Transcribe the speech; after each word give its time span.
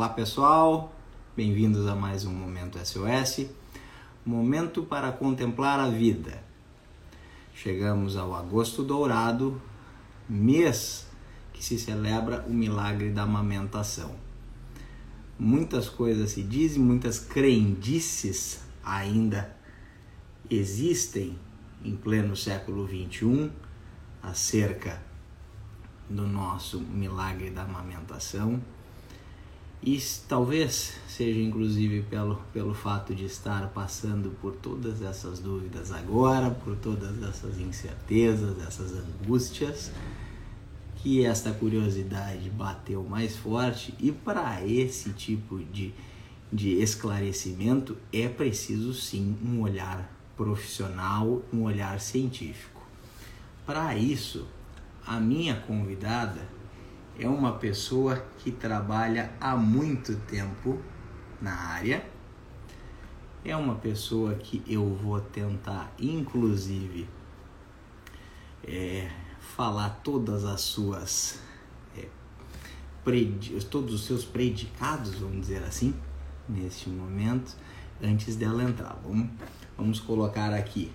Olá 0.00 0.08
pessoal, 0.08 0.94
bem-vindos 1.36 1.86
a 1.86 1.94
mais 1.94 2.24
um 2.24 2.32
Momento 2.32 2.78
SOS 2.78 3.50
Momento 4.24 4.82
para 4.82 5.12
contemplar 5.12 5.78
a 5.78 5.90
vida. 5.90 6.42
Chegamos 7.54 8.16
ao 8.16 8.34
Agosto 8.34 8.82
Dourado, 8.82 9.60
mês 10.26 11.06
que 11.52 11.62
se 11.62 11.78
celebra 11.78 12.46
o 12.48 12.50
milagre 12.50 13.10
da 13.10 13.24
amamentação. 13.24 14.16
Muitas 15.38 15.90
coisas 15.90 16.30
se 16.30 16.42
dizem, 16.44 16.82
muitas 16.82 17.18
crendices 17.18 18.62
ainda 18.82 19.54
existem 20.48 21.38
em 21.84 21.94
pleno 21.94 22.34
século 22.34 22.88
XXI 22.88 23.50
acerca 24.22 24.98
do 26.08 26.26
nosso 26.26 26.80
milagre 26.80 27.50
da 27.50 27.64
amamentação 27.64 28.62
e 29.82 29.98
talvez 30.28 30.94
seja 31.08 31.40
inclusive 31.40 32.02
pelo, 32.02 32.36
pelo 32.52 32.74
fato 32.74 33.14
de 33.14 33.24
estar 33.24 33.68
passando 33.68 34.30
por 34.40 34.54
todas 34.56 35.00
essas 35.00 35.38
dúvidas 35.38 35.90
agora, 35.90 36.50
por 36.50 36.76
todas 36.76 37.22
essas 37.22 37.58
incertezas, 37.58 38.58
essas 38.66 38.92
angústias, 38.92 39.90
que 40.96 41.24
esta 41.24 41.50
curiosidade 41.50 42.50
bateu 42.50 43.02
mais 43.02 43.36
forte 43.36 43.94
e 43.98 44.12
para 44.12 44.62
esse 44.66 45.10
tipo 45.14 45.58
de, 45.58 45.94
de 46.52 46.74
esclarecimento 46.82 47.96
é 48.12 48.28
preciso 48.28 48.92
sim 48.92 49.34
um 49.42 49.62
olhar 49.62 50.12
profissional, 50.36 51.42
um 51.52 51.62
olhar 51.62 52.00
científico. 52.00 52.82
Para 53.64 53.96
isso, 53.96 54.46
a 55.06 55.18
minha 55.18 55.56
convidada 55.56 56.59
é 57.18 57.28
uma 57.28 57.52
pessoa 57.52 58.24
que 58.38 58.50
trabalha 58.50 59.32
há 59.40 59.56
muito 59.56 60.16
tempo 60.26 60.78
na 61.40 61.54
área. 61.54 62.04
É 63.44 63.56
uma 63.56 63.74
pessoa 63.74 64.34
que 64.34 64.62
eu 64.66 64.94
vou 64.94 65.20
tentar, 65.20 65.92
inclusive, 65.98 67.08
é, 68.64 69.10
falar 69.40 70.00
todas 70.02 70.44
as 70.44 70.60
suas. 70.60 71.40
É, 71.96 72.08
todos 73.70 73.94
os 73.94 74.04
seus 74.04 74.24
predicados, 74.24 75.14
vamos 75.14 75.40
dizer 75.40 75.62
assim, 75.62 75.94
neste 76.48 76.88
momento, 76.90 77.56
antes 78.02 78.36
dela 78.36 78.62
entrar. 78.62 78.98
Vamos, 79.02 79.28
vamos 79.76 80.00
colocar 80.00 80.52
aqui: 80.52 80.92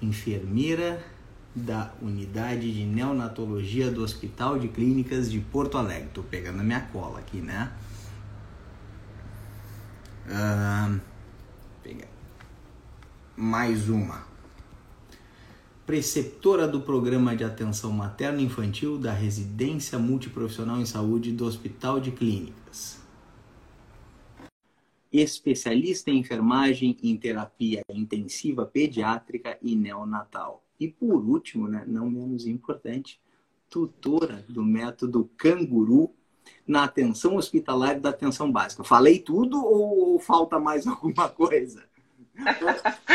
enfermeira 0.00 1.15
da 1.56 1.94
Unidade 2.02 2.70
de 2.70 2.84
Neonatologia 2.84 3.90
do 3.90 4.02
Hospital 4.02 4.58
de 4.58 4.68
Clínicas 4.68 5.30
de 5.30 5.40
Porto 5.40 5.78
Alegre. 5.78 6.10
Tô 6.12 6.22
pegando 6.22 6.60
a 6.60 6.62
minha 6.62 6.82
cola 6.82 7.18
aqui, 7.18 7.38
né? 7.38 7.72
Uh. 10.26 11.00
Mais 13.34 13.88
uma. 13.88 14.26
Preceptora 15.86 16.66
do 16.66 16.80
Programa 16.80 17.34
de 17.34 17.44
Atenção 17.44 17.90
Materno 17.92 18.40
Infantil 18.40 18.98
da 18.98 19.12
Residência 19.12 19.98
Multiprofissional 19.98 20.78
em 20.78 20.86
Saúde 20.86 21.32
do 21.32 21.46
Hospital 21.46 22.00
de 22.00 22.10
Clínicas. 22.10 23.00
Especialista 25.12 26.10
em 26.10 26.18
enfermagem 26.18 26.98
em 27.02 27.16
terapia 27.16 27.82
intensiva 27.88 28.66
pediátrica 28.66 29.56
e 29.62 29.76
neonatal 29.76 30.65
e 30.78 30.88
por 30.88 31.24
último, 31.24 31.68
né, 31.68 31.84
não 31.86 32.10
menos 32.10 32.46
importante, 32.46 33.20
tutora 33.68 34.44
do 34.48 34.64
método 34.64 35.30
Canguru 35.36 36.14
na 36.66 36.84
atenção 36.84 37.36
hospitalar 37.36 37.96
e 37.96 38.00
da 38.00 38.10
atenção 38.10 38.50
básica. 38.50 38.84
Falei 38.84 39.18
tudo 39.18 39.64
ou, 39.64 40.12
ou 40.12 40.18
falta 40.18 40.58
mais 40.58 40.86
alguma 40.88 41.28
coisa? 41.28 41.84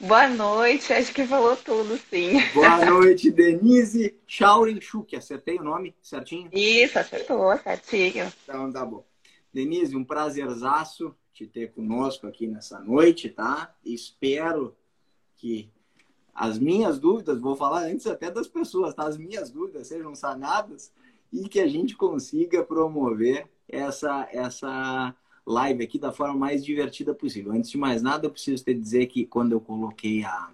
Boa 0.00 0.28
noite, 0.28 0.92
acho 0.92 1.14
que 1.14 1.24
falou 1.24 1.56
tudo, 1.56 1.96
sim. 2.10 2.32
Boa 2.54 2.82
noite, 2.86 3.30
Denise 3.30 4.18
Schaurenchuk. 4.26 5.14
Acertei 5.14 5.58
o 5.58 5.62
nome 5.62 5.94
certinho? 6.02 6.48
Isso, 6.52 6.98
acertou, 6.98 7.56
certinho. 7.58 8.32
Então 8.42 8.72
tá 8.72 8.84
bom. 8.84 9.04
Denise, 9.52 9.96
um 9.96 10.04
prazerzaço 10.04 11.14
te 11.32 11.46
ter 11.46 11.72
conosco 11.72 12.26
aqui 12.26 12.46
nessa 12.46 12.80
noite, 12.80 13.28
tá? 13.28 13.74
Espero 13.84 14.76
que 15.36 15.70
as 16.34 16.58
minhas 16.58 16.98
dúvidas, 16.98 17.40
vou 17.40 17.54
falar 17.54 17.84
antes 17.84 18.06
até 18.06 18.30
das 18.30 18.48
pessoas, 18.48 18.94
tá? 18.94 19.04
As 19.04 19.18
minhas 19.18 19.50
dúvidas 19.50 19.88
sejam 19.88 20.14
sanadas 20.14 20.92
e 21.32 21.48
que 21.48 21.60
a 21.60 21.66
gente 21.66 21.96
consiga 21.96 22.64
promover 22.64 23.48
essa, 23.68 24.28
essa 24.32 25.14
live 25.46 25.84
aqui 25.84 25.98
da 25.98 26.12
forma 26.12 26.34
mais 26.34 26.64
divertida 26.64 27.14
possível. 27.14 27.52
Antes 27.52 27.70
de 27.70 27.78
mais 27.78 28.02
nada, 28.02 28.26
eu 28.26 28.30
preciso 28.30 28.64
te 28.64 28.74
dizer 28.74 29.06
que 29.06 29.26
quando 29.26 29.52
eu 29.52 29.60
coloquei 29.60 30.24
a, 30.24 30.50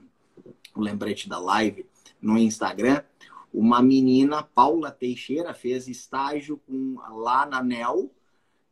o 0.75 0.81
lembrete 0.81 1.29
da 1.29 1.39
live 1.39 1.87
no 2.21 2.37
Instagram, 2.39 3.03
uma 3.53 3.81
menina, 3.81 4.43
Paula 4.43 4.91
Teixeira, 4.91 5.55
fez 5.55 5.89
estágio 5.89 6.59
com, 6.67 6.97
lá 7.17 7.47
na 7.47 7.63
NEL. 7.63 8.11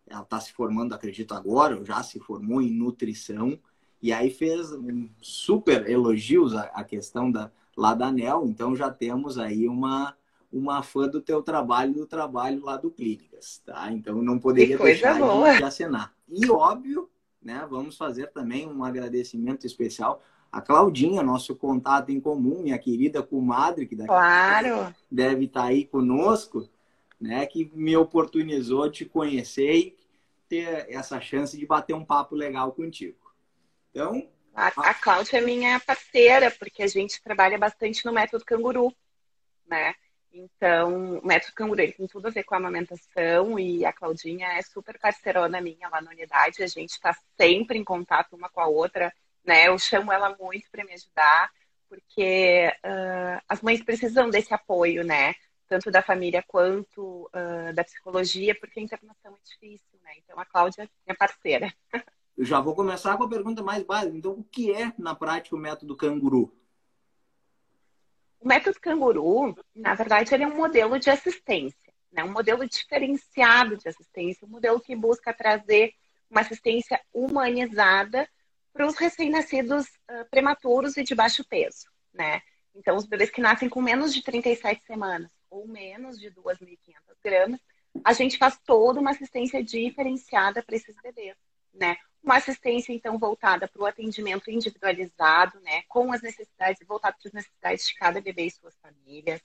Ela 0.07 0.23
está 0.23 0.41
se 0.41 0.53
formando, 0.53 0.95
acredito 0.95 1.35
agora, 1.35 1.85
já 1.85 2.03
se 2.03 2.21
formou 2.21 2.61
em 2.61 2.71
nutrição 2.71 3.59
e 4.07 4.13
aí 4.13 4.31
fez 4.31 4.73
super 5.21 5.91
elogios 5.91 6.55
à, 6.55 6.85
questão 6.85 7.29
da, 7.29 7.51
lá 7.77 7.93
da 7.93 8.07
ANEL, 8.07 8.45
então 8.47 8.77
já 8.77 8.89
temos 8.89 9.37
aí 9.37 9.67
uma, 9.67 10.15
uma 10.53 10.81
fã 10.81 11.09
do 11.09 11.21
teu 11.21 11.43
trabalho, 11.43 11.93
do 11.93 12.07
trabalho 12.07 12.65
lá 12.65 12.77
do 12.77 12.89
Clínicas, 12.89 13.61
tá? 13.67 13.91
Então 13.91 14.23
não 14.23 14.39
poderia 14.39 14.79
deixar 14.79 15.19
boa. 15.19 15.57
de 15.57 15.65
assinar. 15.65 16.15
E 16.29 16.49
óbvio, 16.49 17.11
né, 17.43 17.67
vamos 17.69 17.97
fazer 17.97 18.29
também 18.29 18.65
um 18.65 18.85
agradecimento 18.85 19.67
especial 19.67 20.23
a 20.53 20.61
Claudinha, 20.61 21.21
nosso 21.21 21.57
contato 21.57 22.11
em 22.11 22.21
comum, 22.21 22.63
minha 22.63 22.79
querida 22.79 23.25
comadre, 23.25 23.89
que 23.89 23.97
daqui 23.97 24.07
claro. 24.07 24.95
deve 25.11 25.47
estar 25.47 25.63
tá 25.63 25.67
aí 25.67 25.85
conosco, 25.85 26.69
né, 27.21 27.45
que 27.45 27.73
me 27.75 27.97
oportunizou 27.97 28.89
te 28.89 29.05
conhecer 29.05 29.75
e 29.75 29.97
ter 30.49 30.87
essa 30.89 31.21
chance 31.21 31.59
de 31.59 31.67
bater 31.67 31.93
um 31.93 32.05
papo 32.05 32.37
legal 32.37 32.71
contigo. 32.71 33.26
Então. 33.97 34.29
A, 34.55 34.69
a 34.91 34.95
Cláudia 34.95 35.39
é 35.39 35.41
minha 35.41 35.81
parceira, 35.81 36.51
porque 36.51 36.83
a 36.83 36.87
gente 36.87 37.23
trabalha 37.23 37.57
bastante 37.57 38.05
no 38.05 38.13
método 38.13 38.45
canguru, 38.45 38.95
né? 39.67 39.95
Então, 40.31 41.19
o 41.19 41.27
método 41.27 41.55
canguru 41.55 41.81
ele 41.81 41.93
tem 41.93 42.07
tudo 42.07 42.29
a 42.29 42.31
ver 42.31 42.45
com 42.45 42.55
a 42.55 42.59
amamentação 42.59 43.59
e 43.59 43.87
a 43.87 43.93
Claudinha 43.95 44.49
é 44.49 44.61
super 44.61 44.99
parceirona 44.99 45.63
minha 45.63 45.89
lá 45.89 46.03
na 46.03 46.11
unidade. 46.11 46.63
A 46.63 46.67
gente 46.67 46.91
está 46.91 47.17
sempre 47.41 47.79
em 47.79 47.85
contato 47.85 48.37
uma 48.37 48.51
com 48.51 48.61
a 48.61 48.67
outra, 48.67 49.11
né? 49.43 49.69
Eu 49.69 49.79
chamo 49.79 50.13
ela 50.13 50.37
muito 50.39 50.71
para 50.71 50.85
me 50.85 50.93
ajudar, 50.93 51.51
porque 51.89 52.71
uh, 52.85 53.43
as 53.49 53.63
mães 53.63 53.83
precisam 53.83 54.29
desse 54.29 54.53
apoio, 54.53 55.05
né? 55.05 55.35
Tanto 55.69 55.91
da 55.91 56.03
família 56.03 56.45
quanto 56.47 57.31
uh, 57.35 57.73
da 57.75 57.83
psicologia, 57.83 58.55
porque 58.55 58.79
a 58.79 58.83
internação 58.83 59.33
é 59.35 59.49
difícil, 59.49 59.99
né? 60.03 60.13
Então, 60.19 60.39
a 60.39 60.45
Cláudia 60.45 60.83
é 60.83 60.89
minha 61.07 61.17
parceira. 61.17 61.73
Eu 62.37 62.45
já 62.45 62.61
vou 62.61 62.75
começar 62.75 63.17
com 63.17 63.25
a 63.25 63.29
pergunta 63.29 63.63
mais 63.63 63.83
básica. 63.83 64.17
Então, 64.17 64.33
o 64.33 64.45
que 64.45 64.73
é, 64.73 64.93
na 64.99 65.15
prática, 65.15 65.57
o 65.57 65.59
método 65.59 65.97
canguru? 65.97 66.55
O 68.39 68.47
método 68.47 68.79
canguru, 68.79 69.57
na 69.75 69.95
verdade, 69.95 70.35
ele 70.35 70.45
é 70.45 70.47
um 70.47 70.57
modelo 70.57 70.99
de 70.99 71.09
assistência, 71.09 71.93
né? 72.13 72.23
um 72.23 72.33
modelo 72.33 72.69
diferenciado 72.69 73.77
de 73.79 73.89
assistência, 73.89 74.47
um 74.47 74.51
modelo 74.51 74.81
que 74.81 74.95
busca 74.95 75.33
trazer 75.33 75.95
uma 76.31 76.43
assistência 76.43 77.01
humanizada 77.13 78.29
para 78.73 78.87
os 78.87 78.97
recém-nascidos 78.97 79.87
uh, 79.87 80.29
prematuros 80.31 80.97
e 80.99 81.03
de 81.03 81.15
baixo 81.15 81.43
peso. 81.49 81.87
Né? 82.13 82.43
Então, 82.75 82.97
os 82.97 83.07
bebês 83.07 83.31
que 83.31 83.41
nascem 83.41 83.71
com 83.71 83.81
menos 83.81 84.13
de 84.13 84.23
37 84.23 84.85
semanas 84.85 85.33
ou 85.49 85.67
menos 85.67 86.21
de 86.21 86.31
2.500 86.31 86.77
gramas, 87.25 87.61
a 88.05 88.13
gente 88.13 88.37
faz 88.37 88.59
toda 88.67 89.01
uma 89.01 89.13
assistência 89.13 89.65
diferenciada 89.65 90.63
para 90.63 90.77
esses 90.77 90.95
bebês. 91.03 91.35
Né? 91.73 91.97
Uma 92.23 92.37
assistência, 92.37 92.93
então, 92.93 93.19
voltada 93.19 93.69
para 93.69 93.83
o 93.83 93.87
atendimento 93.87 94.51
individualizado, 94.51 95.61
né, 95.61 95.83
com 95.89 96.13
as 96.13 96.23
necessidades, 96.23 96.87
voltado 96.87 97.17
para 97.19 97.29
as 97.29 97.35
necessidades 97.35 97.87
de 97.87 97.95
cada 97.95 98.21
bebê 98.21 98.47
e 98.47 98.51
suas 98.51 98.77
famílias. 98.79 99.41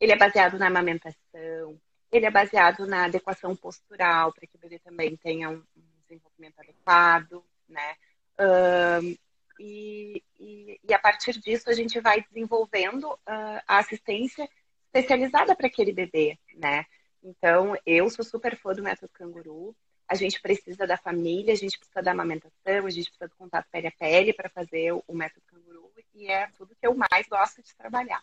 Ele 0.00 0.12
é 0.12 0.16
baseado 0.16 0.58
na 0.58 0.66
amamentação, 0.66 1.80
ele 2.10 2.26
é 2.26 2.30
baseado 2.30 2.86
na 2.86 3.04
adequação 3.04 3.54
postural, 3.54 4.32
para 4.32 4.46
que 4.46 4.56
o 4.56 4.58
bebê 4.58 4.78
também 4.78 5.16
tenha 5.16 5.50
um, 5.50 5.62
desenvolvimento 6.06 6.58
adequado, 6.60 7.44
né? 7.68 7.96
Um, 8.38 9.16
e, 9.58 10.22
e, 10.38 10.80
e, 10.86 10.94
a 10.94 10.98
partir 10.98 11.38
disso 11.40 11.70
a 11.70 11.72
gente 11.72 11.98
vai 12.00 12.22
desenvolvendo 12.22 13.04
uh, 13.04 13.62
a 13.66 13.78
assistência 13.78 14.48
especializada 14.86 15.54
para 15.56 15.66
aquele 15.66 15.92
bebê, 15.92 16.38
né? 16.54 16.84
Então, 17.22 17.76
eu 17.84 18.08
sou 18.10 18.24
super 18.24 18.56
fã 18.56 18.72
do 18.72 18.82
método 18.82 19.10
canguru 19.12 19.74
a 20.08 20.14
gente 20.14 20.40
precisa 20.40 20.86
da 20.86 20.96
família, 20.96 21.52
a 21.52 21.56
gente 21.56 21.78
precisa 21.78 22.02
da 22.02 22.12
amamentação, 22.12 22.86
a 22.86 22.90
gente 22.90 23.10
precisa 23.10 23.28
do 23.28 23.36
contato 23.36 23.66
pele 23.70 23.88
a 23.88 23.92
pele 23.92 24.32
para 24.32 24.48
fazer 24.48 24.92
o 24.92 25.14
método 25.14 25.42
canguru 25.46 25.90
e 26.14 26.28
é 26.28 26.46
tudo 26.56 26.74
que 26.74 26.86
eu 26.86 26.94
mais 26.94 27.26
gosto 27.28 27.62
de 27.62 27.74
trabalhar. 27.76 28.22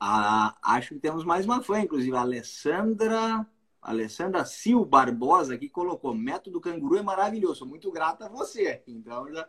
Ah, 0.00 0.56
acho 0.62 0.94
que 0.94 1.00
temos 1.00 1.24
mais 1.24 1.44
uma 1.46 1.62
fã, 1.62 1.80
inclusive 1.80 2.16
a 2.16 2.20
Alessandra. 2.20 3.46
Alessandra 3.80 4.44
Sil 4.44 4.82
Barbosa 4.84 5.56
que 5.56 5.68
colocou: 5.68 6.12
método 6.12 6.60
canguru 6.60 6.96
é 6.96 7.02
maravilhoso. 7.02 7.60
Sou 7.60 7.68
muito 7.68 7.90
grata 7.92 8.26
a 8.26 8.28
você. 8.28 8.82
Então 8.86 9.32
já. 9.32 9.48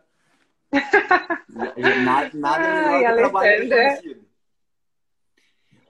já, 1.48 2.04
nada 2.04 2.30
nada 2.34 2.64
Ai, 2.64 2.84
melhor 2.84 3.10
que 3.10 3.16
trabalho 3.16 4.28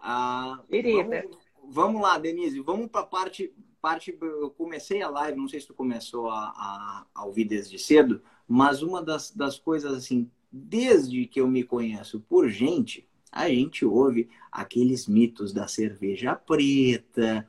ah, 0.00 0.62
vamos, 0.70 1.38
vamos, 1.64 2.02
lá, 2.02 2.18
Denise. 2.18 2.60
Vamos 2.60 2.88
para 2.88 3.02
a 3.02 3.06
parte, 3.06 3.52
parte. 3.80 4.16
Eu 4.20 4.50
comecei 4.50 5.02
a 5.02 5.10
live, 5.10 5.38
não 5.38 5.48
sei 5.48 5.60
se 5.60 5.66
tu 5.66 5.74
começou 5.74 6.28
a, 6.28 6.52
a, 6.56 7.06
a 7.14 7.24
ouvir 7.24 7.44
desde 7.44 7.78
cedo, 7.78 8.22
mas 8.46 8.82
uma 8.82 9.02
das, 9.02 9.30
das 9.30 9.58
coisas 9.58 9.92
assim, 9.92 10.30
desde 10.50 11.26
que 11.26 11.40
eu 11.40 11.48
me 11.48 11.62
conheço 11.62 12.20
por 12.20 12.48
gente, 12.48 13.08
a 13.30 13.48
gente 13.48 13.84
ouve 13.84 14.28
aqueles 14.50 15.06
mitos 15.06 15.52
da 15.52 15.68
cerveja 15.68 16.34
preta, 16.34 17.46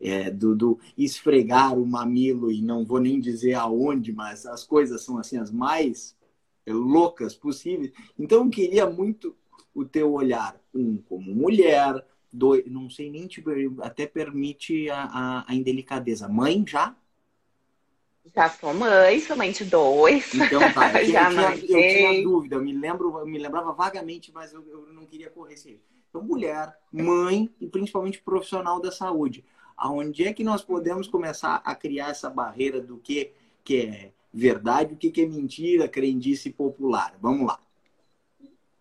é, 0.00 0.30
do, 0.30 0.56
do, 0.56 0.78
esfregar 0.96 1.78
o 1.78 1.86
mamilo 1.86 2.50
e 2.50 2.62
não 2.62 2.84
vou 2.84 2.98
nem 2.98 3.20
dizer 3.20 3.54
aonde, 3.54 4.12
mas 4.12 4.46
as 4.46 4.64
coisas 4.64 5.02
são 5.02 5.18
assim 5.18 5.38
as 5.38 5.50
mais 5.50 6.16
loucas 6.66 7.34
possíveis. 7.34 7.92
Então 8.18 8.44
eu 8.44 8.50
queria 8.50 8.88
muito 8.88 9.36
o 9.74 9.84
teu 9.84 10.12
olhar, 10.12 10.60
um 10.74 10.96
como 10.96 11.34
mulher, 11.34 12.04
dois, 12.32 12.64
não 12.66 12.88
sei 12.90 13.10
nem 13.10 13.26
tipo, 13.26 13.50
até 13.82 14.06
permite 14.06 14.88
a, 14.90 15.04
a, 15.04 15.44
a 15.48 15.54
indelicadeza. 15.54 16.28
Mãe 16.28 16.64
já? 16.66 16.94
Já 18.34 18.50
sou 18.50 18.74
mãe, 18.74 19.20
somente 19.20 19.64
dois. 19.64 20.34
Então 20.34 20.60
tá, 20.72 20.92
eu, 21.02 21.10
já 21.10 21.30
eu, 21.32 21.60
tinha, 21.60 21.78
eu 21.78 21.94
tinha 21.94 22.22
dúvida, 22.22 22.56
eu 22.56 22.62
me 22.62 22.72
lembro, 22.72 23.18
eu 23.18 23.26
me 23.26 23.38
lembrava 23.38 23.72
vagamente, 23.72 24.30
mas 24.32 24.52
eu, 24.52 24.64
eu 24.68 24.86
não 24.92 25.06
queria 25.06 25.30
correr 25.30 25.54
esse 25.54 25.80
Então, 26.08 26.22
mulher, 26.22 26.76
mãe 26.92 27.50
e 27.60 27.66
principalmente 27.66 28.20
profissional 28.20 28.80
da 28.80 28.92
saúde. 28.92 29.44
Aonde 29.76 30.24
é 30.24 30.32
que 30.32 30.44
nós 30.44 30.62
podemos 30.62 31.06
começar 31.06 31.62
a 31.64 31.74
criar 31.74 32.10
essa 32.10 32.28
barreira 32.28 32.80
do 32.80 32.98
que, 32.98 33.30
que 33.64 33.80
é 33.80 34.12
verdade, 34.32 34.94
o 34.94 34.96
que, 34.96 35.10
que 35.10 35.22
é 35.22 35.26
mentira, 35.26 35.88
crendice 35.88 36.50
popular? 36.50 37.16
Vamos 37.20 37.46
lá. 37.46 37.60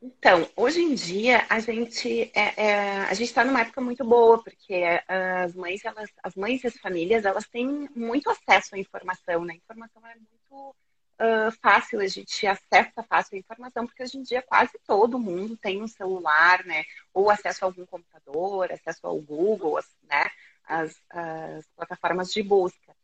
Então, 0.01 0.47
hoje 0.55 0.79
em 0.81 0.93
dia 0.93 1.45
a 1.49 1.59
gente 1.59 2.31
é, 2.35 2.53
é, 2.55 2.99
a 3.01 3.13
gente 3.15 3.29
está 3.29 3.43
numa 3.43 3.61
época 3.61 3.81
muito 3.81 4.03
boa 4.03 4.41
porque 4.43 4.83
as 5.07 5.55
mães, 5.55 5.83
elas, 5.83 6.09
as 6.21 6.35
mães 6.35 6.63
e 6.63 6.67
as 6.67 6.77
famílias, 6.77 7.25
elas 7.25 7.47
têm 7.47 7.89
muito 7.95 8.29
acesso 8.29 8.75
à 8.75 8.77
informação, 8.77 9.43
né? 9.43 9.53
A 9.53 9.57
informação 9.57 10.05
é 10.05 10.15
muito 10.15 10.75
uh, 11.19 11.51
fácil, 11.63 11.99
a 11.99 12.07
gente 12.07 12.45
acessa 12.45 13.01
fácil 13.09 13.35
a 13.35 13.39
informação 13.39 13.87
porque 13.87 14.03
hoje 14.03 14.19
em 14.19 14.21
dia 14.21 14.43
quase 14.43 14.73
todo 14.85 15.17
mundo 15.17 15.57
tem 15.57 15.81
um 15.81 15.87
celular, 15.87 16.63
né? 16.63 16.83
Ou 17.11 17.31
acesso 17.31 17.65
a 17.65 17.67
algum 17.67 17.85
computador, 17.85 18.71
acesso 18.71 19.07
ao 19.07 19.19
Google, 19.19 19.79
né? 20.03 20.29
As, 20.63 20.95
as 21.09 21.65
plataformas 21.75 22.31
de 22.31 22.43
busca. 22.43 22.95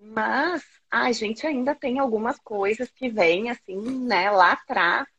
Mas 0.00 0.64
a 0.90 1.12
gente 1.12 1.46
ainda 1.46 1.76
tem 1.76 2.00
algumas 2.00 2.38
coisas 2.40 2.90
que 2.90 3.08
vêm 3.08 3.50
assim, 3.50 3.80
né? 4.04 4.30
Lá 4.32 4.52
atrás 4.52 5.13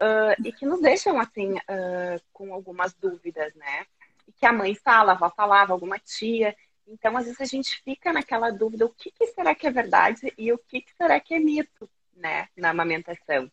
uh, 0.00 0.42
e 0.44 0.52
que 0.52 0.66
nos 0.66 0.80
deixam 0.80 1.18
assim 1.18 1.54
uh, 1.54 2.20
com 2.32 2.52
algumas 2.52 2.94
dúvidas, 2.94 3.54
né? 3.54 3.86
E 4.26 4.32
que 4.32 4.46
a 4.46 4.52
mãe 4.52 4.74
fala, 4.74 5.12
a 5.12 5.14
avó 5.14 5.30
falava, 5.30 5.72
alguma 5.72 5.98
tia. 5.98 6.56
Então, 6.86 7.16
às 7.16 7.24
vezes 7.24 7.40
a 7.40 7.44
gente 7.44 7.80
fica 7.82 8.12
naquela 8.12 8.50
dúvida: 8.50 8.86
o 8.86 8.90
que, 8.90 9.10
que 9.10 9.26
será 9.28 9.54
que 9.54 9.66
é 9.66 9.70
verdade 9.70 10.32
e 10.36 10.52
o 10.52 10.58
que, 10.58 10.80
que 10.80 10.94
será 10.94 11.18
que 11.20 11.34
é 11.34 11.38
mito, 11.38 11.88
né? 12.14 12.48
Na 12.56 12.70
amamentação. 12.70 13.50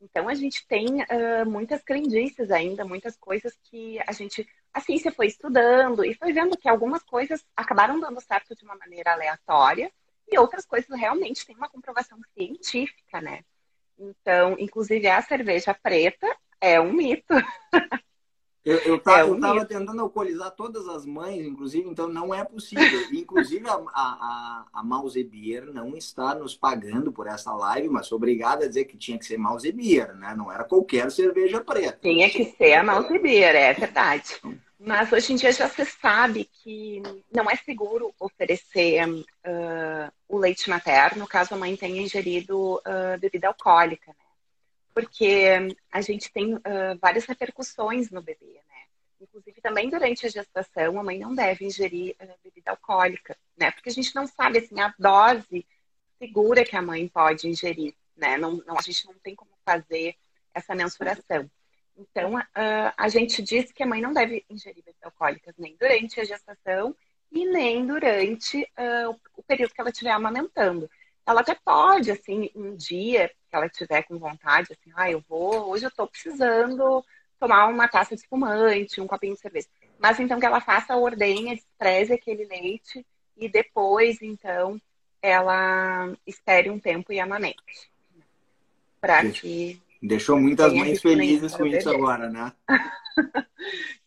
Então, 0.00 0.28
a 0.28 0.34
gente 0.34 0.66
tem 0.66 1.02
uh, 1.02 1.48
muitas 1.48 1.80
crendices 1.82 2.50
ainda, 2.50 2.84
muitas 2.84 3.16
coisas 3.16 3.56
que 3.62 4.00
a 4.04 4.10
gente, 4.10 4.48
a 4.74 4.80
ciência 4.80 5.12
foi 5.12 5.28
estudando 5.28 6.04
e 6.04 6.12
foi 6.14 6.32
vendo 6.32 6.56
que 6.56 6.68
algumas 6.68 7.04
coisas 7.04 7.44
acabaram 7.56 8.00
dando 8.00 8.20
certo 8.20 8.54
de 8.56 8.64
uma 8.64 8.74
maneira 8.74 9.12
aleatória 9.12 9.92
e 10.28 10.36
outras 10.38 10.66
coisas 10.66 10.90
realmente 10.98 11.46
têm 11.46 11.54
uma 11.54 11.68
comprovação 11.68 12.18
científica, 12.34 13.20
né? 13.20 13.44
Então, 13.98 14.56
inclusive 14.58 15.06
a 15.06 15.22
cerveja 15.22 15.74
preta 15.74 16.26
é 16.60 16.80
um 16.80 16.92
mito. 16.92 17.34
Eu, 18.64 18.78
eu, 18.78 18.98
tá, 19.00 19.18
é 19.18 19.24
um 19.24 19.34
eu 19.34 19.40
tava 19.40 19.64
tentando 19.64 20.00
alcoolizar 20.00 20.52
todas 20.52 20.86
as 20.86 21.04
mães, 21.04 21.44
inclusive, 21.44 21.88
então 21.88 22.06
não 22.06 22.32
é 22.32 22.44
possível. 22.44 22.84
Inclusive, 23.12 23.66
a, 23.68 23.74
a, 23.74 24.64
a 24.72 24.84
Mausebier 24.84 25.66
não 25.72 25.96
está 25.96 26.32
nos 26.36 26.54
pagando 26.54 27.10
por 27.10 27.26
essa 27.26 27.52
live, 27.52 27.88
mas 27.88 28.06
sou 28.06 28.16
obrigada 28.16 28.64
a 28.64 28.68
dizer 28.68 28.84
que 28.84 28.96
tinha 28.96 29.18
que 29.18 29.26
ser 29.26 29.36
Mausebier, 29.36 30.14
né? 30.14 30.32
Não 30.36 30.50
era 30.50 30.62
qualquer 30.62 31.10
cerveja 31.10 31.60
preta. 31.60 31.98
Tinha 32.02 32.30
que 32.30 32.44
ser 32.44 32.74
a 32.74 32.84
Mausebier, 32.84 33.56
é 33.56 33.72
verdade. 33.72 34.40
Mas 34.84 35.12
hoje 35.12 35.32
em 35.32 35.36
dia 35.36 35.52
já 35.52 35.68
se 35.68 35.84
sabe 35.84 36.44
que 36.44 37.00
não 37.30 37.48
é 37.48 37.54
seguro 37.54 38.12
oferecer 38.18 39.08
uh, 39.08 40.12
o 40.28 40.36
leite 40.36 40.68
materno 40.68 41.24
caso 41.26 41.54
a 41.54 41.56
mãe 41.56 41.76
tenha 41.76 42.02
ingerido 42.02 42.78
uh, 42.78 43.18
bebida 43.20 43.46
alcoólica, 43.46 44.10
né? 44.10 44.26
Porque 44.92 45.76
a 45.90 46.00
gente 46.00 46.32
tem 46.32 46.54
uh, 46.54 46.60
várias 47.00 47.24
repercussões 47.26 48.10
no 48.10 48.20
bebê, 48.20 48.60
né? 48.68 48.82
Inclusive 49.20 49.60
também 49.60 49.88
durante 49.88 50.26
a 50.26 50.28
gestação 50.28 50.98
a 50.98 51.04
mãe 51.04 51.16
não 51.16 51.32
deve 51.32 51.64
ingerir 51.64 52.16
bebida 52.42 52.72
alcoólica, 52.72 53.38
né? 53.56 53.70
Porque 53.70 53.88
a 53.88 53.92
gente 53.92 54.12
não 54.16 54.26
sabe 54.26 54.58
assim 54.58 54.80
a 54.80 54.92
dose 54.98 55.64
segura 56.18 56.64
que 56.64 56.76
a 56.76 56.82
mãe 56.82 57.06
pode 57.06 57.46
ingerir, 57.46 57.94
né? 58.16 58.36
Não, 58.36 58.56
não 58.66 58.76
a 58.76 58.82
gente 58.82 59.06
não 59.06 59.14
tem 59.14 59.36
como 59.36 59.52
fazer 59.64 60.16
essa 60.52 60.74
mensuração. 60.74 61.48
Então, 61.96 62.36
a, 62.36 62.94
a 62.96 63.08
gente 63.08 63.42
diz 63.42 63.70
que 63.72 63.82
a 63.82 63.86
mãe 63.86 64.00
não 64.00 64.12
deve 64.12 64.44
ingerir 64.48 64.76
bebidas 64.76 65.02
alcoólicas 65.02 65.54
nem 65.58 65.76
durante 65.78 66.20
a 66.20 66.24
gestação 66.24 66.94
e 67.30 67.46
nem 67.46 67.86
durante 67.86 68.62
uh, 68.62 69.18
o 69.36 69.42
período 69.42 69.72
que 69.72 69.80
ela 69.80 69.90
estiver 69.90 70.10
amamentando. 70.10 70.90
Ela 71.26 71.40
até 71.40 71.54
pode, 71.54 72.10
assim, 72.10 72.50
um 72.54 72.74
dia 72.74 73.28
que 73.48 73.56
ela 73.56 73.66
estiver 73.66 74.02
com 74.02 74.18
vontade, 74.18 74.72
assim, 74.72 74.92
ah, 74.96 75.10
eu 75.10 75.22
vou, 75.28 75.68
hoje 75.70 75.84
eu 75.84 75.88
estou 75.88 76.06
precisando 76.06 77.04
tomar 77.38 77.66
uma 77.66 77.88
taça 77.88 78.14
de 78.14 78.22
espumante, 78.22 79.00
um 79.00 79.06
copinho 79.06 79.34
de 79.34 79.40
cerveja. 79.40 79.68
Mas 79.98 80.18
então 80.18 80.38
que 80.38 80.46
ela 80.46 80.60
faça 80.60 80.94
a 80.94 80.96
ordenha, 80.96 81.54
despreze 81.54 82.12
aquele 82.12 82.44
leite 82.44 83.04
e 83.36 83.48
depois, 83.48 84.20
então, 84.22 84.80
ela 85.20 86.12
espere 86.26 86.70
um 86.70 86.78
tempo 86.78 87.12
e 87.12 87.18
amamente. 87.18 87.90
Para 89.00 89.28
que 89.30 89.81
Deixou 90.02 90.36
muitas 90.36 90.72
mães 90.72 91.00
felizes 91.00 91.54
com 91.54 91.64
isso 91.64 91.88
agora, 91.88 92.28
né? 92.28 92.52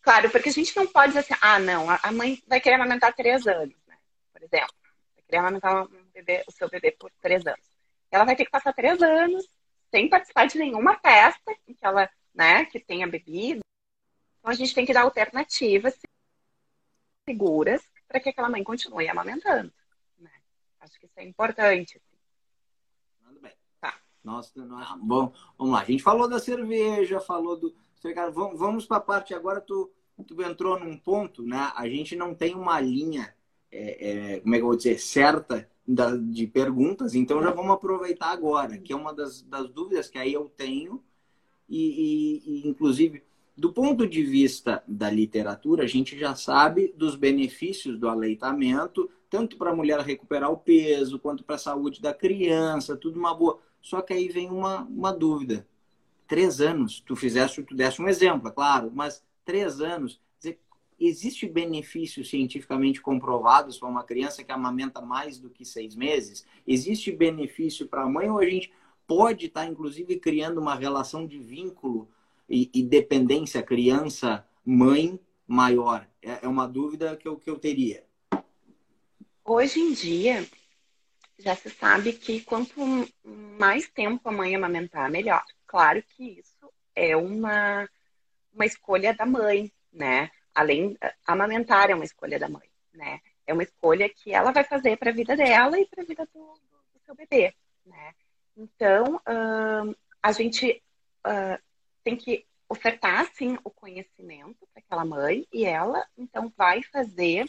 claro, 0.02 0.30
porque 0.30 0.50
a 0.50 0.52
gente 0.52 0.76
não 0.76 0.86
pode 0.86 1.14
dizer 1.14 1.20
assim, 1.20 1.36
ah, 1.42 1.58
não, 1.58 1.88
a 1.90 2.12
mãe 2.12 2.44
vai 2.46 2.60
querer 2.60 2.76
amamentar 2.76 3.14
três 3.14 3.48
anos, 3.48 3.76
né? 3.88 3.96
Por 4.34 4.44
exemplo, 4.44 4.76
vai 5.16 5.24
querer 5.26 5.38
amamentar 5.38 5.84
um 5.84 6.06
bebê, 6.14 6.44
o 6.48 6.52
seu 6.52 6.70
bebê 6.70 6.92
por 6.92 7.10
três 7.22 7.48
anos. 7.48 7.66
Ela 8.12 8.26
vai 8.26 8.36
ter 8.36 8.44
que 8.44 8.52
passar 8.52 8.74
três 8.74 9.02
anos 9.02 9.48
sem 9.90 10.10
participar 10.10 10.48
de 10.48 10.58
nenhuma 10.58 11.00
festa 11.00 11.56
em 11.66 11.74
que 11.74 11.86
ela, 11.86 12.10
né, 12.34 12.66
que 12.66 12.80
tenha 12.80 13.08
bebida. 13.08 13.62
Então 14.40 14.52
a 14.52 14.54
gente 14.56 14.76
tem 14.76 14.86
que 14.86 14.94
dar 14.94 15.04
alternativas 15.04 15.98
seguras 17.28 17.82
para 18.06 18.20
que 18.20 18.30
aquela 18.30 18.50
mãe 18.50 18.66
continue 18.66 19.08
amamentando. 19.08 19.74
Né? 20.20 20.32
Acho 20.82 21.00
que 21.00 21.06
isso 21.06 21.20
é 21.20 21.24
importante. 21.24 22.02
Nossa, 24.26 24.52
bom, 25.02 25.32
vamos 25.58 25.74
lá. 25.74 25.82
A 25.82 25.86
gente 25.86 26.02
falou 26.02 26.28
da 26.28 26.40
cerveja, 26.40 27.20
falou 27.20 27.56
do. 27.56 27.74
Vamos, 28.34 28.60
vamos 28.60 28.86
para 28.86 28.98
a 28.98 29.02
parte 29.02 29.34
agora. 29.34 29.62
Tu, 29.62 29.90
tu 30.28 30.42
entrou 30.42 30.80
num 30.80 30.98
ponto, 30.98 31.44
né? 31.44 31.72
A 31.76 31.88
gente 31.88 32.16
não 32.16 32.34
tem 32.34 32.56
uma 32.56 32.80
linha, 32.82 33.34
é, 33.72 34.34
é, 34.34 34.40
como 34.42 34.56
é 34.56 34.58
que 34.58 34.64
eu 34.64 34.68
vou 34.68 34.76
dizer, 34.76 35.00
certa 35.00 35.70
da, 35.88 36.16
de 36.16 36.48
perguntas, 36.48 37.14
então 37.14 37.42
já 37.42 37.52
vamos 37.52 37.72
aproveitar 37.72 38.32
agora, 38.32 38.78
que 38.78 38.92
é 38.92 38.96
uma 38.96 39.14
das, 39.14 39.44
das 39.44 39.70
dúvidas 39.70 40.10
que 40.10 40.18
aí 40.18 40.34
eu 40.34 40.50
tenho, 40.50 41.04
e, 41.70 42.42
e, 42.48 42.66
e 42.66 42.68
inclusive 42.68 43.24
do 43.58 43.72
ponto 43.72 44.06
de 44.06 44.24
vista 44.24 44.84
da 44.88 45.10
literatura, 45.10 45.84
a 45.84 45.88
gente 45.88 46.18
já 46.20 46.36
sabe 46.36 46.94
dos 46.98 47.16
benefícios 47.16 47.98
do 47.98 48.10
aleitamento, 48.10 49.10
tanto 49.30 49.58
para 49.58 49.72
a 49.72 49.76
mulher 49.76 50.00
recuperar 50.02 50.52
o 50.52 50.58
peso, 50.58 51.20
quanto 51.20 51.44
para 51.44 51.56
a 51.56 51.60
saúde 51.60 52.02
da 52.02 52.14
criança, 52.14 52.98
tudo 52.98 53.18
uma 53.18 53.34
boa. 53.34 53.60
Só 53.86 54.02
que 54.02 54.14
aí 54.14 54.28
vem 54.30 54.50
uma, 54.50 54.82
uma 54.86 55.14
dúvida. 55.14 55.68
Três 56.28 56.60
anos, 56.60 57.00
tu 57.06 57.16
fizeste, 57.16 57.62
tu 57.62 57.76
deste 57.76 58.02
um 58.02 58.08
exemplo, 58.08 58.48
é 58.48 58.52
claro, 58.52 58.92
mas 58.92 59.24
três 59.46 59.80
anos, 59.80 60.20
dizer, 60.40 60.60
existe 61.00 61.48
benefícios 61.48 62.28
cientificamente 62.28 63.00
comprovados 63.00 63.78
para 63.78 63.88
uma 63.88 64.04
criança 64.04 64.44
que 64.44 64.52
amamenta 64.52 65.02
mais 65.02 65.38
do 65.38 65.52
que 65.52 65.64
seis 65.64 65.96
meses? 65.96 66.48
Existe 66.66 67.12
benefício 67.12 67.88
para 67.88 68.02
a 68.02 68.10
mãe 68.10 68.28
ou 68.28 68.40
a 68.40 68.50
gente 68.50 68.74
pode 69.06 69.46
estar, 69.46 69.62
tá, 69.62 69.68
inclusive, 69.68 70.18
criando 70.18 70.60
uma 70.60 70.74
relação 70.74 71.28
de 71.28 71.38
vínculo 71.38 72.10
e, 72.50 72.72
e 72.74 72.82
dependência 72.82 73.62
criança-mãe 73.62 75.20
maior? 75.48 76.08
É, 76.24 76.40
é 76.44 76.48
uma 76.48 76.68
dúvida 76.68 77.16
que 77.16 77.28
eu, 77.28 77.38
que 77.38 77.52
eu 77.52 77.60
teria. 77.60 78.04
Hoje 79.46 79.80
em 79.80 79.94
dia, 79.94 80.44
já 81.38 81.56
se 81.56 81.70
sabe 81.70 82.14
que 82.14 82.42
quanto 82.42 82.80
mais 83.24 83.88
tempo 83.90 84.28
a 84.28 84.32
mãe 84.32 84.56
amamentar, 84.56 85.10
melhor. 85.10 85.44
Claro 85.68 86.02
que 86.04 86.40
isso 86.40 86.72
é 86.96 87.16
uma, 87.16 87.90
uma 88.54 88.66
escolha 88.66 89.14
da 89.14 89.26
mãe, 89.26 89.72
né? 89.92 90.32
Além, 90.54 90.98
amamentar 91.28 91.90
é 91.90 91.96
uma 91.96 92.06
escolha 92.06 92.40
da 92.40 92.48
mãe, 92.48 92.70
né? 92.94 93.20
É 93.46 93.54
uma 93.54 93.64
escolha 93.64 94.10
que 94.10 94.34
ela 94.34 94.52
vai 94.52 94.64
fazer 94.64 94.98
para 94.98 95.12
a 95.12 95.14
vida 95.14 95.36
dela 95.36 95.80
e 95.80 95.86
para 95.86 96.02
a 96.02 96.06
vida 96.06 96.26
do, 96.34 96.40
do, 96.40 97.00
seu 97.06 97.14
bebê, 97.14 97.54
né? 97.86 98.14
Então, 98.56 99.22
a 100.24 100.32
gente 100.32 100.82
uh, 101.28 101.62
tem 102.04 102.16
que 102.16 102.46
ofertar, 102.70 103.30
sim, 103.34 103.58
o 103.64 103.70
conhecimento 103.70 104.66
para 104.74 104.82
aquela 104.82 105.06
mãe 105.06 105.46
e 105.54 105.66
ela, 105.66 106.08
então, 106.18 106.52
vai 106.58 106.82
fazer 106.84 107.46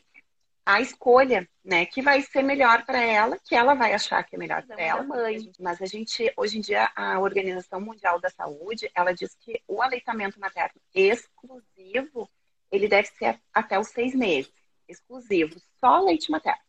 a 0.67 0.81
escolha, 0.81 1.49
né, 1.65 1.87
que 1.87 2.03
vai 2.03 2.21
ser 2.21 2.43
melhor 2.43 2.85
para 2.85 3.01
ela, 3.01 3.39
que 3.39 3.55
ela 3.55 3.75
vai 3.75 3.95
achar 3.95 4.25
que 4.25 4.35
é 4.35 4.39
melhor 4.39 4.67
para 4.67 4.83
ela, 4.83 5.05
mãe. 5.05 5.53
Mas 5.61 5.81
a 5.81 5.87
gente, 5.87 6.33
hoje 6.37 6.59
em 6.59 6.61
dia, 6.61 6.91
a 6.97 7.21
Organização 7.21 7.81
Mundial 7.81 8.21
da 8.21 8.29
Saúde, 8.29 8.91
ela 8.93 9.13
diz 9.13 9.33
que 9.37 9.63
o 9.69 9.81
aleitamento 9.81 10.41
materno 10.41 10.81
exclusivo, 10.93 12.29
ele 12.69 12.89
deve 12.89 13.07
ser 13.07 13.41
até 13.55 13.79
os 13.79 13.87
seis 13.87 14.13
meses, 14.13 14.53
exclusivo, 14.89 15.57
só 15.79 16.01
leite 16.01 16.33
materno. 16.33 16.61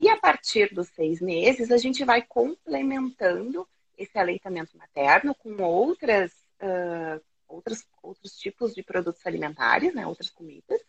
E 0.00 0.08
a 0.08 0.16
partir 0.16 0.72
dos 0.72 0.88
seis 0.88 1.20
meses, 1.20 1.70
a 1.70 1.76
gente 1.76 2.02
vai 2.06 2.22
complementando 2.22 3.68
esse 3.98 4.18
aleitamento 4.18 4.78
materno 4.78 5.34
com 5.34 5.62
outras, 5.62 6.32
uh, 6.62 7.22
outras, 7.46 7.86
outros 8.02 8.34
tipos 8.38 8.74
de 8.74 8.82
produtos 8.82 9.26
alimentares, 9.26 9.94
né, 9.94 10.06
outras 10.06 10.30
comidas. 10.30 10.80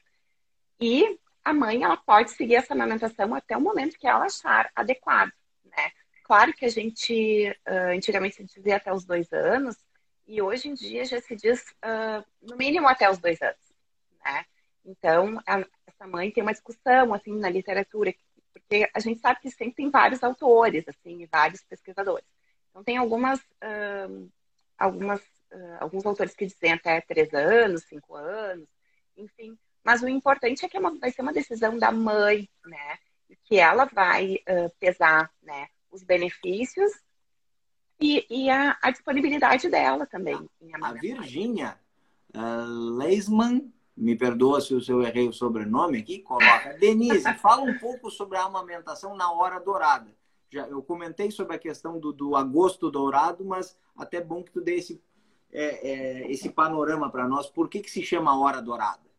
E 0.80 1.20
a 1.44 1.54
mãe 1.54 1.84
ela 1.84 1.98
pode 1.98 2.32
seguir 2.32 2.56
essa 2.56 2.74
amamentação 2.74 3.34
até 3.34 3.58
o 3.58 3.62
momento 3.62 3.98
que 3.98 4.08
ela 4.08 4.26
achar 4.26 4.72
adequado, 4.76 5.32
né? 5.66 5.92
Claro 6.24 6.54
que 6.54 6.66
a 6.66 6.70
gente 6.70 7.50
uh, 7.68 7.96
antigamente 7.96 8.36
se 8.36 8.44
dizia 8.44 8.78
até 8.78 8.94
os 8.94 9.06
dois 9.06 9.32
anos 9.34 9.76
e 10.28 10.42
hoje 10.42 10.70
em 10.70 10.74
dia 10.74 11.04
já 11.04 11.20
se 11.20 11.36
diz 11.36 11.62
uh, 11.84 12.24
no 12.42 12.56
mínimo 12.56 12.88
até 12.88 13.10
os 13.10 13.18
dois 13.18 13.42
anos, 13.42 13.74
né? 14.24 14.46
Então 14.86 15.42
a, 15.46 15.66
essa 15.88 16.08
mãe 16.08 16.32
tem 16.32 16.44
uma 16.44 16.54
discussão 16.54 17.14
assim 17.14 17.38
na 17.38 17.50
literatura 17.50 18.14
porque 18.54 18.90
a 18.94 19.00
gente 19.00 19.20
sabe 19.20 19.40
que 19.42 19.50
sempre 19.50 19.76
tem 19.76 19.90
vários 19.90 20.24
autores 20.24 20.86
assim, 20.88 21.28
vários 21.32 21.64
pesquisadores. 21.64 22.28
Então 22.70 22.84
tem 22.84 22.98
algumas 22.98 23.40
uh, 23.40 24.32
algumas 24.78 25.22
alguns 25.82 26.06
autores 26.06 26.34
que 26.34 26.46
dizem 26.46 26.72
até 26.72 27.02
três 27.02 27.34
anos, 27.34 27.84
cinco 27.84 28.16
anos, 28.16 28.70
enfim. 29.18 29.58
Mas 29.84 30.02
o 30.02 30.08
importante 30.08 30.66
é 30.66 30.70
que 30.70 30.78
é 30.78 30.80
uma, 30.80 30.98
vai 30.98 31.12
ser 31.12 31.22
uma 31.22 31.34
decisão 31.34 31.78
da 31.78 31.92
mãe, 31.92 32.48
né? 32.66 32.98
Que 33.46 33.58
ela 33.58 33.86
vai 33.86 34.36
uh, 34.36 34.72
pesar, 34.80 35.32
né? 35.42 35.68
Os 35.92 36.04
benefícios 36.04 36.92
e, 38.00 38.26
e 38.30 38.50
a, 38.50 38.78
a, 38.82 38.92
disponibilidade 38.92 39.70
dela 39.70 40.06
também. 40.06 40.50
A 40.82 40.94
Virgínia 40.94 41.78
uh, 42.36 42.98
Leisman, 42.98 43.72
me 43.96 44.16
perdoa 44.16 44.62
se 44.62 44.74
eu 44.74 45.02
errei 45.04 45.28
o 45.28 45.34
sobrenome 45.34 46.00
aqui, 46.00 46.20
coloca. 46.20 46.74
Denise, 46.80 47.34
fala 47.36 47.62
um 47.62 47.78
pouco 47.78 48.10
sobre 48.10 48.38
a 48.38 48.46
amamentação 48.46 49.16
na 49.16 49.32
hora 49.32 49.60
dourada. 49.60 50.12
Já, 50.50 50.68
eu 50.68 50.82
comentei 50.82 51.30
sobre 51.30 51.56
a 51.56 51.60
questão 51.60 52.00
do, 52.00 52.12
do 52.12 52.36
agosto 52.36 52.90
dourado, 52.90 53.46
mas 53.46 53.78
até 53.96 54.20
bom 54.20 54.44
que 54.44 54.52
tu 54.52 54.60
dê 54.60 54.76
esse, 54.76 55.02
é, 55.52 55.90
é, 55.90 56.32
esse 56.32 56.50
panorama 56.50 57.10
para 57.10 57.28
nós. 57.28 57.48
Por 57.48 57.70
que, 57.70 57.80
que 57.80 57.92
se 57.92 58.02
chama 58.02 58.38
hora 58.40 58.62
dourada? 58.62 59.11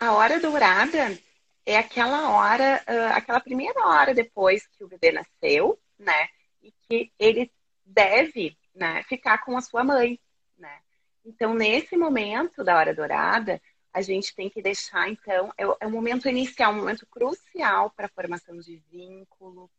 A 0.00 0.14
hora 0.14 0.40
dourada 0.40 1.18
é 1.66 1.76
aquela 1.76 2.30
hora, 2.30 2.82
aquela 3.14 3.38
primeira 3.38 3.86
hora 3.86 4.14
depois 4.14 4.66
que 4.66 4.82
o 4.82 4.88
bebê 4.88 5.12
nasceu, 5.12 5.78
né? 5.98 6.26
E 6.62 6.72
que 6.72 7.12
ele 7.18 7.52
deve 7.84 8.56
né, 8.74 9.02
ficar 9.02 9.44
com 9.44 9.58
a 9.58 9.60
sua 9.60 9.84
mãe, 9.84 10.18
né? 10.56 10.80
Então, 11.22 11.52
nesse 11.52 11.98
momento 11.98 12.64
da 12.64 12.78
hora 12.78 12.94
dourada, 12.94 13.60
a 13.92 14.00
gente 14.00 14.34
tem 14.34 14.48
que 14.48 14.62
deixar, 14.62 15.06
então, 15.10 15.52
é, 15.58 15.64
é 15.64 15.86
um 15.86 15.90
momento 15.90 16.26
inicial, 16.26 16.72
um 16.72 16.76
momento 16.76 17.06
crucial 17.06 17.90
para 17.90 18.06
a 18.06 18.10
formação 18.10 18.56
de 18.56 18.82
vínculo, 18.90 19.70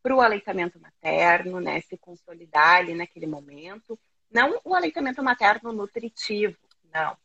para 0.00 0.14
o 0.14 0.20
aleitamento 0.20 0.78
materno, 0.78 1.58
né? 1.58 1.80
Se 1.80 1.98
consolidar 1.98 2.76
ali 2.76 2.94
naquele 2.94 3.26
momento. 3.26 3.98
Não 4.30 4.60
o 4.62 4.72
aleitamento 4.72 5.20
materno 5.20 5.72
nutritivo, 5.72 6.56
não. 6.92 7.16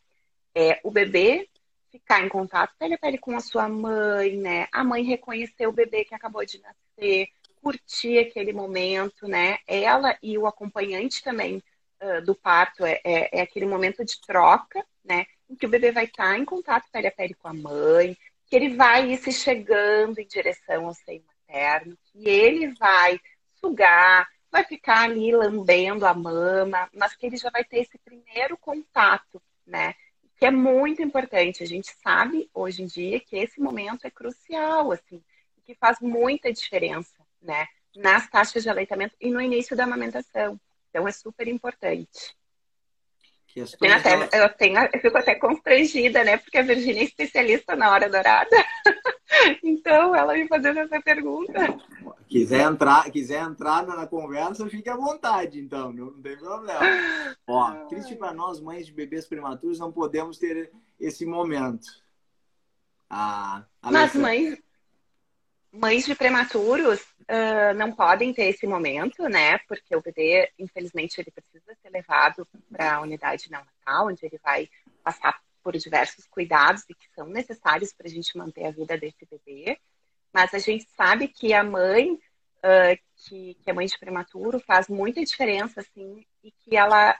É 0.55 0.79
o 0.83 0.89
bebê 0.89 1.47
ficar 1.91 2.23
em 2.23 2.29
contato 2.29 2.75
pele 2.77 2.95
a 2.95 2.97
pele 2.97 3.17
com 3.17 3.35
a 3.35 3.39
sua 3.39 3.67
mãe, 3.67 4.37
né? 4.37 4.67
A 4.71 4.83
mãe 4.83 5.03
reconhecer 5.03 5.67
o 5.67 5.71
bebê 5.71 6.05
que 6.05 6.15
acabou 6.15 6.45
de 6.45 6.61
nascer, 6.61 7.29
curtir 7.61 8.19
aquele 8.19 8.53
momento, 8.53 9.27
né? 9.27 9.57
Ela 9.67 10.17
e 10.21 10.37
o 10.37 10.47
acompanhante 10.47 11.23
também 11.23 11.63
uh, 12.01 12.21
do 12.23 12.35
parto 12.35 12.85
é, 12.85 12.99
é, 13.03 13.39
é, 13.39 13.41
aquele 13.41 13.65
momento 13.65 14.03
de 14.03 14.19
troca, 14.21 14.85
né? 15.03 15.25
Em 15.49 15.55
que 15.55 15.65
o 15.65 15.69
bebê 15.69 15.91
vai 15.91 16.05
estar 16.05 16.37
em 16.37 16.45
contato 16.45 16.89
pele 16.91 17.07
a 17.07 17.11
pele 17.11 17.33
com 17.33 17.47
a 17.47 17.53
mãe, 17.53 18.17
que 18.45 18.55
ele 18.55 18.75
vai 18.75 19.11
ir 19.11 19.17
se 19.17 19.31
chegando 19.31 20.19
em 20.19 20.27
direção 20.27 20.87
ao 20.87 20.93
seio 20.93 21.23
materno, 21.47 21.97
que 22.05 22.27
ele 22.27 22.73
vai 22.75 23.19
sugar, 23.59 24.27
vai 24.51 24.63
ficar 24.63 25.03
ali 25.03 25.31
lambendo 25.31 26.05
a 26.05 26.13
mama, 26.13 26.89
mas 26.93 27.15
que 27.15 27.25
ele 27.25 27.37
já 27.37 27.49
vai 27.49 27.63
ter 27.63 27.79
esse 27.79 27.97
primeiro 27.99 28.57
contato, 28.57 29.41
né? 29.65 29.93
Que 30.39 30.45
é 30.45 30.51
muito 30.51 31.01
importante. 31.01 31.61
A 31.61 31.67
gente 31.67 31.93
sabe 32.01 32.49
hoje 32.53 32.81
em 32.81 32.85
dia 32.85 33.19
que 33.19 33.35
esse 33.35 33.59
momento 33.59 34.07
é 34.07 34.09
crucial, 34.09 34.91
assim, 34.93 35.21
que 35.65 35.75
faz 35.75 35.99
muita 35.99 36.51
diferença, 36.51 37.13
né, 37.41 37.67
nas 37.95 38.29
taxas 38.29 38.63
de 38.63 38.69
aleitamento 38.69 39.15
e 39.19 39.29
no 39.29 39.41
início 39.41 39.75
da 39.75 39.83
amamentação. 39.83 40.59
Então 40.89 41.07
é 41.07 41.11
super 41.11 41.47
importante. 41.47 42.35
Eu, 43.55 43.67
tenho 43.67 43.95
até, 43.95 44.13
eu, 44.39 44.49
tenho, 44.49 44.79
eu 44.93 45.01
fico 45.01 45.17
até 45.17 45.35
constrangida, 45.35 46.23
né? 46.23 46.37
Porque 46.37 46.57
a 46.57 46.63
Virginia 46.63 47.01
é 47.01 47.05
especialista 47.05 47.75
na 47.75 47.91
hora 47.91 48.07
dourada. 48.07 48.55
então, 49.63 50.15
ela 50.15 50.33
me 50.33 50.47
fazendo 50.47 50.79
essa 50.79 51.01
pergunta. 51.01 51.53
Quiser 52.27 52.61
entrar, 52.61 53.09
quiser 53.11 53.41
entrar 53.41 53.85
na 53.85 54.07
conversa, 54.07 54.67
fique 54.69 54.89
à 54.89 54.95
vontade, 54.95 55.59
então, 55.59 55.91
não, 55.91 56.21
tem 56.21 56.37
problema. 56.37 56.79
Ó, 57.47 57.71
triste 57.87 58.15
para 58.15 58.33
nós, 58.33 58.59
mães 58.59 58.85
de 58.85 58.93
bebês 58.93 59.25
prematuros, 59.25 59.79
não 59.79 59.91
podemos 59.91 60.37
ter 60.37 60.71
esse 60.99 61.25
momento. 61.25 61.87
Ah, 63.09 63.65
Mas 63.81 64.13
mães, 64.13 64.59
mães 65.71 66.05
de 66.05 66.13
prematuros 66.13 67.01
uh, 67.01 67.73
não 67.75 67.91
podem 67.91 68.33
ter 68.33 68.45
esse 68.45 68.67
momento, 68.67 69.27
né? 69.27 69.57
Porque 69.59 69.95
o 69.95 70.01
bebê, 70.01 70.51
infelizmente, 70.59 71.19
ele 71.19 71.31
precisa 71.31 71.75
ser 71.81 71.89
levado 71.89 72.47
para 72.71 72.95
a 72.95 73.01
unidade 73.01 73.49
neonatal, 73.49 74.07
onde 74.07 74.25
ele 74.25 74.39
vai 74.43 74.69
passar 75.03 75.39
por 75.69 75.77
diversos 75.77 76.25
cuidados 76.25 76.83
e 76.89 76.95
que 76.95 77.07
são 77.13 77.27
necessários 77.27 77.93
para 77.93 78.07
a 78.07 78.09
gente 78.09 78.35
manter 78.35 78.65
a 78.65 78.71
vida 78.71 78.97
desse 78.97 79.23
bebê. 79.29 79.77
Mas 80.33 80.51
a 80.51 80.57
gente 80.57 80.89
sabe 80.97 81.27
que 81.27 81.53
a 81.53 81.63
mãe, 81.63 82.13
uh, 82.13 82.99
que, 83.15 83.53
que 83.53 83.69
é 83.69 83.73
mãe 83.73 83.85
de 83.85 83.95
prematuro, 83.99 84.59
faz 84.59 84.87
muita 84.87 85.23
diferença, 85.23 85.81
assim, 85.81 86.25
e 86.43 86.51
que 86.51 86.75
ela, 86.75 87.15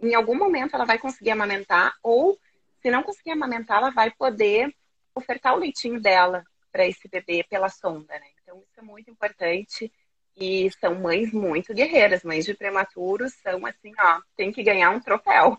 em 0.00 0.12
algum 0.12 0.36
momento, 0.36 0.74
ela 0.74 0.84
vai 0.84 0.98
conseguir 0.98 1.30
amamentar, 1.30 1.94
ou 2.02 2.36
se 2.82 2.90
não 2.90 3.04
conseguir 3.04 3.30
amamentar, 3.30 3.78
ela 3.78 3.90
vai 3.90 4.10
poder 4.10 4.74
ofertar 5.14 5.54
o 5.54 5.60
leitinho 5.60 6.00
dela 6.00 6.42
para 6.72 6.84
esse 6.84 7.06
bebê 7.06 7.44
pela 7.48 7.68
sonda, 7.68 8.12
né? 8.18 8.26
Então, 8.42 8.58
isso 8.58 8.80
é 8.80 8.82
muito 8.82 9.08
importante. 9.08 9.92
E 10.36 10.68
são 10.80 10.96
mães 10.96 11.32
muito 11.32 11.72
guerreiras, 11.72 12.24
mães 12.24 12.44
de 12.44 12.54
prematuros 12.54 13.32
são 13.34 13.64
assim, 13.64 13.92
ó, 13.96 14.20
tem 14.36 14.50
que 14.50 14.64
ganhar 14.64 14.90
um 14.90 14.98
troféu. 14.98 15.56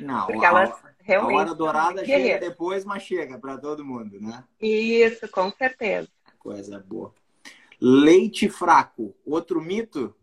Não, 0.00 0.26
porque 0.26 0.44
a, 0.44 0.48
elas 0.48 0.82
realmente 1.00 1.36
a 1.36 1.40
hora 1.40 1.54
dourada 1.54 2.04
chega 2.04 2.38
depois, 2.38 2.84
mas 2.84 3.02
chega 3.02 3.38
para 3.38 3.58
todo 3.58 3.84
mundo, 3.84 4.20
né? 4.20 4.44
Isso, 4.60 5.28
com 5.28 5.50
certeza. 5.50 6.08
Coisa 6.38 6.78
boa. 6.78 7.14
Leite 7.80 8.48
fraco, 8.48 9.14
outro 9.24 9.60
mito? 9.60 10.14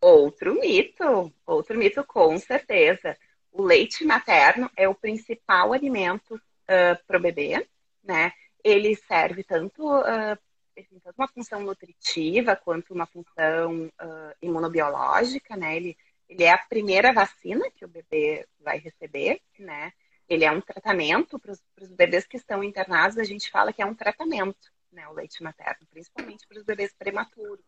Outro 0.00 0.54
mito, 0.54 1.32
outro 1.46 1.78
mito 1.78 2.04
com 2.04 2.38
certeza. 2.38 3.16
O 3.52 3.62
leite 3.62 4.04
materno 4.04 4.70
é 4.76 4.88
o 4.88 4.94
principal 4.94 5.72
alimento 5.72 6.34
uh, 6.34 7.04
para 7.06 7.18
o 7.18 7.20
bebê, 7.20 7.66
né? 8.02 8.32
Ele 8.64 8.96
serve 8.96 9.44
tanto, 9.44 9.84
uh, 9.84 10.38
tanto 10.74 11.14
uma 11.16 11.28
função 11.28 11.62
nutritiva 11.62 12.56
quanto 12.56 12.94
uma 12.94 13.06
função 13.06 13.86
uh, 13.86 14.34
imunobiológica, 14.40 15.56
né? 15.56 15.76
Ele, 15.76 15.96
ele 16.32 16.44
é 16.44 16.50
a 16.50 16.58
primeira 16.58 17.12
vacina 17.12 17.70
que 17.70 17.84
o 17.84 17.88
bebê 17.88 18.48
vai 18.58 18.78
receber, 18.78 19.42
né? 19.58 19.92
Ele 20.26 20.44
é 20.44 20.50
um 20.50 20.62
tratamento 20.62 21.38
para 21.38 21.52
os 21.52 21.92
bebês 21.92 22.26
que 22.26 22.38
estão 22.38 22.64
internados, 22.64 23.18
a 23.18 23.24
gente 23.24 23.50
fala 23.50 23.72
que 23.72 23.82
é 23.82 23.86
um 23.86 23.94
tratamento, 23.94 24.72
né? 24.90 25.06
O 25.08 25.12
leite 25.12 25.42
materno, 25.42 25.86
principalmente 25.90 26.46
para 26.46 26.58
os 26.58 26.64
bebês 26.64 26.94
prematuros. 26.94 27.64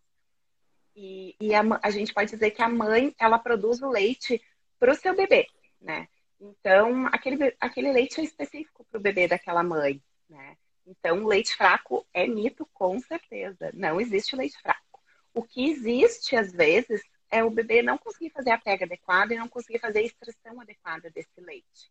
E, 0.97 1.37
e 1.39 1.55
a, 1.55 1.63
a, 1.83 1.91
gente 1.91 2.15
pode 2.15 2.31
dizer 2.31 2.53
que 2.53 2.63
a 2.63 2.69
mãe, 2.69 3.15
ela 3.19 3.39
produz 3.39 3.83
o 3.83 3.91
leite 3.91 4.41
para 4.79 4.93
o 4.93 4.95
seu 4.95 5.15
bebê, 5.15 5.47
né? 5.79 6.09
Então, 6.41 7.07
aquele, 7.09 7.55
aquele 7.61 7.93
leite 7.93 8.21
é 8.21 8.25
específico 8.25 8.85
para 8.91 8.99
o 8.99 9.03
bebê 9.03 9.29
daquela 9.29 9.63
mãe, 9.63 10.03
né? 10.29 10.57
Então, 10.87 11.27
leite 11.27 11.55
fraco 11.55 12.07
é 12.15 12.27
mito, 12.27 12.67
com 12.73 12.99
certeza. 13.01 13.71
Não 13.75 14.01
existe 14.01 14.37
leite 14.37 14.59
fraco. 14.63 15.03
O 15.35 15.43
que 15.43 15.69
existe, 15.71 16.37
às 16.37 16.53
vezes, 16.53 17.03
é 17.35 17.43
o 17.43 17.51
bebê 17.51 17.83
não 17.83 17.99
conseguir 17.99 18.31
fazer 18.31 18.51
a 18.51 18.59
pega 18.59 18.85
adequada 18.85 19.35
e 19.35 19.37
não 19.37 19.49
conseguir 19.49 19.81
fazer 19.81 19.99
a 19.99 20.03
extração 20.03 20.61
adequada 20.61 21.11
desse 21.11 21.41
leite. 21.41 21.91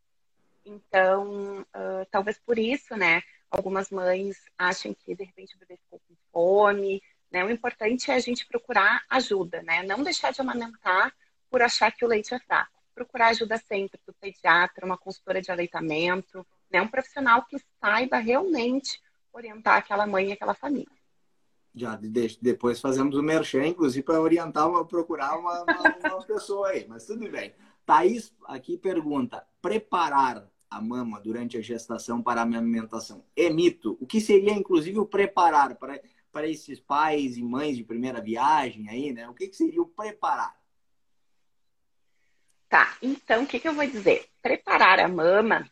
Então, 0.65 1.59
uh, 1.61 2.05
talvez 2.09 2.39
por 2.39 2.57
isso, 2.57 2.95
né, 2.95 3.21
algumas 3.51 3.89
mães 3.89 4.37
acham 4.57 4.93
que 4.93 5.13
de 5.13 5.25
repente 5.25 5.53
o 5.57 5.59
bebê 5.59 5.75
ficou 5.75 5.99
com 6.07 6.15
fome, 6.31 7.03
né? 7.29 7.43
O 7.43 7.51
importante 7.51 8.09
é 8.09 8.13
a 8.13 8.19
gente 8.19 8.45
procurar 8.45 9.03
ajuda, 9.09 9.61
né? 9.63 9.83
Não 9.83 10.01
deixar 10.01 10.31
de 10.31 10.39
amamentar 10.39 11.13
por 11.49 11.61
achar 11.61 11.91
que 11.91 12.05
o 12.05 12.07
leite 12.07 12.33
é 12.33 12.39
fraco. 12.39 12.71
Procurar 12.95 13.27
ajuda 13.27 13.57
sempre 13.57 13.99
do 14.07 14.13
pediatra, 14.13 14.85
uma 14.85 14.97
consultora 14.97 15.41
de 15.41 15.51
aleitamento, 15.51 16.47
né? 16.71 16.81
Um 16.81 16.87
profissional 16.87 17.43
que 17.43 17.57
saiba 17.81 18.17
realmente 18.17 19.01
orientar 19.33 19.77
aquela 19.77 20.07
mãe 20.07 20.29
e 20.29 20.31
aquela 20.31 20.53
família. 20.53 21.02
Já 21.75 21.99
depois 22.41 22.79
fazemos 22.79 23.15
o 23.15 23.23
merchan, 23.23 23.65
inclusive, 23.65 24.03
para 24.03 24.21
orientar, 24.21 24.69
procurar 24.85 25.37
uma, 25.39 25.63
uma, 25.63 26.13
uma 26.13 26.25
pessoa 26.25 26.69
aí, 26.69 26.85
mas 26.87 27.05
tudo 27.05 27.27
bem. 27.29 27.53
Thaís 27.85 28.31
aqui 28.45 28.77
pergunta: 28.77 29.45
preparar 29.61 30.47
a 30.69 30.81
mama 30.81 31.19
durante 31.19 31.57
a 31.57 31.61
gestação 31.61 32.21
para 32.21 32.41
a 32.41 32.43
amamentação 32.43 33.25
é 33.35 33.49
mito? 33.49 33.97
O 33.99 34.05
que 34.05 34.21
seria, 34.21 34.53
inclusive, 34.53 34.99
o 34.99 35.05
preparar 35.05 35.75
para, 35.75 35.99
para 36.31 36.47
esses 36.47 36.79
pais 36.79 37.37
e 37.37 37.43
mães 37.43 37.77
de 37.77 37.83
primeira 37.83 38.21
viagem 38.21 38.89
aí, 38.89 39.11
né? 39.11 39.27
O 39.29 39.33
que, 39.33 39.47
que 39.47 39.55
seria 39.55 39.81
o 39.81 39.87
preparar? 39.87 40.55
Tá, 42.69 42.97
então 43.03 43.43
o 43.43 43.47
que, 43.47 43.59
que 43.59 43.67
eu 43.67 43.73
vou 43.73 43.85
dizer? 43.85 44.27
Preparar 44.41 44.99
a 44.99 45.07
mama, 45.07 45.69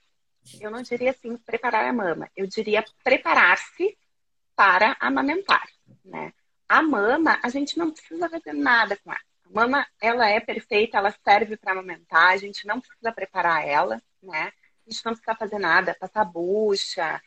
eu 0.59 0.69
não 0.69 0.83
diria 0.83 1.09
assim 1.09 1.35
preparar 1.35 1.85
a 1.85 1.93
mama, 1.93 2.29
eu 2.35 2.45
diria 2.45 2.85
preparar-se 3.03 3.97
para 4.55 4.95
amamentar, 4.99 5.67
né? 6.03 6.33
A 6.67 6.81
mama, 6.81 7.39
a 7.43 7.49
gente 7.49 7.77
não 7.77 7.91
precisa 7.91 8.29
fazer 8.29 8.53
nada 8.53 8.97
com 8.97 9.11
ela. 9.11 9.21
A 9.45 9.49
mama, 9.49 9.87
ela 10.01 10.29
é 10.29 10.39
perfeita, 10.39 10.97
ela 10.97 11.13
serve 11.23 11.57
para 11.57 11.73
amamentar, 11.73 12.29
a 12.29 12.37
gente 12.37 12.65
não 12.65 12.79
precisa 12.79 13.11
preparar 13.11 13.67
ela, 13.67 14.01
né? 14.21 14.51
A 14.85 14.89
gente 14.89 15.05
não 15.05 15.13
precisa 15.13 15.35
fazer 15.35 15.59
nada, 15.59 15.95
passar 15.99 16.25
bucha, 16.25 17.21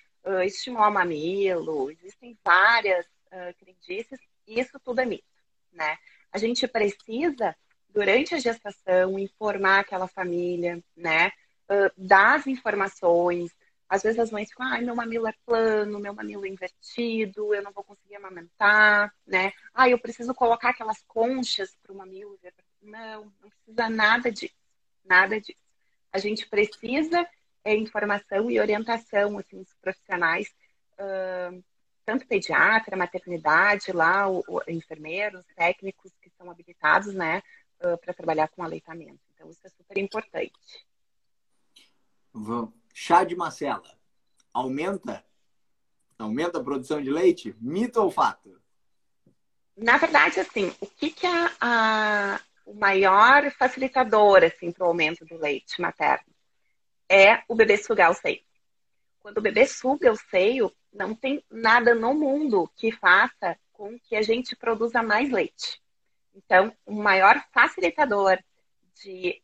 estimular 0.45 0.89
o 0.89 0.93
mamilo, 0.93 1.91
existem 1.91 2.39
várias 2.45 3.05
uh, 3.07 3.55
crendices, 3.59 4.19
e 4.47 4.59
isso 4.59 4.79
tudo 4.81 5.01
é 5.01 5.05
mito, 5.05 5.25
né? 5.73 5.99
A 6.33 6.39
gente 6.39 6.67
precisa, 6.67 7.55
durante 7.89 8.35
a 8.35 8.39
gestação, 8.39 9.19
informar 9.19 9.81
aquela 9.81 10.09
família, 10.09 10.83
né? 10.97 11.31
Uh, 11.69 11.91
dar 11.97 12.37
as 12.37 12.47
informações, 12.47 13.51
às 13.95 14.03
vezes 14.03 14.19
as 14.19 14.33
mães 14.33 14.49
ficam, 14.49 14.67
ai, 14.67 14.83
meu 14.83 14.97
mamilo 14.97 15.29
é 15.29 15.33
plano, 15.47 16.01
meu 16.01 16.13
mamilo 16.13 16.45
é 16.45 16.49
invertido, 16.49 17.55
eu 17.55 17.63
não 17.63 17.71
vou 17.71 17.85
conseguir 17.85 18.17
amamentar, 18.17 19.15
né? 19.25 19.53
Ah, 19.73 19.89
eu 19.89 20.01
preciso 20.01 20.35
colocar 20.35 20.71
aquelas 20.71 21.01
conchas 21.07 21.77
para 21.81 21.93
o 21.93 21.97
mamilo. 21.97 22.37
Não, 22.83 23.33
não 23.41 23.51
precisa 23.51 23.89
nada 23.89 24.33
disso, 24.33 24.57
nada 25.05 25.41
disso. 25.41 25.61
A 26.13 26.19
gente 26.19 26.45
precisa 26.49 27.25
é, 27.65 27.77
informação 27.77 28.51
e 28.51 28.59
orientação, 28.59 29.39
assim, 29.39 29.61
os 29.61 29.73
profissionais, 29.81 30.49
uh, 30.95 31.65
tanto 32.05 32.27
pediatra, 32.27 32.97
maternidade, 32.97 33.93
lá, 33.93 34.29
o, 34.29 34.43
o, 34.49 34.61
enfermeiros, 34.67 35.47
técnicos 35.55 36.11
que 36.21 36.31
são 36.31 36.51
habilitados, 36.51 37.15
né, 37.15 37.45
uh, 37.79 37.97
para 37.99 38.13
trabalhar 38.13 38.49
com 38.49 38.65
aleitamento. 38.65 39.21
Então, 39.35 39.49
isso 39.49 39.65
é 39.65 39.71
super 39.71 39.99
importante. 39.99 40.85
Vamos 42.33 42.84
Chá 42.97 43.25
de 43.25 43.35
macela 43.35 43.99
aumenta? 44.53 45.25
Aumenta 46.17 46.59
a 46.59 46.63
produção 46.63 47.03
de 47.03 47.11
leite? 47.11 47.53
Mito 47.61 48.01
ou 48.01 48.09
fato? 48.09 48.57
Na 49.77 49.99
verdade, 49.99 50.39
assim, 50.39 50.73
o 50.81 50.87
que, 50.87 51.11
que 51.11 51.27
é 51.27 51.51
a, 51.61 52.41
o 52.65 52.73
maior 52.73 53.51
facilitador 53.51 54.45
assim, 54.45 54.71
para 54.71 54.85
o 54.85 54.87
aumento 54.87 55.25
do 55.25 55.37
leite 55.37 55.81
materno? 55.81 56.33
É 57.09 57.43
o 57.49 57.57
bebê 57.57 57.77
sugar 57.77 58.13
o 58.13 58.15
seio. 58.15 58.41
Quando 59.19 59.39
o 59.39 59.43
bebê 59.43 59.67
suga 59.67 60.13
o 60.13 60.17
seio, 60.17 60.73
não 60.93 61.17
tem 61.17 61.45
nada 61.51 61.97
no 61.97 62.15
mundo 62.15 62.71
que 62.77 62.93
faça 62.93 63.59
com 63.73 63.99
que 63.99 64.15
a 64.15 64.23
gente 64.23 64.55
produza 64.55 65.03
mais 65.03 65.29
leite. 65.33 65.83
Então, 66.33 66.73
o 66.87 66.95
maior 66.95 67.45
facilitador 67.53 68.39
de, 69.03 69.43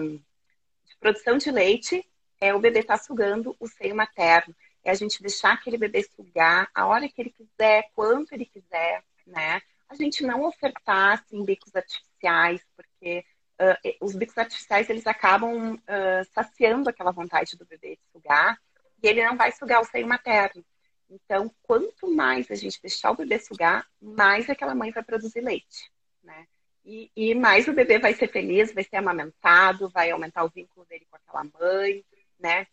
um, 0.00 0.16
de 0.16 0.96
produção 0.98 1.36
de 1.36 1.50
leite 1.50 2.02
é 2.40 2.54
o 2.54 2.60
bebê 2.60 2.82
tá 2.82 2.96
sugando 2.96 3.56
o 3.58 3.66
seio 3.66 3.94
materno. 3.94 4.54
É 4.84 4.90
a 4.90 4.94
gente 4.94 5.20
deixar 5.20 5.54
aquele 5.54 5.78
bebê 5.78 6.02
sugar 6.02 6.68
a 6.74 6.86
hora 6.86 7.08
que 7.08 7.20
ele 7.20 7.30
quiser, 7.30 7.90
quanto 7.94 8.32
ele 8.32 8.46
quiser, 8.46 9.02
né? 9.26 9.60
A 9.88 9.94
gente 9.94 10.24
não 10.24 10.44
ofertar, 10.44 11.14
assim, 11.14 11.44
bicos 11.44 11.74
artificiais, 11.74 12.60
porque 12.76 13.24
uh, 13.60 14.04
os 14.04 14.14
bicos 14.14 14.36
artificiais, 14.38 14.88
eles 14.88 15.06
acabam 15.06 15.74
uh, 15.74 16.24
saciando 16.32 16.88
aquela 16.88 17.10
vontade 17.10 17.56
do 17.56 17.66
bebê 17.66 17.96
de 17.96 18.02
sugar 18.12 18.58
e 19.02 19.08
ele 19.08 19.24
não 19.24 19.36
vai 19.36 19.52
sugar 19.52 19.80
o 19.80 19.84
seio 19.84 20.06
materno. 20.06 20.64
Então, 21.08 21.52
quanto 21.62 22.12
mais 22.12 22.50
a 22.50 22.54
gente 22.54 22.80
deixar 22.80 23.12
o 23.12 23.16
bebê 23.16 23.38
sugar, 23.38 23.86
mais 24.00 24.50
aquela 24.50 24.74
mãe 24.74 24.90
vai 24.90 25.04
produzir 25.04 25.40
leite, 25.40 25.90
né? 26.22 26.46
E, 26.84 27.10
e 27.16 27.34
mais 27.34 27.66
o 27.66 27.72
bebê 27.72 27.98
vai 27.98 28.14
ser 28.14 28.28
feliz, 28.28 28.72
vai 28.72 28.84
ser 28.84 28.96
amamentado, 28.96 29.88
vai 29.88 30.10
aumentar 30.10 30.44
o 30.44 30.48
vínculo 30.48 30.86
dele 30.86 31.06
com 31.10 31.16
aquela 31.16 31.44
mãe, 31.58 32.04
né? 32.38 32.66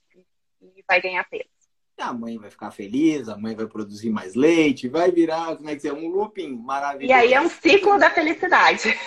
E 0.62 0.84
vai 0.88 1.02
ganhar 1.02 1.24
peso. 1.30 1.54
A 1.98 2.12
mãe 2.12 2.38
vai 2.38 2.50
ficar 2.50 2.72
feliz, 2.72 3.30
a 3.30 3.38
mãe 3.38 3.56
vai 3.56 3.68
produzir 3.68 4.10
mais 4.10 4.36
leite, 4.36 4.90
vai 4.90 5.12
virar, 5.12 5.56
como 5.56 5.70
é 5.70 5.76
que 5.76 5.88
é, 5.88 5.94
um 5.94 6.08
looping 6.08 6.56
maravilhoso. 6.56 7.10
E 7.10 7.14
aí 7.14 7.34
é 7.34 7.40
um 7.40 7.50
ciclo 7.50 7.98
da 7.98 8.10
felicidade. 8.10 8.98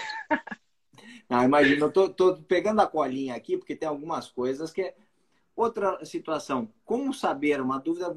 Não, 1.28 1.42
imagina, 1.44 1.84
eu 1.84 1.92
tô, 1.92 2.08
tô 2.08 2.36
pegando 2.36 2.80
a 2.80 2.86
colinha 2.86 3.34
aqui, 3.34 3.56
porque 3.56 3.74
tem 3.74 3.88
algumas 3.88 4.28
coisas 4.28 4.72
que 4.72 4.82
é 4.82 4.94
outra 5.54 6.02
situação. 6.04 6.72
Como 6.84 7.12
saber, 7.12 7.60
uma 7.60 7.78
dúvida 7.78 8.14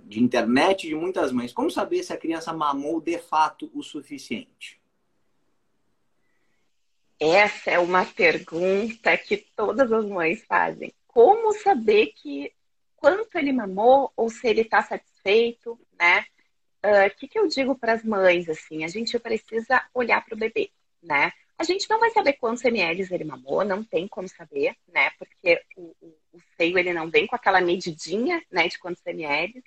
de 0.00 0.22
internet 0.22 0.86
de 0.86 0.94
muitas 0.94 1.32
mães, 1.32 1.52
como 1.52 1.70
saber 1.70 2.02
se 2.02 2.12
a 2.12 2.18
criança 2.18 2.52
mamou 2.52 3.00
de 3.00 3.18
fato 3.18 3.70
o 3.74 3.82
suficiente? 3.82 4.80
Essa 7.18 7.70
é 7.70 7.78
uma 7.78 8.04
pergunta 8.04 9.16
que 9.16 9.38
todas 9.56 9.90
as 9.90 10.04
mães 10.04 10.44
fazem 10.44 10.92
como 11.16 11.50
saber 11.54 12.08
que 12.08 12.52
quanto 12.94 13.38
ele 13.38 13.50
mamou 13.50 14.12
ou 14.14 14.28
se 14.28 14.46
ele 14.46 14.60
está 14.60 14.82
satisfeito, 14.82 15.80
né? 15.98 16.26
O 16.84 16.88
uh, 16.88 17.16
que, 17.16 17.26
que 17.26 17.38
eu 17.38 17.48
digo 17.48 17.74
para 17.74 17.94
as 17.94 18.04
mães 18.04 18.46
assim? 18.50 18.84
A 18.84 18.88
gente 18.88 19.18
precisa 19.18 19.82
olhar 19.94 20.22
para 20.22 20.34
o 20.34 20.38
bebê, 20.38 20.70
né? 21.02 21.32
A 21.56 21.64
gente 21.64 21.88
não 21.88 21.98
vai 21.98 22.10
saber 22.10 22.34
quantos 22.34 22.62
ml 22.66 23.08
ele 23.10 23.24
mamou, 23.24 23.64
não 23.64 23.82
tem 23.82 24.06
como 24.06 24.28
saber, 24.28 24.76
né? 24.92 25.08
Porque 25.18 25.58
o, 25.74 25.96
o, 26.02 26.14
o 26.34 26.40
seio 26.54 26.78
ele 26.78 26.92
não 26.92 27.08
vem 27.08 27.26
com 27.26 27.34
aquela 27.34 27.62
medidinha, 27.62 28.44
né, 28.52 28.68
de 28.68 28.78
quantos 28.78 29.00
ml. 29.06 29.64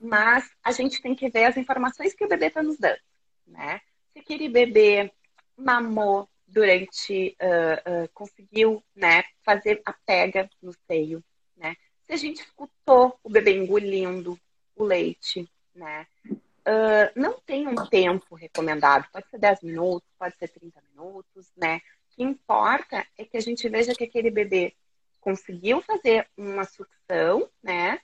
Mas 0.00 0.48
a 0.62 0.70
gente 0.70 1.02
tem 1.02 1.12
que 1.12 1.28
ver 1.28 1.46
as 1.46 1.56
informações 1.56 2.14
que 2.14 2.24
o 2.24 2.28
bebê 2.28 2.46
está 2.46 2.62
nos 2.62 2.78
dando, 2.78 3.00
né? 3.48 3.80
Se 4.12 4.20
aquele 4.20 4.48
bebê 4.48 5.10
mamou 5.56 6.28
durante 6.48 7.36
uh, 7.40 8.04
uh, 8.04 8.08
conseguiu 8.14 8.82
né, 8.96 9.22
fazer 9.44 9.82
a 9.84 9.92
pega 9.92 10.48
no 10.62 10.72
seio, 10.86 11.22
né? 11.56 11.76
Se 12.06 12.14
a 12.14 12.16
gente 12.16 12.40
escutou 12.40 13.18
o 13.22 13.28
bebê 13.28 13.54
engolindo 13.54 14.38
o 14.74 14.84
leite, 14.84 15.48
né? 15.74 16.06
Uh, 16.26 17.12
não 17.14 17.38
tem 17.40 17.66
um 17.66 17.74
tempo 17.74 18.34
recomendado, 18.34 19.06
pode 19.12 19.28
ser 19.28 19.38
10 19.38 19.62
minutos, 19.62 20.08
pode 20.18 20.36
ser 20.36 20.48
30 20.48 20.82
minutos, 20.90 21.50
né? 21.56 21.76
O 21.76 22.16
que 22.16 22.22
importa 22.22 23.06
é 23.16 23.24
que 23.24 23.36
a 23.36 23.40
gente 23.40 23.68
veja 23.68 23.94
que 23.94 24.04
aquele 24.04 24.30
bebê 24.30 24.74
conseguiu 25.20 25.82
fazer 25.82 26.26
uma 26.36 26.64
sucção, 26.64 27.48
né? 27.62 28.00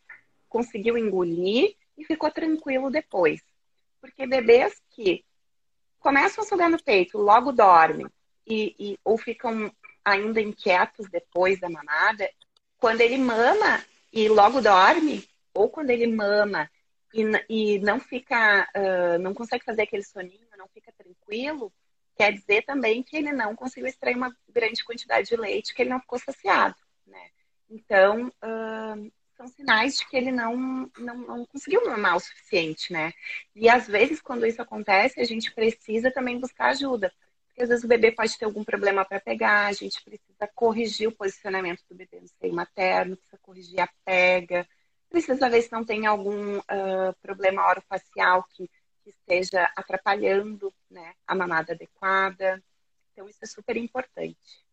Conseguiu 0.48 0.98
engolir 0.98 1.74
e 1.96 2.04
ficou 2.04 2.30
tranquilo 2.30 2.90
depois. 2.90 3.40
Porque 4.00 4.26
bebês 4.26 4.80
que 4.90 5.24
começam 5.98 6.44
a 6.44 6.46
sugar 6.46 6.68
no 6.68 6.82
peito, 6.82 7.16
logo 7.16 7.52
dormem, 7.52 8.06
e, 8.46 8.74
e, 8.78 8.98
ou 9.04 9.16
ficam 9.16 9.72
ainda 10.04 10.40
inquietos 10.40 11.08
depois 11.08 11.58
da 11.58 11.68
mamada, 11.68 12.28
quando 12.78 13.00
ele 13.00 13.16
mama 13.16 13.82
e 14.12 14.28
logo 14.28 14.60
dorme, 14.60 15.26
ou 15.54 15.70
quando 15.70 15.90
ele 15.90 16.06
mama 16.06 16.70
e, 17.12 17.22
e 17.48 17.78
não 17.78 17.98
fica, 18.00 18.68
uh, 18.76 19.18
não 19.18 19.32
consegue 19.32 19.64
fazer 19.64 19.82
aquele 19.82 20.02
soninho, 20.02 20.46
não 20.58 20.68
fica 20.68 20.92
tranquilo, 20.92 21.72
quer 22.16 22.32
dizer 22.32 22.62
também 22.62 23.02
que 23.02 23.16
ele 23.16 23.32
não 23.32 23.54
conseguiu 23.54 23.88
extrair 23.88 24.16
uma 24.16 24.34
grande 24.48 24.84
quantidade 24.84 25.28
de 25.28 25.36
leite, 25.36 25.74
que 25.74 25.82
ele 25.82 25.90
não 25.90 26.00
ficou 26.00 26.18
saciado, 26.18 26.76
né? 27.06 27.30
Então, 27.70 28.28
uh, 28.28 29.12
são 29.36 29.48
sinais 29.48 29.96
de 29.96 30.08
que 30.08 30.16
ele 30.16 30.30
não, 30.30 30.90
não, 30.98 31.16
não 31.16 31.46
conseguiu 31.46 31.84
mamar 31.84 32.16
o 32.16 32.20
suficiente, 32.20 32.92
né? 32.92 33.12
E 33.54 33.68
às 33.68 33.86
vezes, 33.86 34.20
quando 34.20 34.46
isso 34.46 34.62
acontece, 34.62 35.20
a 35.20 35.24
gente 35.24 35.52
precisa 35.52 36.10
também 36.10 36.38
buscar 36.38 36.66
ajuda. 36.66 37.12
Porque 37.54 37.62
às 37.62 37.68
vezes 37.68 37.84
o 37.84 37.88
bebê 37.88 38.10
pode 38.10 38.36
ter 38.36 38.46
algum 38.46 38.64
problema 38.64 39.04
para 39.04 39.20
pegar, 39.20 39.66
a 39.66 39.72
gente 39.72 40.02
precisa 40.02 40.50
corrigir 40.56 41.06
o 41.06 41.14
posicionamento 41.14 41.84
do 41.88 41.94
bebê 41.94 42.20
no 42.20 42.26
seio 42.26 42.52
materno, 42.52 43.16
precisa 43.16 43.38
corrigir 43.40 43.78
a 43.78 43.88
pega, 44.04 44.66
precisa 45.08 45.48
ver 45.48 45.62
se 45.62 45.70
não 45.70 45.84
tem 45.84 46.04
algum 46.04 46.58
uh, 46.58 47.14
problema 47.22 47.64
orofacial 47.68 48.44
que, 48.50 48.68
que 49.04 49.10
esteja 49.10 49.70
atrapalhando 49.76 50.74
né, 50.90 51.14
a 51.24 51.32
mamada 51.32 51.74
adequada. 51.74 52.60
Então, 53.12 53.28
isso 53.28 53.38
é 53.40 53.46
super 53.46 53.76
importante. 53.76 54.66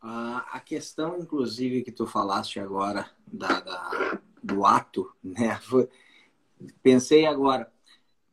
a 0.00 0.60
questão, 0.64 1.18
inclusive, 1.18 1.82
que 1.82 1.92
tu 1.92 2.06
falaste 2.06 2.58
agora 2.58 3.10
da, 3.26 3.60
da, 3.60 4.18
do 4.42 4.64
ato, 4.64 5.14
né? 5.22 5.60
Pensei 6.82 7.26
agora, 7.26 7.70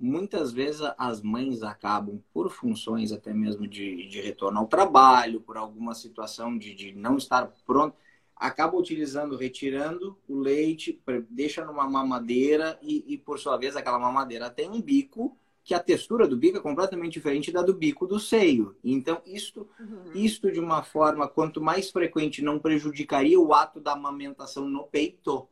muitas 0.01 0.51
vezes 0.51 0.81
as 0.97 1.21
mães 1.21 1.61
acabam, 1.61 2.19
por 2.33 2.49
funções 2.49 3.11
até 3.11 3.31
mesmo 3.33 3.67
de, 3.67 4.07
de 4.07 4.19
retorno 4.19 4.59
ao 4.59 4.67
trabalho, 4.67 5.39
por 5.39 5.57
alguma 5.57 5.93
situação 5.93 6.57
de, 6.57 6.73
de 6.73 6.91
não 6.93 7.17
estar 7.17 7.53
pronto, 7.65 7.95
acaba 8.35 8.75
utilizando, 8.75 9.37
retirando 9.37 10.17
o 10.27 10.39
leite, 10.39 10.99
deixa 11.29 11.63
numa 11.63 11.87
mamadeira 11.87 12.79
e, 12.81 13.13
e, 13.13 13.17
por 13.17 13.37
sua 13.37 13.55
vez, 13.55 13.75
aquela 13.75 13.99
mamadeira 13.99 14.49
tem 14.49 14.67
um 14.67 14.81
bico 14.81 15.37
que 15.63 15.75
a 15.75 15.79
textura 15.79 16.27
do 16.27 16.35
bico 16.35 16.57
é 16.57 16.61
completamente 16.61 17.13
diferente 17.13 17.51
da 17.51 17.61
do 17.61 17.73
bico 17.73 18.07
do 18.07 18.19
seio. 18.19 18.75
Então, 18.83 19.21
isto, 19.27 19.69
uhum. 19.79 20.11
isto 20.15 20.51
de 20.51 20.59
uma 20.59 20.81
forma, 20.81 21.27
quanto 21.27 21.61
mais 21.61 21.91
frequente, 21.91 22.41
não 22.41 22.57
prejudicaria 22.57 23.39
o 23.39 23.53
ato 23.53 23.79
da 23.79 23.93
amamentação 23.93 24.67
no 24.67 24.85
peito? 24.85 25.47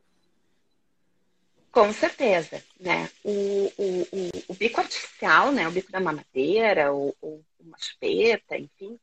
Com 1.71 1.93
certeza, 1.93 2.63
né? 2.79 3.09
O, 3.23 3.31
o, 3.77 4.01
o, 4.01 4.29
o 4.49 4.53
bico 4.55 4.81
artificial, 4.81 5.51
né? 5.51 5.67
O 5.67 5.71
bico 5.71 5.91
da 5.91 5.99
mamadeira, 5.99 6.91
ou, 6.91 7.15
uma 7.59 7.77
chupeta, 7.77 8.57
enfim, 8.57 8.99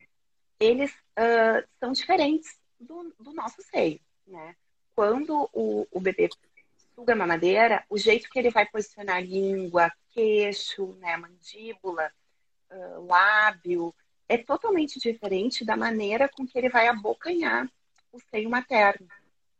eles 0.58 0.90
uh, 0.92 1.66
são 1.78 1.92
diferentes 1.92 2.58
do, 2.80 3.14
do 3.20 3.32
nosso 3.32 3.62
seio, 3.62 4.00
né? 4.26 4.56
Quando 4.94 5.48
o, 5.52 5.86
o 5.90 6.00
bebê 6.00 6.28
suga 6.94 7.12
a 7.12 7.16
mamadeira, 7.16 7.84
o 7.88 7.98
jeito 7.98 8.28
que 8.30 8.38
ele 8.38 8.50
vai 8.50 8.66
posicionar 8.66 9.22
língua, 9.22 9.92
queixo, 10.10 10.94
né, 10.94 11.16
mandíbula, 11.16 12.10
uh, 12.70 13.06
lábio, 13.06 13.94
é 14.28 14.38
totalmente 14.38 14.98
diferente 14.98 15.64
da 15.64 15.76
maneira 15.76 16.28
com 16.28 16.46
que 16.46 16.58
ele 16.58 16.70
vai 16.70 16.88
abocanhar 16.88 17.70
o 18.10 18.18
seio 18.30 18.48
materno. 18.48 19.06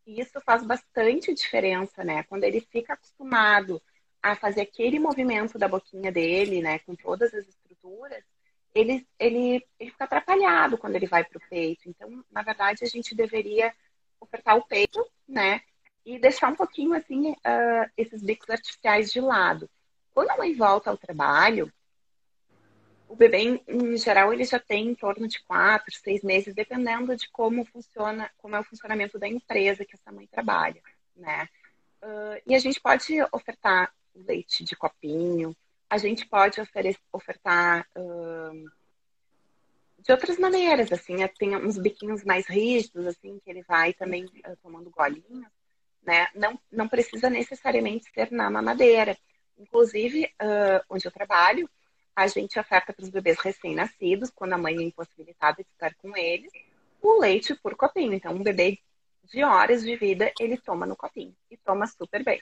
E 0.07 0.21
isso 0.21 0.41
faz 0.41 0.65
bastante 0.65 1.35
diferença, 1.35 2.05
né? 2.05 2.23
Quando 2.25 2.45
ele 2.45 2.61
fica 2.61 2.95
acostumado 2.95 3.83
a 4.23 4.35
fazer 4.35 4.63
aquele 4.63 4.99
movimento 4.99 5.59
da 5.59 5.69
boquinha 5.69 6.11
dele, 6.11 6.61
né, 6.61 6.79
com 6.81 6.97
todas 6.97 7.33
as 7.33 7.47
estruturas, 7.47 8.25
ele, 8.75 9.07
ele, 9.19 9.65
ele 9.79 9.91
fica 9.91 10.05
atrapalhado 10.05 10.77
quando 10.77 10.97
ele 10.97 11.07
vai 11.07 11.25
para 11.25 11.39
o 11.39 11.49
peito. 11.49 11.89
Então, 11.89 12.25
na 12.31 12.43
verdade, 12.43 12.85
a 12.85 12.89
gente 12.89 13.15
deveria 13.15 13.73
ofertar 14.21 14.57
o 14.57 14.67
peito, 14.67 15.05
né? 15.27 15.61
E 16.05 16.19
deixar 16.19 16.49
um 16.49 16.57
pouquinho, 16.57 16.95
assim, 16.95 17.33
uh, 17.33 17.91
esses 17.97 18.23
bicos 18.23 18.51
artificiais 18.51 19.13
de 19.13 19.21
lado. 19.21 19.69
Quando 20.13 20.31
a 20.31 20.37
mãe 20.37 20.55
volta 20.55 20.91
ao 20.91 20.97
trabalho, 20.97 21.73
o 23.09 23.15
bebê, 23.15 23.63
em, 23.69 23.97
geral, 23.97 24.33
ele 24.33 24.45
já 24.45 24.59
tem 24.59 24.89
em 24.89 24.95
torno 24.95 25.29
de 25.29 25.43
quatro, 25.43 25.95
seis 25.95 26.23
meses, 26.23 26.55
dependendo 26.55 27.17
de 27.17 27.29
como 27.31 27.65
funciona, 27.65 28.31
como 28.39 28.57
é 28.57 28.61
o 28.61 28.65
funcionamento 28.65 29.19
da 29.19 29.29
empresa 29.29 29.85
que 29.85 29.95
essa 29.95 30.11
mãe 30.11 30.27
trabalha, 30.27 30.83
né? 31.15 31.49
Uh, 32.03 32.43
e 32.47 32.55
a 32.55 32.59
gente 32.59 32.81
pode 32.81 33.15
ofertar 33.33 33.93
leite 34.15 34.65
de 34.65 34.75
copinho, 34.75 35.57
a 35.89 35.99
gente 35.99 36.27
pode 36.27 36.61
ofertar 37.13 37.87
uh, 37.97 38.71
de 39.99 40.13
outras 40.13 40.39
maneiras, 40.39 40.93
assim, 40.93 41.23
é, 41.23 41.29
tem 41.29 41.57
uns 41.57 41.79
biquinhos 41.79 42.25
mais 42.25 42.47
rígidos, 42.47 43.07
assim, 43.07 43.39
que 43.39 43.51
ele 43.51 43.63
vai 43.63 43.93
também 43.93 44.25
uh, 44.25 44.57
tomando 44.63 44.91
golinhos, 44.91 45.47
né? 46.03 46.29
Não, 46.35 46.59
não 46.71 46.89
precisa 46.89 47.31
necessariamente 47.31 48.11
ser 48.13 48.31
na 48.31 48.51
mamadeira. 48.51 49.17
Inclusive, 49.59 50.31
onde 50.91 51.07
eu 51.07 51.11
trabalho, 51.11 51.69
a 52.17 52.27
gente 52.27 52.59
oferta 52.59 52.95
para 52.95 53.05
os 53.05 53.11
bebês 53.11 53.39
recém-nascidos, 53.39 54.31
quando 54.31 54.55
a 54.55 54.59
mãe 54.59 54.75
é 54.75 54.83
impossibilitada 54.83 55.63
de 55.63 55.69
estar 55.71 55.95
com 55.97 56.17
eles, 56.17 56.51
o 57.03 57.21
leite 57.21 57.55
por 57.55 57.77
copinho. 57.77 58.15
Então, 58.15 58.33
um 58.33 58.43
bebê 58.43 58.79
de 59.25 59.45
horas 59.45 59.83
de 59.83 59.95
vida, 59.97 60.33
ele 60.41 60.57
toma 60.57 60.87
no 60.87 60.97
copinho. 60.97 61.37
E 61.51 61.59
toma 61.59 61.87
super 61.87 62.25
bem. 62.25 62.41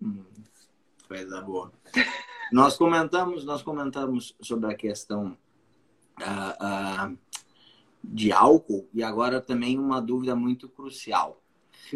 Hum, 0.00 0.24
coisa 1.08 1.40
boa. 1.40 1.72
Nós 2.52 2.78
comentamos, 2.78 3.44
nós 3.44 3.60
comentamos 3.60 4.34
sobre 4.40 4.72
a 4.72 4.74
questão 4.74 5.36
uh, 6.18 7.12
uh, 7.12 7.18
de 8.02 8.32
álcool 8.32 8.88
e 8.94 9.02
agora 9.02 9.38
também 9.38 9.78
uma 9.78 10.00
dúvida 10.00 10.34
muito 10.34 10.66
crucial. 10.66 11.42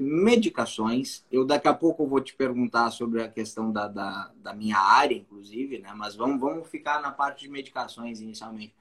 Medicações, 0.00 1.24
eu 1.30 1.44
daqui 1.44 1.68
a 1.68 1.74
pouco 1.74 2.06
vou 2.06 2.20
te 2.20 2.34
perguntar 2.34 2.90
sobre 2.90 3.22
a 3.22 3.28
questão 3.28 3.72
da, 3.72 3.88
da, 3.88 4.32
da 4.36 4.54
minha 4.54 4.78
área, 4.78 5.14
inclusive, 5.14 5.78
né? 5.78 5.92
Mas 5.94 6.14
vamos, 6.14 6.40
vamos 6.40 6.68
ficar 6.68 7.00
na 7.00 7.10
parte 7.10 7.44
de 7.44 7.50
medicações 7.50 8.20
inicialmente. 8.20 8.74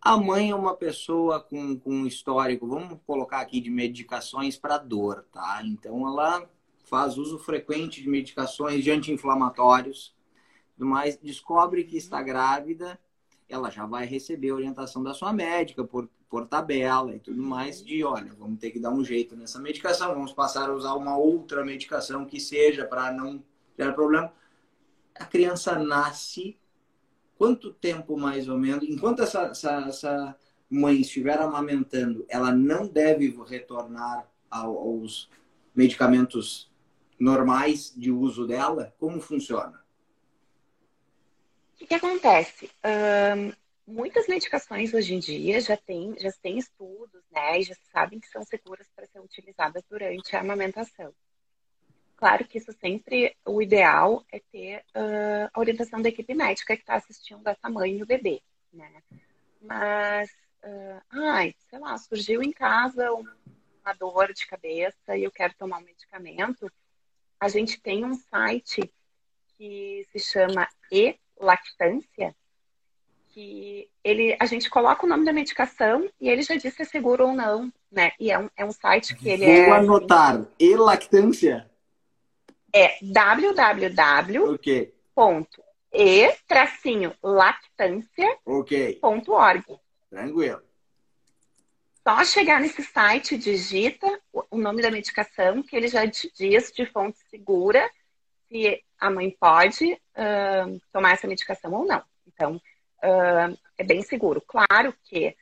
A 0.00 0.16
mãe 0.16 0.50
é 0.50 0.54
uma 0.54 0.74
pessoa 0.74 1.40
com, 1.40 1.78
com 1.78 2.06
histórico, 2.06 2.66
vamos 2.66 2.98
colocar 3.06 3.40
aqui, 3.40 3.60
de 3.60 3.70
medicações 3.70 4.56
para 4.56 4.78
dor, 4.78 5.24
tá? 5.32 5.60
Então 5.64 6.06
ela 6.06 6.48
faz 6.84 7.18
uso 7.18 7.38
frequente 7.38 8.02
de 8.02 8.08
medicações 8.08 8.84
de 8.84 8.90
anti-inflamatórios, 8.90 10.14
mas 10.78 11.16
descobre 11.16 11.84
que 11.84 11.96
está 11.96 12.22
grávida, 12.22 12.98
ela 13.48 13.70
já 13.70 13.86
vai 13.86 14.06
receber 14.06 14.52
orientação 14.52 15.02
da 15.02 15.14
sua 15.14 15.32
médica 15.32 15.82
por, 15.84 16.08
por 16.28 16.46
tabela 16.46 17.14
e 17.14 17.20
tudo 17.20 17.42
mais 17.42 17.84
de, 17.84 18.02
olha, 18.04 18.32
vamos 18.34 18.58
ter 18.58 18.70
que 18.70 18.80
dar 18.80 18.90
um 18.90 19.04
jeito 19.04 19.36
nessa 19.36 19.60
medicação, 19.60 20.14
vamos 20.14 20.32
passar 20.32 20.68
a 20.68 20.74
usar 20.74 20.94
uma 20.94 21.16
outra 21.16 21.64
medicação 21.64 22.24
que 22.24 22.40
seja 22.40 22.84
para 22.84 23.12
não 23.12 23.42
ter 23.76 23.94
problema. 23.94 24.32
A 25.14 25.24
criança 25.24 25.78
nasce 25.78 26.58
quanto 27.38 27.72
tempo 27.72 28.16
mais 28.16 28.48
ou 28.48 28.58
menos, 28.58 28.88
enquanto 28.88 29.22
essa, 29.22 29.42
essa, 29.42 29.72
essa 29.88 30.36
mãe 30.68 31.00
estiver 31.00 31.38
amamentando, 31.38 32.24
ela 32.28 32.52
não 32.52 32.88
deve 32.88 33.28
retornar 33.46 34.28
aos 34.50 35.30
medicamentos 35.74 36.70
normais 37.18 37.92
de 37.96 38.10
uso 38.10 38.46
dela? 38.46 38.94
Como 38.98 39.20
funciona? 39.20 39.84
O 41.80 41.86
que 41.86 41.94
acontece? 41.94 42.70
Um, 42.84 43.52
muitas 43.86 44.26
medicações 44.26 44.92
hoje 44.92 45.14
em 45.14 45.18
dia 45.18 45.60
já 45.60 45.76
têm 45.76 46.14
já 46.18 46.32
tem 46.42 46.58
estudos, 46.58 47.22
né? 47.30 47.60
E 47.60 47.62
já 47.62 47.74
sabem 47.92 48.18
que 48.18 48.28
são 48.28 48.42
seguras 48.44 48.88
para 48.94 49.06
ser 49.06 49.20
utilizadas 49.20 49.82
durante 49.88 50.34
a 50.34 50.40
amamentação. 50.40 51.14
Claro 52.16 52.46
que 52.46 52.58
isso 52.58 52.72
sempre, 52.80 53.36
o 53.44 53.60
ideal 53.60 54.24
é 54.32 54.40
ter 54.50 54.78
uh, 54.96 55.50
a 55.52 55.60
orientação 55.60 56.00
da 56.00 56.08
equipe 56.08 56.34
médica 56.34 56.74
que 56.74 56.82
está 56.82 56.94
assistindo 56.94 57.46
essa 57.46 57.68
mãe 57.68 57.98
e 57.98 58.02
o 58.02 58.06
bebê, 58.06 58.42
né? 58.72 59.02
Mas, 59.60 60.30
uh, 60.64 61.02
ai, 61.10 61.54
sei 61.68 61.78
lá, 61.78 61.96
surgiu 61.98 62.42
em 62.42 62.52
casa 62.52 63.12
uma 63.12 63.92
dor 63.98 64.32
de 64.32 64.46
cabeça 64.46 65.16
e 65.16 65.24
eu 65.24 65.30
quero 65.30 65.54
tomar 65.54 65.78
um 65.78 65.84
medicamento. 65.84 66.72
A 67.38 67.48
gente 67.48 67.78
tem 67.80 68.02
um 68.02 68.14
site 68.14 68.90
que 69.56 70.06
se 70.10 70.18
chama 70.18 70.66
e 70.90 71.18
lactância, 71.38 72.34
que 73.36 73.90
ele, 74.02 74.34
a 74.40 74.46
gente 74.46 74.70
coloca 74.70 75.04
o 75.04 75.08
nome 75.08 75.26
da 75.26 75.32
medicação 75.32 76.10
e 76.18 76.26
ele 76.26 76.40
já 76.40 76.56
diz 76.56 76.72
se 76.72 76.80
é 76.80 76.84
seguro 76.86 77.26
ou 77.26 77.34
não, 77.34 77.70
né? 77.92 78.12
E 78.18 78.30
é 78.30 78.38
um, 78.38 78.48
é 78.56 78.64
um 78.64 78.72
site 78.72 79.14
que 79.14 79.28
ele 79.28 79.44
Vou 79.44 79.54
é... 79.54 79.66
Vou 79.66 79.74
anotar. 79.74 80.46
E 80.58 80.74
lactância? 80.74 81.70
É 82.72 82.96
www. 83.02 84.54
Ok. 84.54 84.94
Ponto 85.14 85.62
e 85.92 86.32
tracinho 86.48 87.12
lactância. 87.22 88.38
Ok. 88.42 88.94
Ponto 89.02 89.32
org. 89.32 89.64
Tranquilo. 90.08 90.62
Só 92.08 92.24
chegar 92.24 92.58
nesse 92.58 92.82
site, 92.84 93.36
digita 93.36 94.18
o 94.50 94.56
nome 94.56 94.80
da 94.80 94.90
medicação, 94.90 95.62
que 95.62 95.76
ele 95.76 95.88
já 95.88 96.08
te 96.08 96.32
diz 96.34 96.72
de 96.72 96.86
fonte 96.86 97.18
segura 97.28 97.86
se 98.48 98.82
a 98.98 99.10
mãe 99.10 99.36
pode 99.38 99.92
uh, 99.92 100.80
tomar 100.90 101.12
essa 101.12 101.26
medicação 101.26 101.74
ou 101.74 101.84
não. 101.84 102.02
Então, 102.26 102.58
uh, 103.06 103.58
é 103.78 103.84
bem 103.84 104.02
seguro. 104.02 104.40
Claro 104.40 104.94
que 105.04 105.36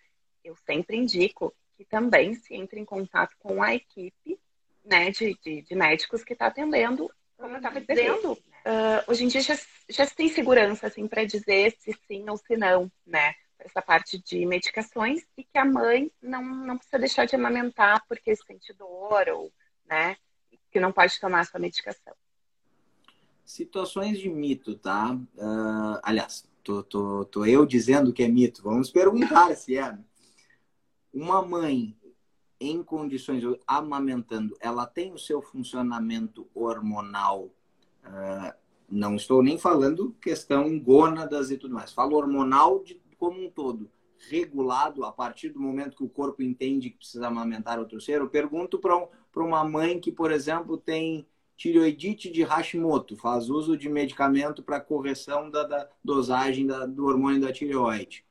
eu 0.44 0.54
sempre 0.66 0.96
indico 0.96 1.54
que 1.76 1.84
também 1.84 2.34
se 2.34 2.54
entre 2.54 2.78
em 2.78 2.84
contato 2.84 3.34
com 3.38 3.62
a 3.62 3.74
equipe 3.74 4.38
né, 4.84 5.10
de, 5.10 5.36
de, 5.42 5.62
de 5.62 5.74
médicos 5.74 6.22
que 6.22 6.34
está 6.34 6.46
atendendo, 6.46 7.10
como 7.36 7.54
eu 7.54 7.56
estava 7.56 7.80
dizendo. 7.80 8.32
Uh, 8.32 9.02
hoje 9.08 9.24
em 9.24 9.28
dia 9.28 9.40
já, 9.40 9.58
já 9.88 10.06
se 10.06 10.14
tem 10.14 10.28
segurança 10.28 10.86
assim, 10.86 11.08
para 11.08 11.24
dizer 11.24 11.74
se 11.78 11.92
sim 12.06 12.28
ou 12.28 12.36
se 12.36 12.56
não, 12.56 12.90
né? 13.06 13.34
Essa 13.58 13.80
parte 13.80 14.18
de 14.18 14.44
medicações 14.44 15.22
e 15.38 15.44
que 15.44 15.58
a 15.58 15.64
mãe 15.64 16.10
não, 16.20 16.42
não 16.42 16.76
precisa 16.76 16.98
deixar 16.98 17.24
de 17.24 17.34
amamentar 17.34 18.04
porque 18.06 18.34
sente 18.36 18.72
dor 18.74 19.28
ou, 19.28 19.52
né, 19.86 20.16
que 20.70 20.80
não 20.80 20.92
pode 20.92 21.18
tomar 21.18 21.40
a 21.40 21.44
sua 21.44 21.60
medicação 21.60 22.14
situações 23.44 24.18
de 24.18 24.28
mito, 24.28 24.74
tá? 24.74 25.12
Uh, 25.12 26.00
aliás, 26.02 26.48
tô, 26.64 26.82
tô, 26.82 27.24
tô 27.26 27.44
eu 27.44 27.66
dizendo 27.66 28.12
que 28.12 28.22
é 28.22 28.28
mito. 28.28 28.62
Vamos 28.62 28.90
perguntar 28.90 29.54
se 29.54 29.76
é. 29.76 29.96
Uma 31.12 31.42
mãe 31.42 31.94
em 32.58 32.82
condições 32.82 33.44
amamentando, 33.66 34.56
ela 34.58 34.86
tem 34.86 35.12
o 35.12 35.18
seu 35.18 35.42
funcionamento 35.42 36.48
hormonal. 36.54 37.50
Uh, 38.04 38.52
não 38.88 39.16
estou 39.16 39.42
nem 39.42 39.58
falando 39.58 40.16
questão 40.20 40.78
gônadas 40.80 41.50
e 41.50 41.58
tudo 41.58 41.74
mais. 41.74 41.92
Falo 41.92 42.16
hormonal 42.16 42.82
de, 42.82 43.00
como 43.18 43.44
um 43.44 43.50
todo, 43.50 43.90
regulado 44.30 45.04
a 45.04 45.12
partir 45.12 45.50
do 45.50 45.60
momento 45.60 45.96
que 45.96 46.04
o 46.04 46.08
corpo 46.08 46.42
entende 46.42 46.90
que 46.90 46.98
precisa 46.98 47.28
amamentar 47.28 47.78
outro 47.78 48.00
ser. 48.00 48.20
Eu 48.20 48.28
pergunto 48.28 48.78
para 48.78 48.96
um, 48.96 49.06
uma 49.36 49.64
mãe 49.64 50.00
que, 50.00 50.10
por 50.10 50.32
exemplo, 50.32 50.78
tem 50.78 51.26
tireoidite 51.56 52.30
de 52.30 52.42
Hashimoto, 52.42 53.16
faz 53.16 53.48
uso 53.48 53.76
de 53.76 53.88
medicamento 53.88 54.62
para 54.62 54.80
correção 54.80 55.50
da, 55.50 55.64
da 55.64 55.88
dosagem 56.02 56.66
da, 56.66 56.86
do 56.86 57.06
hormônio 57.06 57.40
da 57.40 57.52
tireoide. 57.52 58.24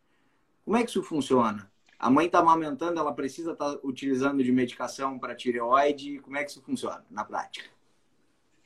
Como 0.65 0.77
é 0.77 0.83
que 0.83 0.89
isso 0.89 1.03
funciona? 1.03 1.71
A 1.97 2.09
mãe 2.09 2.25
está 2.25 2.39
amamentando, 2.39 2.99
ela 2.99 3.13
precisa 3.13 3.53
estar 3.53 3.73
tá 3.73 3.79
utilizando 3.83 4.43
de 4.43 4.51
medicação 4.51 5.17
para 5.17 5.35
tireoide? 5.35 6.19
Como 6.19 6.37
é 6.37 6.43
que 6.43 6.51
isso 6.51 6.61
funciona 6.61 7.05
na 7.09 7.23
prática? 7.23 7.69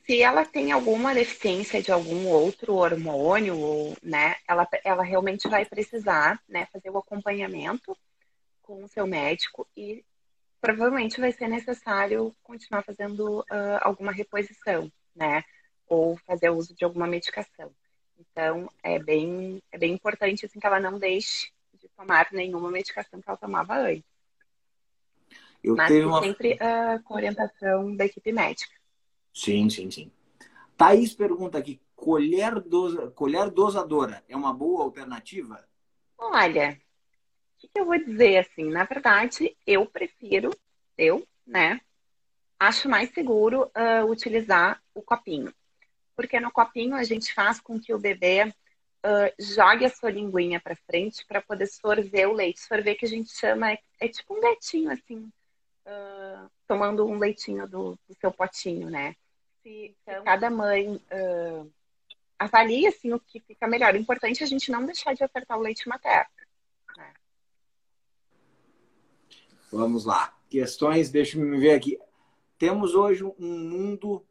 Se 0.04 0.22
ela 0.22 0.44
tem 0.44 0.72
alguma 0.72 1.14
deficiência 1.14 1.82
de 1.82 1.92
algum 1.92 2.26
outro 2.28 2.74
hormônio, 2.74 3.94
né, 4.02 4.36
ela, 4.48 4.66
ela 4.82 5.02
realmente 5.02 5.46
vai 5.46 5.66
precisar 5.66 6.42
né, 6.48 6.66
fazer 6.72 6.90
o 6.90 6.98
acompanhamento 6.98 7.96
com 8.62 8.82
o 8.82 8.88
seu 8.88 9.06
médico 9.06 9.68
e 9.76 10.04
provavelmente 10.60 11.20
vai 11.20 11.32
ser 11.32 11.48
necessário 11.48 12.34
continuar 12.42 12.82
fazendo 12.82 13.40
uh, 13.40 13.78
alguma 13.80 14.12
reposição, 14.12 14.90
né? 15.14 15.42
Ou 15.86 16.16
fazer 16.18 16.50
uso 16.50 16.74
de 16.74 16.84
alguma 16.84 17.06
medicação. 17.06 17.72
Então, 18.18 18.68
é 18.82 18.98
bem, 18.98 19.62
é 19.70 19.78
bem 19.78 19.92
importante 19.92 20.44
assim, 20.44 20.58
que 20.58 20.66
ela 20.66 20.80
não 20.80 20.98
deixe 20.98 21.50
de 21.74 21.88
tomar 21.90 22.28
nenhuma 22.32 22.70
medicação 22.70 23.20
que 23.20 23.28
ela 23.28 23.38
tomava 23.38 23.76
antes. 23.76 24.04
Eu 25.62 25.76
Mas 25.76 25.88
tenho 25.88 26.08
uma... 26.08 26.22
sempre 26.22 26.54
uh, 26.54 27.02
com 27.04 27.14
orientação 27.14 27.94
da 27.94 28.04
equipe 28.04 28.32
médica. 28.32 28.74
Sim, 29.32 29.70
sim, 29.70 29.90
sim. 29.90 30.10
Thaís 30.76 31.14
pergunta 31.14 31.58
aqui, 31.58 31.80
colher, 31.94 32.60
dosa, 32.60 33.10
colher 33.10 33.50
dosadora 33.50 34.24
é 34.28 34.36
uma 34.36 34.52
boa 34.52 34.84
alternativa? 34.84 35.64
Olha, 36.16 36.80
o 37.58 37.60
que, 37.60 37.68
que 37.68 37.80
eu 37.80 37.86
vou 37.86 37.98
dizer 37.98 38.38
assim? 38.38 38.70
Na 38.70 38.84
verdade, 38.84 39.56
eu 39.66 39.84
prefiro, 39.84 40.56
eu, 40.96 41.26
né? 41.44 41.80
Acho 42.58 42.88
mais 42.88 43.10
seguro 43.10 43.68
uh, 43.76 44.08
utilizar 44.08 44.80
o 44.94 45.02
copinho. 45.02 45.52
Porque 46.14 46.38
no 46.38 46.52
copinho 46.52 46.94
a 46.94 47.02
gente 47.02 47.34
faz 47.34 47.60
com 47.60 47.80
que 47.80 47.92
o 47.92 47.98
bebê 47.98 48.44
uh, 48.44 49.34
jogue 49.40 49.84
a 49.84 49.90
sua 49.90 50.10
linguinha 50.10 50.60
para 50.60 50.76
frente 50.76 51.26
para 51.26 51.42
poder 51.42 51.66
sorver 51.66 52.28
o 52.28 52.32
leite. 52.32 52.60
Sorver 52.60 52.96
que 52.96 53.06
a 53.06 53.08
gente 53.08 53.32
chama 53.32 53.72
é, 53.72 53.78
é 53.98 54.08
tipo 54.08 54.34
um 54.36 54.40
leitinho, 54.40 54.92
assim, 54.92 55.28
uh, 55.84 56.48
tomando 56.68 57.04
um 57.08 57.18
leitinho 57.18 57.66
do, 57.66 57.98
do, 58.08 58.14
seu 58.20 58.30
potinho, 58.30 58.88
né? 58.88 59.16
Se, 59.64 59.96
então, 60.02 60.22
cada 60.22 60.48
mãe 60.48 61.00
avalie 62.38 62.86
assim, 62.86 63.12
o 63.12 63.18
que 63.18 63.40
fica 63.40 63.66
melhor. 63.66 63.94
O 63.94 63.98
importante 63.98 64.44
é 64.44 64.46
a 64.46 64.48
gente 64.48 64.70
não 64.70 64.86
deixar 64.86 65.12
de 65.12 65.24
apertar 65.24 65.56
o 65.56 65.60
leite 65.60 65.88
materno. 65.88 66.30
Né? 66.96 67.14
Vamos 69.70 70.06
lá. 70.06 70.34
Questões, 70.48 71.10
deixa 71.10 71.38
eu 71.38 71.58
ver 71.58 71.72
aqui. 71.72 71.98
Temos 72.58 72.94
hoje 72.94 73.22
um 73.22 73.34
mundo 73.38 74.24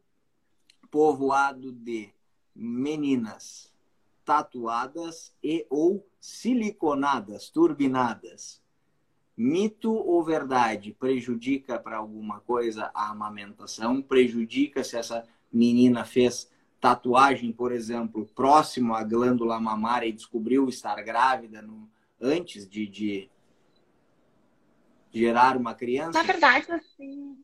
povoado 0.90 1.72
de 1.72 2.10
meninas 2.54 3.72
tatuadas 4.24 5.32
e 5.42 5.64
ou 5.70 6.04
siliconadas, 6.20 7.48
turbinadas. 7.50 8.60
Mito 9.36 9.92
ou 9.92 10.24
verdade 10.24 10.92
prejudica 10.92 11.78
para 11.78 11.98
alguma 11.98 12.40
coisa 12.40 12.90
a 12.92 13.10
amamentação? 13.10 14.02
Prejudica 14.02 14.82
se 14.82 14.96
essa 14.96 15.24
menina 15.52 16.04
fez 16.04 16.50
tatuagem, 16.80 17.52
por 17.52 17.70
exemplo, 17.70 18.26
próximo 18.34 18.92
à 18.94 19.04
glândula 19.04 19.60
mamária 19.60 20.06
e 20.06 20.12
descobriu 20.12 20.68
estar 20.68 21.00
grávida 21.02 21.62
no, 21.62 21.88
antes 22.20 22.68
de, 22.68 22.86
de 22.88 23.30
gerar 25.12 25.56
uma 25.56 25.74
criança? 25.74 26.18
Na 26.18 26.24
verdade, 26.24 26.70
assim, 26.72 27.36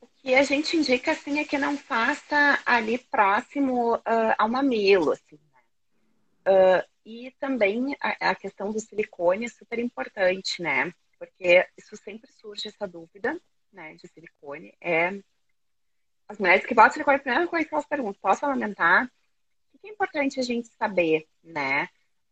o 0.00 0.06
que 0.06 0.34
a 0.34 0.42
gente 0.42 0.76
indica 0.76 1.12
assim 1.12 1.38
é 1.38 1.44
que 1.44 1.58
não 1.58 1.76
faça 1.76 2.60
ali 2.64 2.98
próximo 2.98 3.96
uh, 3.96 4.34
ao 4.38 4.48
mamilo, 4.48 5.12
assim. 5.12 5.38
Né? 5.52 6.82
Uh, 6.82 6.88
e 7.04 7.30
também 7.38 7.94
a, 8.00 8.30
a, 8.30 8.34
questão 8.34 8.72
do 8.72 8.80
silicone 8.80 9.46
é 9.46 9.48
super 9.48 9.78
importante, 9.78 10.62
né? 10.62 10.92
Porque 11.18 11.66
isso 11.76 11.96
sempre 11.96 12.30
surge 12.32 12.68
essa 12.68 12.86
dúvida, 12.88 13.38
né, 13.72 13.94
de 13.94 14.08
silicone. 14.08 14.74
É 14.80 15.20
as 16.26 16.38
mulheres 16.38 16.64
que 16.64 16.74
botam 16.74 16.92
silicone, 16.92 17.16
a 17.16 17.20
primeira 17.20 17.46
coisa 17.46 17.68
que 17.68 17.74
elas 17.74 17.86
perguntam, 17.86 18.20
posso 18.20 18.44
amamentar? 18.46 19.10
O 19.74 19.78
que 19.78 19.88
é 19.88 19.90
importante 19.90 20.40
a 20.40 20.42
gente 20.42 20.68
saber, 20.68 21.26
né? 21.42 21.88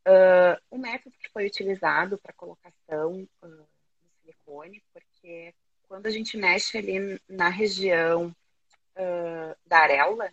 Uh, 0.06 0.58
o 0.70 0.78
método 0.78 1.14
que 1.18 1.30
foi 1.30 1.46
utilizado 1.46 2.18
para 2.18 2.32
colocação 2.32 3.28
uh, 3.42 3.66
silicone, 4.22 4.82
porque 4.92 5.54
quando 5.88 6.06
a 6.06 6.10
gente 6.10 6.36
mexe 6.36 6.78
ali 6.78 7.20
na 7.28 7.48
região 7.48 8.34
uh, 8.96 9.56
da 9.66 9.78
areola, 9.78 10.32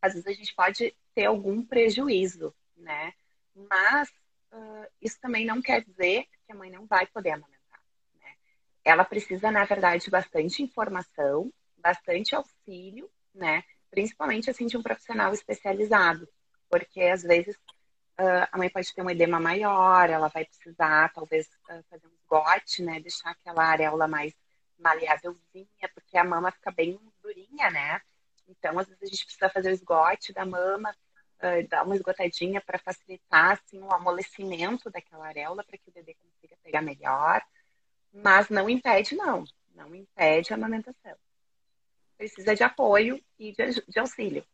às 0.00 0.14
vezes 0.14 0.26
a 0.26 0.32
gente 0.32 0.54
pode 0.54 0.94
ter 1.14 1.26
algum 1.26 1.64
prejuízo, 1.64 2.54
né? 2.76 3.12
Mas 3.54 4.08
uh, 4.52 4.86
isso 5.00 5.20
também 5.20 5.44
não 5.44 5.60
quer 5.60 5.84
dizer 5.84 6.26
que 6.46 6.52
a 6.52 6.54
mãe 6.54 6.70
não 6.70 6.86
vai 6.86 7.06
poder 7.06 7.30
amamentar. 7.32 7.80
Né? 8.14 8.34
Ela 8.84 9.04
precisa, 9.04 9.50
na 9.50 9.64
verdade, 9.64 10.04
de 10.04 10.10
bastante 10.10 10.62
informação, 10.62 11.52
bastante 11.76 12.34
auxílio, 12.34 13.10
né? 13.34 13.62
Principalmente 13.90 14.48
assim 14.48 14.66
de 14.66 14.76
um 14.76 14.82
profissional 14.82 15.34
especializado, 15.34 16.26
porque 16.70 17.02
às 17.02 17.22
vezes 17.22 17.58
uh, 18.20 18.48
a 18.50 18.58
mãe 18.58 18.68
pode 18.68 18.92
ter 18.92 19.02
um 19.02 19.10
edema 19.10 19.40
maior, 19.40 20.08
ela 20.08 20.28
vai 20.28 20.44
precisar 20.44 21.12
talvez 21.12 21.46
uh, 21.70 21.82
fazer 21.88 22.06
um 22.06 22.14
esgote, 22.22 22.82
né? 22.82 23.00
Deixar 23.00 23.30
aquela 23.30 23.64
areola 23.64 24.08
mais 24.08 24.34
maleávelzinha, 24.78 25.88
porque 25.94 26.16
a 26.16 26.24
mama 26.24 26.50
fica 26.50 26.70
bem 26.70 26.98
durinha, 27.22 27.70
né? 27.70 28.00
Então, 28.48 28.78
às 28.78 28.88
vezes 28.88 29.02
a 29.02 29.06
gente 29.06 29.24
precisa 29.24 29.48
fazer 29.48 29.70
o 29.70 29.74
esgote 29.74 30.32
da 30.32 30.44
mama, 30.44 30.94
uh, 31.38 31.68
dar 31.68 31.84
uma 31.84 31.96
esgotadinha 31.96 32.60
para 32.60 32.78
facilitar 32.78 33.52
assim 33.52 33.80
o 33.80 33.92
amolecimento 33.92 34.90
daquela 34.90 35.26
areola 35.26 35.64
para 35.64 35.78
que 35.78 35.88
o 35.88 35.92
bebê 35.92 36.14
consiga 36.14 36.56
pegar 36.62 36.82
melhor. 36.82 37.42
Mas 38.12 38.48
não 38.48 38.68
impede, 38.68 39.14
não. 39.14 39.44
Não 39.74 39.94
impede 39.94 40.52
a 40.52 40.56
amamentação. 40.56 41.16
Precisa 42.18 42.54
de 42.54 42.62
apoio 42.62 43.22
e 43.38 43.52
de, 43.52 43.82
de 43.88 43.98
auxílio 43.98 44.44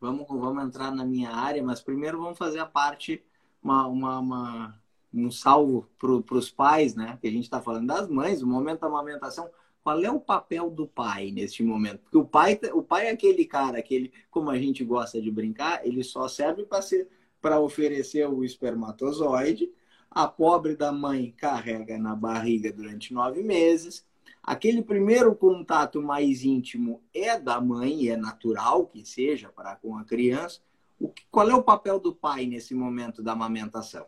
vamos, 0.00 0.26
vamos 0.28 0.64
entrar 0.64 0.90
na 0.90 1.04
minha 1.04 1.30
área, 1.30 1.62
mas 1.62 1.80
primeiro 1.80 2.18
vamos 2.18 2.38
fazer 2.38 2.58
a 2.58 2.66
parte, 2.66 3.22
uma, 3.62 3.86
uma, 3.86 4.18
uma 4.18 4.80
um 5.12 5.30
salvo 5.30 5.88
para 5.98 6.36
os 6.36 6.50
pais, 6.50 6.94
né? 6.94 7.18
Que 7.20 7.28
a 7.28 7.30
gente 7.30 7.44
está 7.44 7.60
falando 7.60 7.86
das 7.86 8.08
mães, 8.08 8.42
o 8.42 8.46
momento 8.46 8.80
da 8.80 8.86
amamentação. 8.86 9.48
Qual 9.82 10.00
é 10.02 10.10
o 10.10 10.20
papel 10.20 10.70
do 10.70 10.86
pai 10.86 11.30
neste 11.30 11.62
momento? 11.62 12.00
Porque 12.00 12.18
o 12.18 12.24
pai, 12.24 12.60
o 12.74 12.82
pai 12.82 13.06
é 13.06 13.10
aquele 13.10 13.44
cara, 13.46 13.78
aquele, 13.78 14.12
como 14.30 14.50
a 14.50 14.58
gente 14.58 14.84
gosta 14.84 15.20
de 15.20 15.30
brincar, 15.30 15.86
ele 15.86 16.02
só 16.04 16.28
serve 16.28 16.64
para 16.64 16.82
ser 16.82 17.08
para 17.40 17.60
oferecer 17.60 18.28
o 18.28 18.44
espermatozoide. 18.44 19.72
A 20.10 20.26
pobre 20.26 20.74
da 20.74 20.90
mãe 20.90 21.32
carrega 21.36 21.96
na 21.98 22.14
barriga 22.14 22.72
durante 22.72 23.14
nove 23.14 23.42
meses 23.42 24.07
Aquele 24.42 24.82
primeiro 24.82 25.34
contato 25.34 26.00
mais 26.00 26.42
íntimo 26.42 27.02
é 27.12 27.38
da 27.38 27.60
mãe, 27.60 28.08
é 28.08 28.16
natural 28.16 28.86
que 28.86 29.04
seja 29.04 29.50
para 29.50 29.76
com 29.76 29.96
a 29.96 30.04
criança. 30.04 30.60
O 30.98 31.08
que, 31.08 31.24
qual 31.30 31.48
é 31.48 31.54
o 31.54 31.62
papel 31.62 32.00
do 32.00 32.14
pai 32.14 32.46
nesse 32.46 32.74
momento 32.74 33.22
da 33.22 33.32
amamentação? 33.32 34.06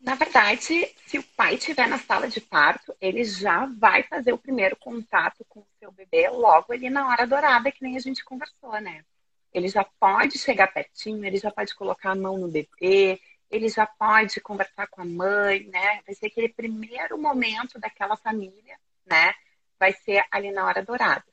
Na 0.00 0.16
verdade, 0.16 0.92
se 1.06 1.18
o 1.18 1.22
pai 1.22 1.54
estiver 1.54 1.88
na 1.88 1.96
sala 1.96 2.26
de 2.26 2.40
parto, 2.40 2.92
ele 3.00 3.22
já 3.22 3.66
vai 3.66 4.02
fazer 4.02 4.32
o 4.32 4.38
primeiro 4.38 4.76
contato 4.76 5.44
com 5.48 5.60
o 5.60 5.66
seu 5.78 5.92
bebê 5.92 6.28
logo 6.28 6.72
ali 6.72 6.90
na 6.90 7.08
hora 7.08 7.24
dourada, 7.24 7.70
que 7.70 7.82
nem 7.82 7.96
a 7.96 8.00
gente 8.00 8.24
conversou, 8.24 8.72
né? 8.80 9.04
Ele 9.54 9.68
já 9.68 9.84
pode 10.00 10.38
chegar 10.38 10.72
pertinho, 10.72 11.24
ele 11.24 11.36
já 11.36 11.52
pode 11.52 11.74
colocar 11.76 12.12
a 12.12 12.16
mão 12.16 12.36
no 12.36 12.48
bebê, 12.48 13.20
ele 13.52 13.68
já 13.68 13.86
pode 13.86 14.40
conversar 14.40 14.86
com 14.86 15.02
a 15.02 15.04
mãe, 15.04 15.64
né? 15.64 16.00
Vai 16.06 16.14
ser 16.14 16.26
aquele 16.26 16.48
primeiro 16.48 17.18
momento 17.18 17.78
daquela 17.78 18.16
família, 18.16 18.78
né? 19.04 19.34
Vai 19.78 19.92
ser 19.92 20.24
ali 20.30 20.50
na 20.50 20.64
hora 20.64 20.82
dourada. 20.82 21.24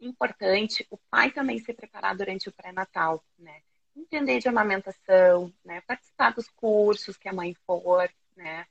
Importante 0.00 0.84
o 0.90 0.98
pai 1.08 1.30
também 1.30 1.60
se 1.60 1.72
preparar 1.72 2.16
durante 2.16 2.48
o 2.48 2.52
pré-natal, 2.52 3.24
né? 3.38 3.62
Entender 3.96 4.40
de 4.40 4.48
amamentação, 4.48 5.54
né? 5.64 5.80
Participar 5.82 6.32
dos 6.32 6.48
cursos 6.48 7.16
que 7.16 7.28
a 7.28 7.32
mãe 7.32 7.54
for, 7.64 8.10
né? 8.36 8.66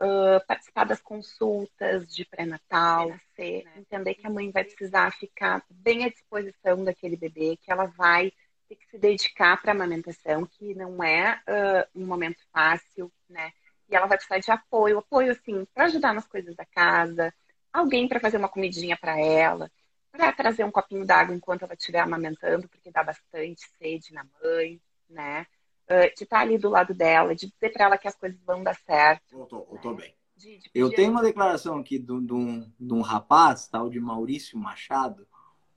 Uh, 0.00 0.44
participar 0.46 0.84
das 0.84 1.00
consultas 1.00 2.06
de 2.14 2.24
pré-natal, 2.24 3.08
né? 3.08 3.62
entender 3.76 4.14
que 4.14 4.26
a 4.26 4.30
mãe 4.30 4.50
vai 4.50 4.64
precisar 4.64 5.10
ficar 5.12 5.64
bem 5.70 6.04
à 6.04 6.08
disposição 6.08 6.84
daquele 6.84 7.16
bebê, 7.16 7.56
que 7.56 7.72
ela 7.72 7.86
vai 7.86 8.32
ter 8.68 8.76
que 8.76 8.86
se 8.86 8.98
dedicar 8.98 9.60
para 9.60 9.72
a 9.72 9.74
amamentação, 9.74 10.46
que 10.46 10.74
não 10.74 11.02
é 11.02 11.40
uh, 11.48 12.00
um 12.00 12.06
momento 12.06 12.38
fácil, 12.52 13.12
né? 13.28 13.52
E 13.88 13.94
ela 13.94 14.06
vai 14.06 14.16
precisar 14.16 14.38
de 14.38 14.50
apoio, 14.50 14.98
apoio 14.98 15.32
assim, 15.32 15.66
para 15.74 15.84
ajudar 15.84 16.14
nas 16.14 16.26
coisas 16.26 16.54
da 16.56 16.64
casa, 16.64 17.32
alguém 17.72 18.08
para 18.08 18.20
fazer 18.20 18.36
uma 18.36 18.48
comidinha 18.48 18.96
para 18.96 19.20
ela, 19.20 19.70
para 20.10 20.32
trazer 20.32 20.64
um 20.64 20.70
copinho 20.70 21.04
d'água 21.04 21.34
enquanto 21.34 21.62
ela 21.62 21.74
estiver 21.74 22.00
amamentando, 22.00 22.68
porque 22.68 22.90
dá 22.90 23.02
bastante 23.02 23.62
sede 23.78 24.12
na 24.12 24.24
mãe, 24.42 24.80
né? 25.08 25.46
Uh, 25.84 26.14
de 26.16 26.24
estar 26.24 26.36
tá 26.36 26.40
ali 26.40 26.56
do 26.56 26.70
lado 26.70 26.94
dela, 26.94 27.34
de 27.34 27.46
dizer 27.46 27.70
para 27.70 27.84
ela 27.84 27.98
que 27.98 28.08
as 28.08 28.14
coisas 28.14 28.40
vão 28.42 28.62
dar 28.62 28.74
certo. 28.74 29.38
Eu 29.38 29.46
tô, 29.46 29.68
eu 29.70 29.78
tô 29.78 29.90
né? 29.90 30.02
bem. 30.02 30.14
De, 30.36 30.58
de 30.58 30.70
eu 30.74 30.90
tenho 30.90 31.10
uma 31.10 31.22
declaração 31.22 31.78
aqui 31.78 31.98
de, 31.98 32.12
um, 32.12 32.72
de 32.80 32.92
um 32.92 33.02
rapaz, 33.02 33.68
tal 33.68 33.88
de 33.90 34.00
Maurício 34.00 34.58
Machado, 34.58 35.26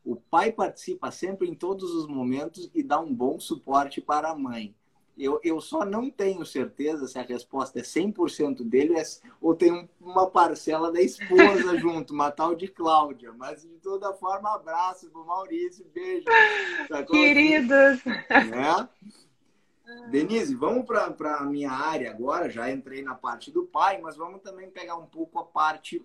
o 0.07 0.15
pai 0.15 0.53
participa 0.53 1.11
sempre 1.11 1.49
em 1.49 1.53
todos 1.53 1.93
os 1.93 2.07
momentos 2.07 2.71
e 2.73 2.81
dá 2.81 2.97
um 2.97 3.13
bom 3.13 3.37
suporte 3.41 3.99
para 3.99 4.29
a 4.29 4.35
mãe. 4.35 4.73
Eu, 5.17 5.41
eu 5.43 5.59
só 5.59 5.83
não 5.83 6.09
tenho 6.09 6.45
certeza 6.45 7.07
se 7.07 7.19
a 7.19 7.23
resposta 7.23 7.79
é 7.79 7.81
100% 7.81 8.63
dele 8.63 8.93
ou 9.41 9.53
tem 9.53 9.89
uma 9.99 10.29
parcela 10.29 10.93
da 10.93 11.01
esposa 11.01 11.75
junto, 11.77 12.13
uma 12.13 12.31
tal 12.31 12.55
de 12.55 12.69
Cláudia. 12.69 13.33
Mas, 13.33 13.63
de 13.63 13.79
toda 13.79 14.13
forma, 14.13 14.55
abraço 14.55 15.09
pro 15.09 15.25
Maurício, 15.25 15.85
beijo. 15.93 16.25
Tá 16.87 17.03
Queridos! 17.03 18.01
Né? 18.05 18.89
Denise, 20.09 20.55
vamos 20.55 20.85
para 20.85 21.37
a 21.37 21.43
minha 21.43 21.71
área 21.71 22.11
agora. 22.11 22.49
Já 22.49 22.71
entrei 22.71 23.01
na 23.01 23.15
parte 23.15 23.51
do 23.51 23.65
pai, 23.65 23.99
mas 23.99 24.15
vamos 24.15 24.41
também 24.41 24.69
pegar 24.69 24.95
um 24.95 25.05
pouco 25.05 25.37
a 25.39 25.43
parte 25.43 26.01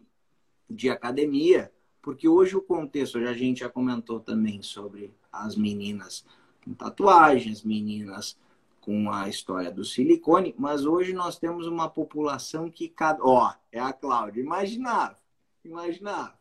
de 0.69 0.91
academia, 0.91 1.71
porque 2.03 2.29
hoje 2.29 2.57
o 2.57 2.61
contexto, 2.61 3.17
a 3.19 3.33
gente 3.33 3.61
já 3.61 3.69
comentou 3.69 4.19
também 4.19 4.61
sobre 4.61 5.15
as 5.33 5.57
meninas 5.57 6.27
com 6.65 6.75
tatuagens, 6.75 7.62
meninas 7.62 8.37
com 8.81 9.11
a 9.11 9.29
história 9.29 9.71
do 9.71 9.85
silicone, 9.85 10.55
mas 10.59 10.85
hoje 10.85 11.12
nós 11.12 11.38
temos 11.38 11.69
uma 11.69 11.88
população 11.88 12.69
que 12.69 12.88
cada. 12.88 13.23
Ó, 13.23 13.49
oh, 13.49 13.55
é 13.71 13.79
a 13.79 13.93
Cláudia. 13.93 14.41
Imaginava, 14.41 15.17
imaginava. 15.65 16.35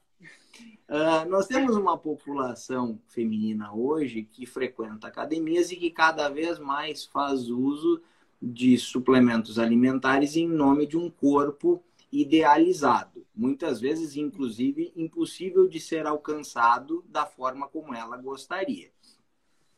Uh, 0.90 1.30
nós 1.30 1.48
temos 1.48 1.78
uma 1.78 1.98
população 1.98 3.00
feminina 3.08 3.74
hoje 3.74 4.24
que 4.24 4.46
frequenta 4.46 5.08
academias 5.08 5.72
e 5.72 5.78
que 5.78 5.90
cada 5.90 6.28
vez 6.28 6.60
mais 6.60 7.06
faz 7.06 7.50
uso 7.50 8.02
de 8.42 8.78
suplementos 8.78 9.60
alimentares 9.60 10.36
em 10.36 10.48
nome 10.48 10.86
de 10.88 10.98
um 10.98 11.10
corpo 11.10 11.82
idealizado, 12.12 13.26
muitas 13.34 13.80
vezes, 13.80 14.16
inclusive, 14.16 14.92
impossível 14.96 15.68
de 15.68 15.80
ser 15.80 16.06
alcançado 16.06 17.04
da 17.08 17.26
forma 17.26 17.68
como 17.68 17.94
ela 17.94 18.18
gostaria. 18.18 18.92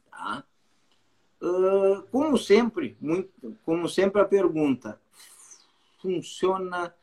Tá? 0.09 0.43
Uh, 1.41 2.01
como 2.11 2.37
sempre, 2.37 2.97
muito, 2.99 3.57
como 3.65 3.87
sempre 3.87 4.21
a 4.21 4.25
pergunta, 4.25 4.99
funciona 6.01 6.93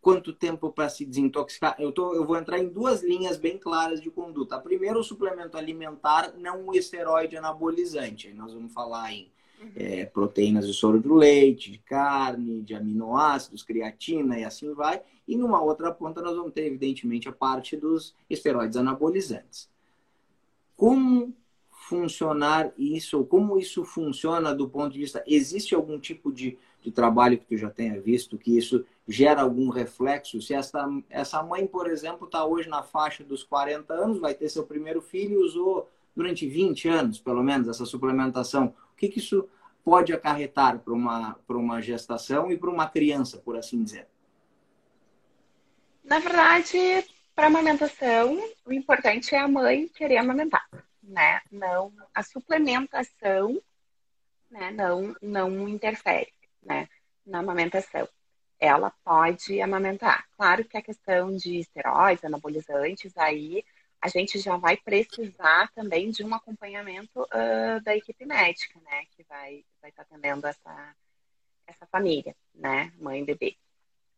quanto 0.00 0.32
tempo 0.32 0.72
para 0.72 0.88
se 0.88 1.06
desintoxicar? 1.06 1.76
Eu, 1.78 1.92
tô, 1.92 2.14
eu 2.14 2.26
vou 2.26 2.36
entrar 2.36 2.58
em 2.58 2.68
duas 2.68 3.02
linhas 3.02 3.36
bem 3.36 3.56
claras 3.56 4.00
de 4.00 4.10
conduta. 4.10 4.58
Primeiro, 4.58 4.98
o 4.98 5.04
suplemento 5.04 5.56
alimentar, 5.56 6.34
não 6.36 6.66
o 6.66 6.74
esteroide 6.74 7.36
anabolizante. 7.36 8.28
Aí 8.28 8.34
nós 8.34 8.52
vamos 8.52 8.72
falar 8.72 9.12
em. 9.12 9.30
É, 9.74 10.04
proteínas 10.06 10.66
de 10.66 10.74
soro 10.74 11.00
do 11.00 11.14
leite, 11.14 11.70
de 11.70 11.78
carne, 11.78 12.62
de 12.62 12.74
aminoácidos, 12.74 13.62
creatina 13.62 14.38
e 14.38 14.44
assim 14.44 14.72
vai. 14.72 15.02
E 15.26 15.36
numa 15.36 15.62
outra 15.62 15.92
ponta 15.92 16.20
nós 16.20 16.36
vamos 16.36 16.52
ter, 16.52 16.66
evidentemente, 16.66 17.28
a 17.28 17.32
parte 17.32 17.76
dos 17.76 18.14
esteroides 18.28 18.76
anabolizantes. 18.76 19.70
Como 20.76 21.34
funcionar 21.70 22.72
isso, 22.78 23.24
como 23.24 23.58
isso 23.58 23.84
funciona 23.84 24.54
do 24.54 24.68
ponto 24.68 24.92
de 24.92 25.00
vista, 25.00 25.22
existe 25.26 25.74
algum 25.74 25.98
tipo 25.98 26.32
de, 26.32 26.56
de 26.80 26.90
trabalho 26.90 27.38
que 27.38 27.46
tu 27.46 27.56
já 27.56 27.70
tenha 27.70 28.00
visto 28.00 28.38
que 28.38 28.56
isso 28.56 28.84
gera 29.06 29.42
algum 29.42 29.68
reflexo? 29.68 30.40
Se 30.40 30.54
essa, 30.54 30.88
essa 31.10 31.42
mãe, 31.42 31.66
por 31.66 31.90
exemplo, 31.90 32.26
está 32.26 32.44
hoje 32.44 32.68
na 32.68 32.82
faixa 32.82 33.24
dos 33.24 33.42
40 33.42 33.92
anos, 33.92 34.18
vai 34.18 34.34
ter 34.34 34.48
seu 34.48 34.64
primeiro 34.64 35.02
filho 35.02 35.40
e 35.40 35.44
usou 35.44 35.88
durante 36.14 36.46
20 36.46 36.88
anos, 36.88 37.18
pelo 37.18 37.42
menos, 37.42 37.68
essa 37.68 37.84
suplementação, 37.84 38.74
o 38.92 38.96
que, 38.96 39.08
que 39.08 39.18
isso 39.18 39.48
pode 39.84 40.12
acarretar 40.12 40.78
para 40.78 40.92
uma, 40.92 41.38
uma 41.48 41.80
gestação 41.80 42.50
e 42.50 42.56
para 42.56 42.70
uma 42.70 42.88
criança, 42.88 43.38
por 43.38 43.56
assim 43.56 43.82
dizer? 43.82 44.08
Na 46.04 46.18
verdade, 46.18 46.78
para 47.34 47.46
amamentação, 47.46 48.38
o 48.64 48.72
importante 48.72 49.34
é 49.34 49.38
a 49.38 49.48
mãe 49.48 49.88
querer 49.88 50.18
amamentar 50.18 50.68
né? 51.02 51.40
Não, 51.50 51.92
a 52.14 52.22
suplementação, 52.22 53.60
né? 54.50 54.70
Não, 54.70 55.14
não 55.20 55.68
interfere, 55.68 56.32
né? 56.62 56.88
Na 57.26 57.40
amamentação. 57.40 58.08
Ela 58.58 58.90
pode 59.04 59.60
amamentar. 59.60 60.26
Claro 60.36 60.64
que 60.64 60.76
a 60.76 60.82
questão 60.82 61.36
de 61.36 61.58
esteroides, 61.58 62.24
anabolizantes, 62.24 63.16
aí 63.16 63.64
a 64.02 64.08
gente 64.08 64.40
já 64.40 64.56
vai 64.56 64.76
precisar 64.76 65.70
também 65.72 66.10
de 66.10 66.24
um 66.24 66.34
acompanhamento 66.34 67.22
uh, 67.22 67.80
da 67.84 67.96
equipe 67.96 68.26
médica, 68.26 68.80
né? 68.80 69.04
Que 69.16 69.22
vai 69.22 69.64
vai 69.80 69.90
estar 69.90 70.04
tá 70.04 70.08
atendendo 70.10 70.44
essa 70.48 70.96
essa 71.68 71.86
família, 71.86 72.34
né? 72.52 72.92
Mãe 72.98 73.22
e 73.22 73.24
bebê. 73.24 73.56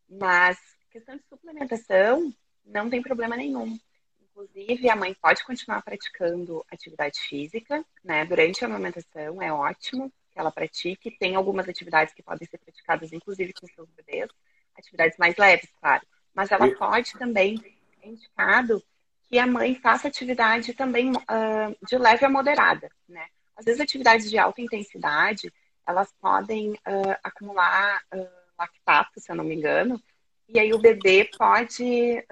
Mas 0.09 0.57
questão 0.89 1.15
de 1.15 1.23
suplementação 1.29 2.33
não 2.65 2.89
tem 2.89 2.99
problema 2.99 3.37
nenhum. 3.37 3.77
Inclusive, 4.19 4.89
a 4.89 4.95
mãe 4.95 5.13
pode 5.13 5.45
continuar 5.45 5.83
praticando 5.83 6.65
atividade 6.71 7.19
física, 7.19 7.85
né? 8.03 8.25
Durante 8.25 8.65
a 8.65 8.67
amamentação, 8.67 9.39
é 9.39 9.53
ótimo 9.53 10.11
que 10.31 10.39
ela 10.39 10.51
pratique. 10.51 11.11
Tem 11.11 11.35
algumas 11.35 11.69
atividades 11.69 12.11
que 12.11 12.23
podem 12.23 12.47
ser 12.47 12.57
praticadas, 12.57 13.13
inclusive 13.13 13.53
com 13.53 13.67
seus 13.67 13.87
bebês, 13.91 14.31
atividades 14.75 15.15
mais 15.19 15.37
leves, 15.37 15.69
claro. 15.79 16.05
Mas 16.33 16.51
ela 16.51 16.75
pode 16.75 17.13
também, 17.13 17.63
é 18.01 18.09
indicado 18.09 18.83
que 19.29 19.39
a 19.39 19.47
mãe 19.47 19.75
faça 19.75 20.07
atividade 20.07 20.73
também 20.73 21.11
uh, 21.11 21.87
de 21.87 21.97
leve 21.97 22.25
a 22.25 22.29
moderada, 22.29 22.89
né? 23.07 23.25
Às 23.55 23.65
vezes, 23.65 23.81
atividades 23.81 24.29
de 24.29 24.37
alta 24.37 24.61
intensidade, 24.61 25.51
elas 25.87 26.13
podem 26.19 26.73
uh, 26.73 27.15
acumular 27.23 28.01
uh, 28.13 28.27
lactato, 28.57 29.19
se 29.19 29.31
eu 29.31 29.35
não 29.35 29.43
me 29.43 29.55
engano, 29.55 30.01
e 30.47 30.59
aí 30.59 30.73
o 30.73 30.79
bebê 30.79 31.29
pode 31.37 32.23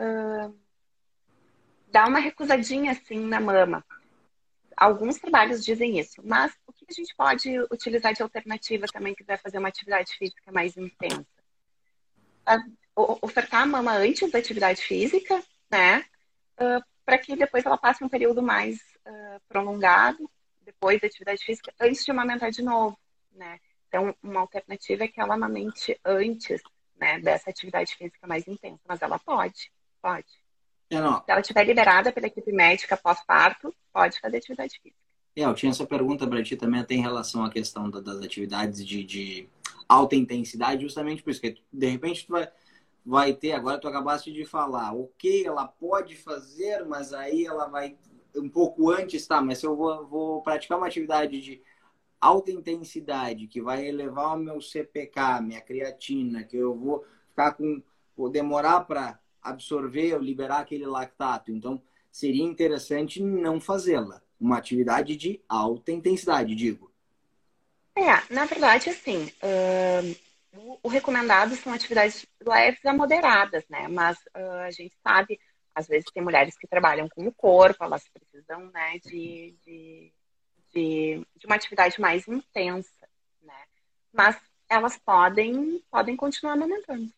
dá 1.93 2.07
uma 2.07 2.19
recusadinha 2.19 2.91
assim 2.91 3.19
na 3.19 3.39
mama. 3.39 3.85
Alguns 4.75 5.19
trabalhos 5.19 5.63
dizem 5.63 5.99
isso, 5.99 6.21
mas 6.25 6.51
o 6.65 6.73
que 6.73 6.85
a 6.89 6.93
gente 6.93 7.15
pode 7.15 7.59
utilizar 7.71 8.13
de 8.13 8.23
alternativa 8.23 8.87
também 8.91 9.13
que 9.13 9.23
vai 9.23 9.37
fazer 9.37 9.59
uma 9.59 9.67
atividade 9.67 10.11
física 10.17 10.51
mais 10.51 10.75
intensa? 10.75 11.25
Ofertar 12.95 13.61
a 13.61 13.65
mama 13.67 13.93
antes 13.93 14.29
da 14.31 14.39
atividade 14.39 14.81
física, 14.81 15.41
né? 15.71 16.03
Uh, 16.59 16.83
para 17.05 17.17
que 17.17 17.35
depois 17.35 17.65
ela 17.65 17.77
passe 17.77 18.03
um 18.03 18.09
período 18.09 18.41
mais 18.41 18.77
uh, 19.05 19.41
prolongado, 19.47 20.29
depois 20.61 21.01
da 21.01 21.07
atividade 21.07 21.43
física, 21.43 21.73
antes 21.79 22.05
de 22.05 22.11
amamentar 22.11 22.51
de 22.51 22.61
novo, 22.61 22.97
né? 23.33 23.59
Então, 23.87 24.15
uma 24.23 24.39
alternativa 24.39 25.03
é 25.03 25.07
que 25.07 25.19
ela 25.19 25.35
amamente 25.35 25.99
antes 26.03 26.61
né, 26.97 27.19
dessa 27.19 27.49
atividade 27.49 27.95
física 27.95 28.25
mais 28.25 28.47
intensa, 28.47 28.79
mas 28.87 29.01
ela 29.01 29.19
pode, 29.19 29.71
pode. 30.01 30.25
É, 30.89 30.97
Se 30.97 31.31
ela 31.31 31.41
estiver 31.41 31.63
liberada 31.63 32.11
pela 32.11 32.27
equipe 32.27 32.51
médica 32.51 32.97
pós-parto, 32.97 33.73
pode 33.91 34.19
fazer 34.19 34.37
atividade 34.37 34.79
física. 34.81 35.03
É, 35.35 35.43
eu 35.43 35.53
tinha 35.53 35.71
essa 35.71 35.85
pergunta 35.85 36.27
para 36.27 36.43
ti 36.43 36.55
também, 36.55 36.81
até 36.81 36.93
em 36.95 37.01
relação 37.01 37.43
à 37.43 37.51
questão 37.51 37.89
das 37.89 38.17
atividades 38.17 38.85
de, 38.85 39.03
de, 39.03 39.49
alta 39.87 40.15
intensidade, 40.15 40.83
justamente 40.83 41.21
por 41.21 41.31
isso, 41.31 41.41
que 41.41 41.57
de 41.71 41.89
repente 41.89 42.25
tu 42.25 42.31
vai, 42.31 42.49
vai 43.05 43.33
ter, 43.33 43.51
agora 43.51 43.79
tu 43.79 43.87
acabaste 43.87 44.31
de 44.31 44.45
falar, 44.45 44.93
ok, 44.93 45.45
ela 45.45 45.67
pode 45.67 46.15
fazer, 46.15 46.85
mas 46.85 47.13
aí 47.13 47.45
ela 47.45 47.67
vai 47.67 47.97
um 48.35 48.49
pouco 48.49 48.89
antes, 48.89 49.27
tá, 49.27 49.41
mas 49.41 49.59
se 49.59 49.65
eu 49.65 49.75
vou, 49.75 50.07
vou 50.07 50.41
praticar 50.41 50.77
uma 50.77 50.87
atividade 50.87 51.39
de 51.41 51.61
alta 52.19 52.51
intensidade, 52.51 53.47
que 53.47 53.61
vai 53.61 53.85
elevar 53.85 54.35
o 54.35 54.39
meu 54.39 54.61
CPK, 54.61 55.41
minha 55.41 55.61
creatina, 55.61 56.43
que 56.43 56.57
eu 56.57 56.73
vou 56.73 57.05
ficar 57.29 57.51
com, 57.51 57.83
vou 58.15 58.29
demorar 58.29 58.81
para 58.81 59.19
absorver 59.41 60.13
ou 60.13 60.21
liberar 60.21 60.59
aquele 60.59 60.85
lactato. 60.85 61.51
Então, 61.51 61.81
seria 62.09 62.43
interessante 62.43 63.21
não 63.21 63.59
fazê-la. 63.59 64.21
Uma 64.39 64.57
atividade 64.57 65.17
de 65.17 65.41
alta 65.49 65.91
intensidade, 65.91 66.55
digo. 66.55 66.91
É, 67.95 68.33
na 68.33 68.45
verdade, 68.45 68.89
assim, 68.89 69.29
o, 70.55 70.87
recomendado 70.87 71.55
são 71.55 71.73
atividades 71.73 72.25
leves 72.45 72.85
a 72.85 72.93
moderadas, 72.93 73.63
né? 73.69 73.87
Mas 73.87 74.17
uh, 74.35 74.61
a 74.65 74.71
gente 74.71 74.95
sabe, 75.01 75.39
às 75.73 75.87
vezes 75.87 76.11
tem 76.13 76.23
mulheres 76.23 76.57
que 76.57 76.67
trabalham 76.67 77.09
com 77.09 77.25
o 77.27 77.33
corpo, 77.33 77.83
elas 77.83 78.03
precisam, 78.09 78.69
né, 78.71 78.99
de, 78.99 79.55
de, 79.65 80.13
de, 80.73 81.27
de 81.35 81.45
uma 81.45 81.55
atividade 81.55 81.99
mais 81.99 82.27
intensa, 82.27 83.07
né? 83.41 83.63
Mas 84.11 84.37
elas 84.69 84.97
podem, 84.97 85.83
podem 85.89 86.15
continuar 86.15 86.53
amamentando. 86.53 87.11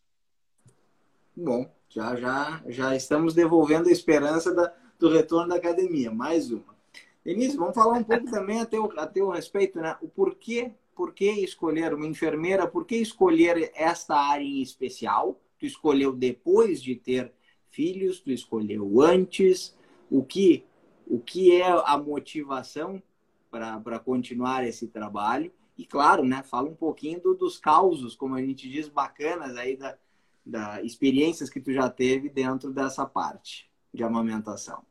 Bom, 1.35 1.69
já, 1.89 2.15
já, 2.15 2.61
já 2.67 2.95
estamos 2.95 3.33
devolvendo 3.33 3.89
a 3.89 3.91
esperança 3.91 4.53
da, 4.53 4.73
do 4.97 5.11
retorno 5.11 5.49
da 5.49 5.55
academia. 5.55 6.11
Mais 6.11 6.51
uma. 6.51 6.75
Denise, 7.23 7.57
vamos 7.57 7.75
falar 7.75 7.97
um 7.97 8.03
pouco 8.03 8.25
também 8.31 8.61
a 8.61 8.65
teu, 8.65 8.91
a 8.97 9.07
teu 9.07 9.29
respeito, 9.29 9.79
né? 9.79 9.97
O 10.01 10.07
porquê, 10.07 10.71
por 10.95 11.13
que 11.13 11.29
escolher 11.29 11.93
uma 11.93 12.07
enfermeira, 12.07 12.67
por 12.67 12.85
que 12.85 12.95
escolher 12.95 13.71
esta 13.75 14.15
área 14.15 14.43
em 14.43 14.61
especial? 14.61 15.39
Tu 15.59 15.65
escolheu 15.65 16.13
depois 16.13 16.81
de 16.81 16.95
ter 16.95 17.33
filhos, 17.69 18.19
tu 18.19 18.31
escolheu 18.31 19.01
antes. 19.01 19.75
O 20.09 20.23
que, 20.23 20.63
o 21.05 21.19
que 21.19 21.59
é 21.59 21.67
a 21.67 21.97
motivação 21.97 23.01
para 23.49 23.99
continuar 23.99 24.65
esse 24.65 24.87
trabalho? 24.87 25.51
E 25.77 25.85
claro, 25.85 26.23
né, 26.23 26.41
fala 26.43 26.69
um 26.69 26.75
pouquinho 26.75 27.19
do, 27.19 27.33
dos 27.35 27.57
causos, 27.57 28.15
como 28.15 28.35
a 28.35 28.41
gente 28.41 28.69
diz, 28.69 28.87
bacanas 28.87 29.57
aí 29.57 29.75
da, 29.75 29.97
da 30.45 30.81
experiências 30.81 31.49
que 31.49 31.59
tu 31.59 31.73
já 31.73 31.89
teve 31.89 32.29
dentro 32.29 32.71
dessa 32.71 33.05
parte 33.05 33.69
de 33.93 34.03
amamentação? 34.03 34.83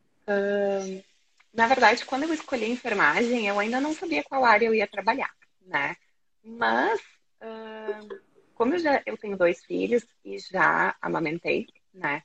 Na 1.55 1.69
verdade, 1.69 2.05
quando 2.05 2.25
eu 2.25 2.35
escolhi 2.35 2.71
enfermagem, 2.71 3.47
eu 3.47 3.59
ainda 3.59 3.81
não 3.81 3.95
sabia 3.95 4.25
qual 4.25 4.45
área 4.45 4.67
eu 4.67 4.75
ia 4.75 4.89
trabalhar, 4.89 5.31
né? 5.65 5.97
Mas, 6.43 7.01
uh, 7.41 8.21
como 8.55 8.75
eu 8.75 8.79
já 8.79 9.03
eu 9.07 9.17
tenho 9.17 9.37
dois 9.37 9.65
filhos 9.65 10.07
e 10.25 10.39
já 10.39 10.95
amamentei, 11.01 11.67
né? 11.93 12.23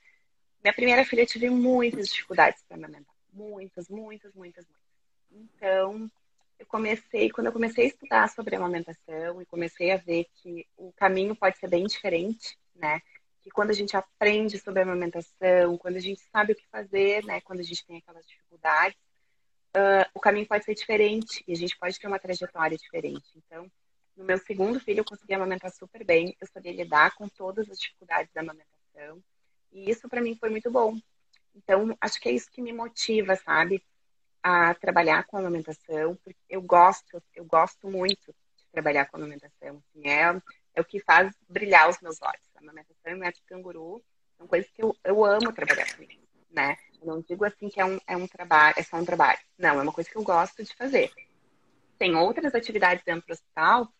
Minha 0.63 0.73
primeira 0.73 1.05
filha 1.05 1.25
tive 1.25 1.49
muitas 1.49 2.09
dificuldades 2.09 2.61
para 2.67 2.77
amamentar. 2.77 3.15
Muitas, 3.31 3.87
muitas, 3.87 4.33
muitas, 4.33 4.65
muitas. 4.65 4.89
Então, 5.31 6.11
eu 6.57 6.65
comecei, 6.65 7.29
quando 7.29 7.47
eu 7.47 7.53
comecei 7.53 7.85
a 7.85 7.87
estudar 7.87 8.29
sobre 8.29 8.55
amamentação 8.55 9.41
e 9.41 9.45
comecei 9.45 9.91
a 9.91 9.97
ver 9.97 10.25
que 10.35 10.67
o 10.75 10.91
caminho 10.93 11.35
pode 11.35 11.57
ser 11.57 11.69
bem 11.69 11.85
diferente, 11.85 12.57
né? 12.75 13.01
Que 13.41 13.49
quando 13.49 13.69
a 13.69 13.73
gente 13.73 13.95
aprende 13.95 14.59
sobre 14.59 14.81
amamentação, 14.81 15.77
quando 15.77 15.95
a 15.95 16.01
gente 16.01 16.21
sabe 16.31 16.51
o 16.51 16.55
que 16.55 16.67
fazer, 16.67 17.23
né? 17.23 17.39
Quando 17.41 17.61
a 17.61 17.63
gente 17.63 17.85
tem 17.85 17.97
aquelas 17.97 18.27
dificuldades, 18.27 18.97
uh, 19.75 20.09
o 20.13 20.19
caminho 20.19 20.47
pode 20.47 20.65
ser 20.65 20.75
diferente 20.75 21.43
e 21.47 21.53
a 21.53 21.55
gente 21.55 21.77
pode 21.77 21.99
ter 21.99 22.07
uma 22.07 22.19
trajetória 22.19 22.77
diferente. 22.77 23.27
Então, 23.35 23.69
no 24.15 24.25
meu 24.25 24.37
segundo 24.37 24.79
filho, 24.79 24.99
eu 24.99 25.05
consegui 25.05 25.33
amamentar 25.33 25.71
super 25.71 26.03
bem, 26.03 26.35
eu 26.39 26.47
sabia 26.47 26.73
lidar 26.73 27.15
com 27.15 27.27
todas 27.27 27.69
as 27.69 27.79
dificuldades 27.79 28.31
da 28.33 28.41
amamentação 28.41 29.23
e 29.71 29.89
isso 29.89 30.09
para 30.09 30.21
mim 30.21 30.35
foi 30.35 30.49
muito 30.49 30.69
bom. 30.71 30.97
Então, 31.55 31.95
acho 31.99 32.19
que 32.19 32.29
é 32.29 32.31
isso 32.31 32.51
que 32.51 32.61
me 32.61 32.73
motiva, 32.73 33.35
sabe? 33.35 33.83
A 34.41 34.73
trabalhar 34.73 35.25
com 35.25 35.37
a 35.37 35.39
amamentação, 35.39 36.15
porque 36.23 36.39
eu 36.49 36.61
gosto, 36.61 37.21
eu 37.35 37.45
gosto 37.45 37.89
muito 37.89 38.33
de 38.55 38.65
trabalhar 38.71 39.05
com 39.05 39.17
a 39.17 39.19
amamentação. 39.19 39.83
Assim, 39.89 40.07
é, 40.07 40.41
é 40.75 40.81
o 40.81 40.85
que 40.85 40.99
faz 40.99 41.33
brilhar 41.47 41.89
os 41.89 41.99
meus 42.01 42.21
olhos. 42.21 42.49
A 42.55 42.59
amamentação 42.59 43.11
e 43.11 43.15
o 43.15 43.19
método 43.19 43.45
canguru 43.47 44.03
são 44.37 44.47
coisas 44.47 44.69
que 44.71 44.83
eu, 44.83 44.95
eu 45.03 45.25
amo 45.25 45.51
trabalhar 45.53 45.95
com 45.95 46.03
isso, 46.03 46.19
né? 46.49 46.77
Eu 47.01 47.07
não 47.07 47.21
digo 47.21 47.45
assim 47.45 47.69
que 47.69 47.79
é 47.79 47.85
um, 47.85 47.99
é 48.07 48.17
um 48.17 48.27
trabalho, 48.27 48.75
é 48.77 48.83
só 48.83 48.97
um 48.97 49.05
trabalho. 49.05 49.39
Não, 49.57 49.79
é 49.79 49.83
uma 49.83 49.93
coisa 49.93 50.09
que 50.09 50.17
eu 50.17 50.23
gosto 50.23 50.63
de 50.63 50.75
fazer. 50.75 51.11
Tem 51.97 52.15
outras 52.15 52.53
atividades 52.53 53.03
dentro 53.03 53.27
do 53.27 53.31
hospital 53.31 53.91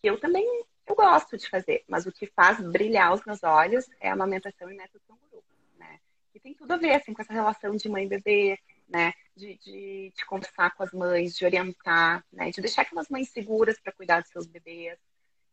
que 0.00 0.08
eu 0.08 0.18
também 0.18 0.46
eu 0.86 0.94
gosto 0.94 1.36
de 1.36 1.48
fazer, 1.48 1.84
mas 1.88 2.06
o 2.06 2.12
que 2.12 2.26
faz 2.26 2.60
brilhar 2.60 3.12
os 3.12 3.24
meus 3.24 3.42
olhos 3.42 3.86
é 4.00 4.08
a 4.08 4.12
amamentação 4.12 4.70
e 4.70 4.76
método 4.76 5.02
canguru, 5.06 5.44
né? 5.76 5.98
E 6.32 6.38
tem 6.38 6.54
tudo 6.54 6.72
a 6.72 6.76
ver, 6.76 6.94
assim, 6.94 7.12
com 7.12 7.20
essa 7.20 7.32
relação 7.32 7.74
de 7.74 7.88
mãe 7.88 8.04
e 8.04 8.08
bebê, 8.08 8.58
né? 8.88 9.12
De, 9.34 9.58
de, 9.58 10.12
de 10.16 10.26
conversar 10.26 10.74
com 10.76 10.84
as 10.84 10.92
mães, 10.92 11.34
de 11.34 11.44
orientar, 11.44 12.24
né? 12.32 12.50
De 12.50 12.60
deixar 12.60 12.82
aquelas 12.82 13.08
mães 13.08 13.30
seguras 13.30 13.80
para 13.80 13.92
cuidar 13.92 14.20
dos 14.20 14.30
seus 14.30 14.46
bebês. 14.46 14.96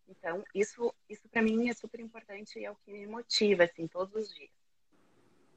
Então, 0.08 0.44
isso, 0.54 0.94
isso 1.10 1.28
para 1.30 1.42
mim 1.42 1.68
é 1.68 1.74
super 1.74 2.00
importante 2.00 2.60
e 2.60 2.66
é 2.66 2.72
o 2.72 2.76
que 2.76 2.92
me 2.92 3.08
motiva, 3.08 3.64
assim, 3.64 3.88
todos 3.88 4.14
os 4.14 4.34
dias. 4.36 4.52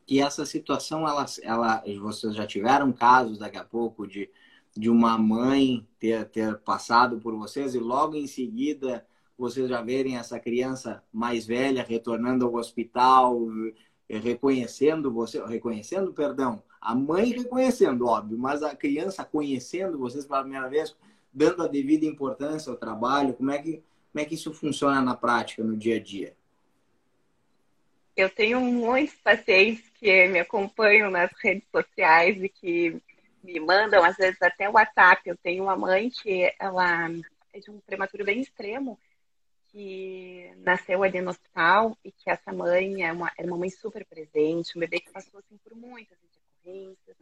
E 0.08 0.20
essa 0.20 0.46
situação, 0.46 1.06
ela, 1.06 1.26
ela, 1.42 1.82
vocês 2.00 2.34
já 2.34 2.46
tiveram 2.46 2.92
casos 2.92 3.38
daqui 3.38 3.56
a 3.56 3.64
pouco 3.64 4.06
de, 4.06 4.30
de 4.76 4.88
uma 4.88 5.18
mãe 5.18 5.86
ter, 5.98 6.24
ter 6.26 6.58
passado 6.58 7.18
por 7.18 7.34
vocês 7.34 7.74
e 7.74 7.78
logo 7.78 8.14
em 8.14 8.26
seguida 8.26 9.04
vocês 9.36 9.68
já 9.68 9.82
verem 9.82 10.16
essa 10.16 10.38
criança 10.38 11.02
mais 11.12 11.44
velha 11.44 11.84
retornando 11.86 12.46
ao 12.46 12.54
hospital, 12.54 13.46
reconhecendo 14.08 15.12
você, 15.12 15.44
reconhecendo, 15.44 16.12
perdão, 16.12 16.62
a 16.80 16.94
mãe 16.94 17.32
reconhecendo, 17.32 18.06
óbvio, 18.06 18.38
mas 18.38 18.62
a 18.62 18.74
criança 18.74 19.24
conhecendo 19.24 19.98
vocês 19.98 20.24
pela 20.24 20.42
primeira 20.42 20.68
vez, 20.68 20.96
dando 21.32 21.62
a 21.62 21.68
devida 21.68 22.06
importância 22.06 22.70
ao 22.70 22.78
trabalho, 22.78 23.34
como 23.34 23.50
é 23.50 23.58
que, 23.58 23.82
como 24.12 24.22
é 24.22 24.24
que 24.24 24.34
isso 24.34 24.52
funciona 24.52 25.02
na 25.02 25.14
prática, 25.14 25.64
no 25.64 25.76
dia 25.76 25.96
a 25.96 26.00
dia? 26.02 26.36
Eu 28.16 28.30
tenho 28.30 28.60
muitos 28.60 29.14
pacientes 29.16 29.88
que 29.90 30.26
me 30.28 30.38
acompanham 30.38 31.10
nas 31.10 31.30
redes 31.42 31.68
sociais 31.70 32.42
e 32.42 32.48
que 32.48 33.00
me 33.44 33.60
mandam, 33.60 34.02
às 34.02 34.16
vezes, 34.16 34.40
até 34.40 34.68
o 34.68 34.72
WhatsApp. 34.72 35.28
Eu 35.28 35.36
tenho 35.36 35.64
uma 35.64 35.76
mãe 35.76 36.08
que 36.10 36.52
ela 36.58 37.08
é 37.52 37.60
de 37.60 37.70
um 37.70 37.78
prematuro 37.80 38.24
bem 38.24 38.40
extremo 38.40 38.98
que 39.68 40.50
nasceu 40.58 41.02
ali 41.02 41.20
no 41.20 41.30
hospital 41.30 41.98
e 42.02 42.10
que 42.10 42.30
essa 42.30 42.50
mãe 42.52 43.04
é 43.04 43.12
uma, 43.12 43.30
era 43.36 43.46
uma 43.46 43.58
mãe 43.58 43.68
super 43.68 44.06
presente, 44.06 44.76
um 44.76 44.80
bebê 44.80 45.00
que 45.00 45.10
passou 45.10 45.38
assim, 45.38 45.58
por 45.58 45.74
muitas 45.76 46.16
intercorrências 46.22 47.16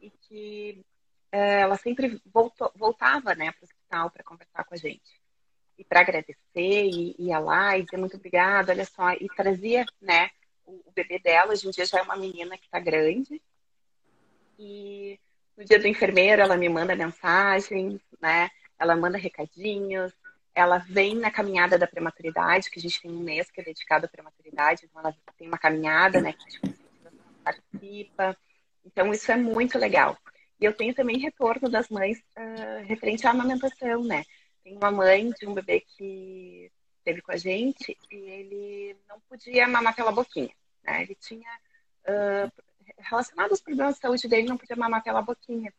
e 0.00 0.10
que 0.10 0.84
é, 1.32 1.62
ela 1.62 1.76
sempre 1.76 2.20
voltou, 2.24 2.70
voltava 2.76 3.34
né, 3.34 3.50
para 3.50 3.62
o 3.62 3.64
hospital 3.64 4.10
para 4.10 4.22
conversar 4.22 4.64
com 4.64 4.74
a 4.74 4.76
gente. 4.76 5.20
E 5.78 5.84
para 5.84 6.00
agradecer, 6.00 6.36
e 6.54 7.14
ia 7.18 7.38
lá 7.38 7.76
e 7.76 7.82
dizer 7.82 7.98
muito 7.98 8.16
obrigada, 8.16 8.72
olha 8.72 8.84
só, 8.84 9.12
e 9.12 9.26
trazia 9.36 9.84
né, 10.00 10.30
o, 10.64 10.72
o 10.86 10.92
bebê 10.94 11.18
dela, 11.18 11.52
hoje 11.52 11.66
em 11.66 11.70
dia 11.70 11.84
já 11.84 11.98
é 11.98 12.02
uma 12.02 12.16
menina 12.16 12.56
que 12.56 12.64
está 12.64 12.78
grande. 12.78 13.42
E 14.58 15.20
no 15.56 15.64
dia 15.64 15.78
do 15.78 15.86
enfermeiro 15.86 16.40
ela 16.40 16.56
me 16.56 16.68
manda 16.68 16.96
mensagens, 16.96 18.00
né? 18.20 18.50
Ela 18.78 18.96
manda 18.96 19.18
recadinhos, 19.18 20.12
ela 20.54 20.78
vem 20.78 21.14
na 21.14 21.30
caminhada 21.30 21.78
da 21.78 21.86
prematuridade, 21.86 22.70
que 22.70 22.78
a 22.78 22.82
gente 22.82 23.00
tem 23.02 23.10
um 23.10 23.20
mês 23.20 23.50
que 23.50 23.60
é 23.60 23.64
dedicado 23.64 24.06
à 24.06 24.08
prematuridade, 24.08 24.86
então 24.86 25.00
ela 25.00 25.14
tem 25.36 25.46
uma 25.46 25.58
caminhada, 25.58 26.20
né, 26.20 26.32
que 26.32 26.42
a 26.42 26.50
gente 26.50 26.80
participa. 27.44 28.36
Então, 28.84 29.12
isso 29.12 29.30
é 29.30 29.36
muito 29.36 29.78
legal. 29.78 30.16
E 30.58 30.64
eu 30.64 30.72
tenho 30.72 30.94
também 30.94 31.18
retorno 31.18 31.68
das 31.68 31.88
mães 31.90 32.18
uh, 32.18 32.86
referente 32.86 33.26
à 33.26 33.30
amamentação, 33.30 34.02
né? 34.02 34.24
Tem 34.66 34.76
uma 34.76 34.90
mãe 34.90 35.30
de 35.30 35.46
um 35.46 35.54
bebê 35.54 35.78
que 35.78 36.72
esteve 36.98 37.22
com 37.22 37.30
a 37.30 37.36
gente 37.36 37.96
e 38.10 38.16
ele 38.16 38.96
não 39.08 39.20
podia 39.28 39.68
mamar 39.68 39.94
pela 39.94 40.10
boquinha, 40.10 40.50
né? 40.82 41.02
Ele 41.02 41.14
tinha, 41.14 41.48
uh, 42.08 42.52
relacionado 42.98 43.52
aos 43.52 43.60
problemas 43.60 43.94
de 43.94 44.00
saúde 44.00 44.26
dele, 44.26 44.48
não 44.48 44.56
podia 44.56 44.74
mamar 44.74 45.04
pela 45.04 45.22
boquinha. 45.22 45.72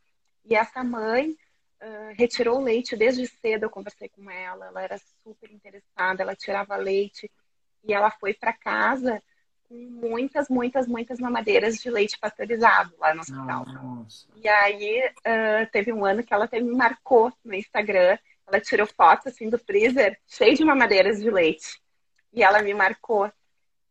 E 0.46 0.56
essa 0.56 0.86
mãe 0.86 1.32
uh, 1.32 2.16
retirou 2.18 2.60
o 2.60 2.64
leite 2.64 2.96
desde 2.96 3.28
cedo. 3.28 3.64
Eu 3.64 3.70
conversei 3.70 4.08
com 4.08 4.32
ela, 4.32 4.68
ela 4.68 4.82
era 4.82 4.98
super 5.22 5.52
interessada, 5.52 6.24
ela 6.24 6.34
tirava 6.34 6.78
leite 6.78 7.30
e 7.84 7.94
ela 7.94 8.10
foi 8.10 8.34
para 8.34 8.54
casa 8.54 9.22
com 9.68 9.76
muitas, 9.76 10.48
muitas, 10.48 10.88
muitas 10.88 11.20
mamadeiras 11.20 11.76
de 11.76 11.90
leite 11.90 12.18
pasteurizado 12.18 12.94
lá 12.98 13.14
no 13.14 13.20
hospital. 13.20 13.66
Nossa. 13.66 14.28
E 14.38 14.48
aí 14.48 15.10
uh, 15.10 15.70
teve 15.74 15.92
um 15.92 16.06
ano 16.06 16.24
que 16.24 16.34
ela 16.34 16.46
até 16.46 16.62
me 16.62 16.74
marcou 16.74 17.34
no 17.44 17.54
Instagram. 17.54 18.18
Ela 18.48 18.62
tirou 18.62 18.88
foto 18.88 19.28
assim 19.28 19.50
do 19.50 19.60
freezer 19.60 20.18
cheio 20.26 20.56
de 20.56 20.64
mamadeiras 20.64 21.22
de 21.22 21.30
leite. 21.30 21.82
E 22.34 22.42
ela 22.42 22.62
me 22.62 22.74
marcou. 22.74 23.32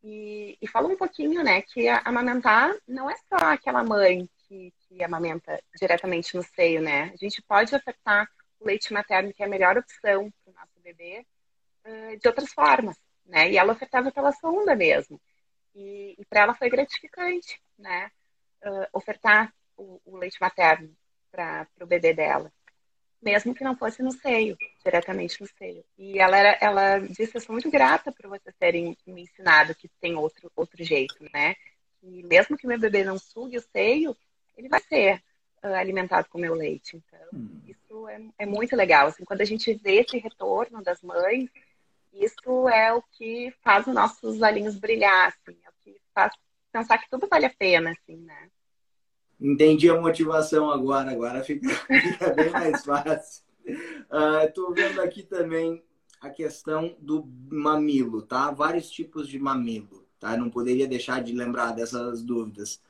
E, 0.02 0.56
e 0.60 0.68
falou 0.68 0.92
um 0.92 0.96
pouquinho, 0.96 1.42
né, 1.42 1.62
que 1.62 1.88
amamentar 1.88 2.74
não 2.86 3.10
é 3.10 3.16
só 3.28 3.36
aquela 3.36 3.82
mãe 3.82 4.28
que, 4.46 4.72
que 4.78 5.02
amamenta 5.02 5.60
diretamente 5.78 6.36
no 6.36 6.42
seio, 6.42 6.80
né? 6.80 7.10
A 7.12 7.16
gente 7.16 7.42
pode 7.42 7.74
ofertar 7.74 8.28
o 8.60 8.66
leite 8.66 8.92
materno, 8.92 9.32
que 9.32 9.42
é 9.42 9.46
a 9.46 9.48
melhor 9.48 9.76
opção 9.76 10.32
para 10.44 10.50
o 10.50 10.54
nosso 10.54 10.80
bebê, 10.80 11.26
uh, 11.84 12.18
de 12.18 12.28
outras 12.28 12.52
formas, 12.52 12.96
né? 13.24 13.50
E 13.50 13.58
ela 13.58 13.72
ofertava 13.72 14.10
pela 14.12 14.32
sonda 14.32 14.74
mesmo. 14.74 15.20
E, 15.74 16.14
e 16.18 16.24
para 16.24 16.40
ela 16.40 16.54
foi 16.54 16.70
gratificante, 16.70 17.60
né? 17.78 18.10
Uh, 18.64 18.86
ofertar 18.92 19.52
o, 19.76 20.00
o, 20.04 20.16
leite 20.16 20.40
materno 20.40 20.96
para 21.30 21.66
o 21.80 21.86
bebê 21.86 22.14
dela, 22.14 22.50
mesmo 23.26 23.52
que 23.52 23.64
não 23.64 23.76
fosse 23.76 24.04
no 24.04 24.12
seio, 24.12 24.56
diretamente 24.84 25.40
no 25.40 25.48
seio. 25.58 25.84
E 25.98 26.16
ela, 26.16 26.36
era, 26.36 26.58
ela 26.60 26.98
disse: 27.00 27.34
Eu 27.34 27.40
sou 27.40 27.52
muito 27.52 27.68
grata 27.68 28.12
por 28.12 28.28
vocês 28.28 28.54
terem 28.56 28.96
me 29.04 29.22
ensinado 29.22 29.74
que 29.74 29.88
tem 30.00 30.14
outro, 30.14 30.50
outro 30.54 30.84
jeito, 30.84 31.16
né? 31.34 31.56
E 32.00 32.22
mesmo 32.22 32.56
que 32.56 32.68
meu 32.68 32.78
bebê 32.78 33.02
não 33.02 33.18
sugue 33.18 33.58
o 33.58 33.64
seio, 33.72 34.16
ele 34.56 34.68
vai 34.68 34.80
ser 34.80 35.20
uh, 35.64 35.74
alimentado 35.74 36.28
com 36.28 36.38
meu 36.38 36.54
leite. 36.54 36.96
Então, 36.96 37.28
hum. 37.34 37.60
isso 37.66 38.08
é, 38.08 38.20
é, 38.38 38.46
muito 38.46 38.76
legal. 38.76 39.08
Assim, 39.08 39.24
quando 39.24 39.40
a 39.40 39.44
gente 39.44 39.74
vê 39.74 40.02
esse 40.02 40.18
retorno 40.18 40.80
das 40.80 41.02
mães, 41.02 41.50
isso 42.12 42.68
é 42.68 42.92
o 42.92 43.02
que 43.02 43.52
faz 43.64 43.88
os 43.88 43.94
nossos 43.94 44.40
olhinhos 44.40 44.78
brilhar, 44.78 45.28
assim, 45.28 45.58
é 45.64 45.68
o 45.68 45.72
que 45.82 46.00
faz 46.14 46.32
pensar 46.70 46.98
que 46.98 47.10
tudo 47.10 47.26
vale 47.26 47.46
a 47.46 47.54
pena, 47.58 47.90
assim, 47.90 48.18
né? 48.18 48.50
Entendi 49.40 49.90
a 49.90 50.00
motivação 50.00 50.70
agora, 50.70 51.10
agora 51.10 51.44
fica, 51.44 51.68
fica 51.86 52.30
bem 52.32 52.50
mais 52.50 52.84
fácil. 52.84 53.44
Estou 54.46 54.70
uh, 54.70 54.74
vendo 54.74 55.00
aqui 55.00 55.22
também 55.22 55.82
a 56.20 56.30
questão 56.30 56.96
do 56.98 57.28
mamilo, 57.50 58.22
tá? 58.22 58.50
Vários 58.50 58.90
tipos 58.90 59.28
de 59.28 59.38
mamilo, 59.38 60.06
tá? 60.18 60.36
Não 60.36 60.48
poderia 60.48 60.86
deixar 60.86 61.22
de 61.22 61.32
lembrar 61.32 61.72
dessas 61.72 62.22
dúvidas. 62.22 62.80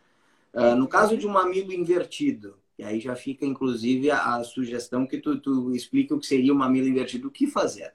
Uh, 0.54 0.76
no 0.76 0.86
caso 0.86 1.16
de 1.16 1.26
um 1.26 1.32
mamilo 1.32 1.72
invertido, 1.72 2.56
e 2.78 2.84
aí 2.84 3.00
já 3.00 3.16
fica 3.16 3.44
inclusive 3.44 4.10
a, 4.10 4.42
sugestão 4.44 5.06
que 5.06 5.18
tu, 5.18 5.38
tu 5.40 5.74
explica 5.74 6.14
o 6.14 6.20
que 6.20 6.26
seria 6.26 6.52
um 6.52 6.56
mamilo 6.56 6.88
invertido, 6.88 7.28
o 7.28 7.30
que 7.30 7.46
fazer? 7.46 7.92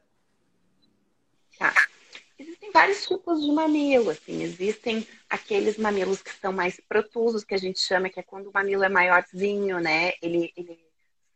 Tá. 1.57 1.73
Vários 2.73 3.05
tipos 3.05 3.41
de 3.41 3.51
mamilo, 3.51 4.09
assim, 4.11 4.41
existem 4.43 5.05
aqueles 5.29 5.77
mamilos 5.77 6.21
que 6.21 6.31
são 6.31 6.53
mais 6.53 6.79
protusos, 6.79 7.43
que 7.43 7.53
a 7.53 7.57
gente 7.57 7.79
chama, 7.79 8.09
que 8.09 8.19
é 8.19 8.23
quando 8.23 8.47
o 8.47 8.53
mamilo 8.53 8.83
é 8.83 8.89
maiorzinho, 8.89 9.79
né? 9.79 10.13
Ele, 10.21 10.53
ele 10.55 10.79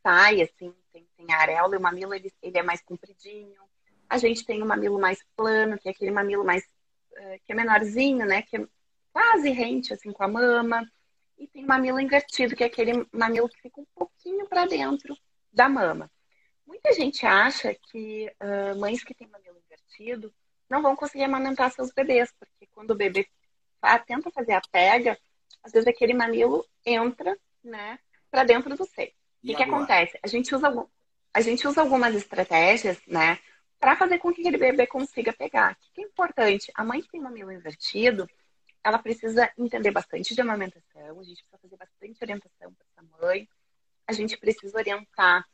sai, 0.01 0.41
assim, 0.41 0.73
tem, 0.93 1.05
tem 1.17 1.33
areola, 1.33 1.75
e 1.75 1.77
o 1.77 1.81
mamilo 1.81 2.13
ele, 2.13 2.31
ele 2.41 2.57
é 2.57 2.63
mais 2.63 2.81
compridinho. 2.81 3.61
A 4.09 4.17
gente 4.17 4.45
tem 4.45 4.61
o 4.63 4.65
mamilo 4.65 4.99
mais 4.99 5.19
plano, 5.35 5.77
que 5.77 5.89
é 5.89 5.91
aquele 5.91 6.11
mamilo 6.11 6.43
mais, 6.45 6.63
uh, 6.63 7.39
que 7.43 7.51
é 7.51 7.55
menorzinho, 7.55 8.25
né? 8.25 8.41
Que 8.43 8.57
é 8.57 8.67
quase 9.11 9.49
rente, 9.49 9.93
assim, 9.93 10.11
com 10.11 10.23
a 10.23 10.27
mama. 10.27 10.89
e 11.37 11.47
tem 11.47 11.65
mamilo 11.65 11.99
invertido, 11.99 12.55
que 12.55 12.63
é 12.63 12.67
aquele 12.67 13.05
mamilo 13.11 13.49
que 13.49 13.61
fica 13.61 13.81
um 13.81 13.85
pouquinho 13.93 14.47
para 14.47 14.65
dentro 14.65 15.17
da 15.51 15.67
mama. 15.67 16.09
Muita 16.65 16.93
gente 16.93 17.25
acha 17.25 17.73
que 17.73 18.31
uh, 18.41 18.79
mães 18.79 19.03
que 19.03 19.13
têm 19.13 19.27
mamilo 19.27 19.57
invertido 19.65 20.33
não 20.69 20.81
vão 20.81 20.95
conseguir 20.95 21.23
amamentar 21.23 21.71
seus 21.71 21.91
bebês, 21.91 22.31
porque 22.39 22.67
quando 22.73 22.91
o 22.91 22.95
bebê 22.95 23.27
tenta 24.05 24.31
fazer 24.31 24.53
a 24.53 24.61
pega, 24.71 25.17
às 25.63 25.71
vezes 25.71 25.87
aquele 25.87 26.13
mamilo 26.13 26.65
entra, 26.85 27.37
né, 27.63 27.99
para 28.31 28.43
dentro 28.43 28.75
do 28.75 28.85
seio. 28.85 29.11
O 29.43 29.47
que, 29.47 29.55
que 29.55 29.63
acontece? 29.63 30.17
A 30.23 30.27
gente 30.27 30.53
usa 30.53 30.87
a 31.33 31.41
gente 31.41 31.67
usa 31.67 31.81
algumas 31.81 32.15
estratégias, 32.15 32.99
né, 33.05 33.37
para 33.79 33.95
fazer 33.95 34.17
com 34.19 34.33
que 34.33 34.41
aquele 34.41 34.57
bebê 34.57 34.87
consiga 34.87 35.33
pegar. 35.33 35.73
O 35.73 35.93
que 35.93 36.01
é 36.01 36.05
importante? 36.05 36.71
A 36.73 36.83
mãe 36.83 37.01
que 37.01 37.09
tem 37.09 37.21
mamilo 37.21 37.51
invertido, 37.51 38.27
ela 38.83 38.97
precisa 38.97 39.51
entender 39.57 39.91
bastante 39.91 40.33
de 40.33 40.41
amamentação, 40.41 41.19
a 41.19 41.23
gente 41.23 41.43
precisa 41.43 41.57
fazer 41.61 41.77
bastante 41.77 42.17
orientação 42.21 42.73
para 42.73 42.85
essa 42.85 43.19
mãe, 43.19 43.49
a 44.07 44.13
gente 44.13 44.37
precisa 44.37 44.77
orientar 44.77 45.45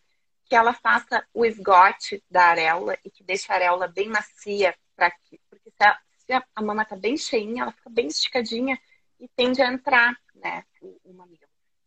que 0.45 0.55
ela 0.55 0.74
faça 0.74 1.26
o 1.34 1.45
esgote 1.45 2.22
da 2.30 2.47
areola 2.47 2.97
e 3.05 3.09
que 3.09 3.24
deixe 3.24 3.49
a 3.51 3.55
areola 3.55 3.88
bem 3.88 4.09
macia, 4.09 4.76
para 5.02 5.10
que, 5.10 5.39
porque 5.49 5.72
se 5.72 5.84
a, 5.84 5.97
se 6.16 6.32
a 6.32 6.62
mama 6.62 6.84
está 6.84 6.95
bem 6.95 7.18
cheinha, 7.18 7.64
ela 7.64 7.72
fica 7.72 7.89
bem 7.89 8.06
esticadinha 8.06 8.80
e 9.20 9.28
tende 9.28 9.60
a 9.60 9.74
entrar 9.74 10.16
né, 10.36 10.64
o, 10.80 10.95
o 11.06 11.14
mamilo. 11.14 11.39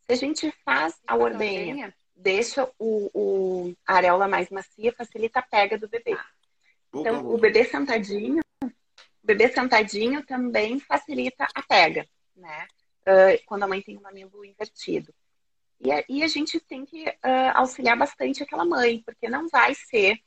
Se 0.04 0.12
a 0.12 0.16
gente 0.16 0.50
faz 0.64 1.00
a 1.06 1.14
ordenha 1.14 1.94
deixa 2.16 2.68
o, 2.76 3.10
o, 3.14 3.74
a 3.86 3.94
areola 3.94 4.26
mais 4.26 4.50
macia, 4.50 4.92
facilita 4.92 5.38
a 5.38 5.42
pega 5.42 5.78
do 5.78 5.88
bebê. 5.88 6.16
Então, 6.92 7.24
o 7.24 7.38
bebê 7.38 7.64
sentadinho, 7.64 8.40
o 8.62 8.70
bebê 9.22 9.48
sentadinho 9.48 10.24
também 10.26 10.80
facilita 10.80 11.46
a 11.54 11.62
pega, 11.62 12.04
né? 12.34 12.66
Uh, 13.02 13.38
quando 13.46 13.62
a 13.62 13.68
mãe 13.68 13.80
tem 13.80 13.96
um 13.96 14.02
mamilo 14.02 14.44
invertido. 14.44 15.14
E, 15.80 15.90
e 16.08 16.22
a 16.24 16.28
gente 16.28 16.58
tem 16.58 16.84
que 16.84 17.08
uh, 17.08 17.52
auxiliar 17.54 17.96
bastante 17.96 18.42
aquela 18.42 18.64
mãe, 18.64 19.02
porque 19.04 19.28
não 19.28 19.48
vai 19.48 19.74
ser, 19.74 20.18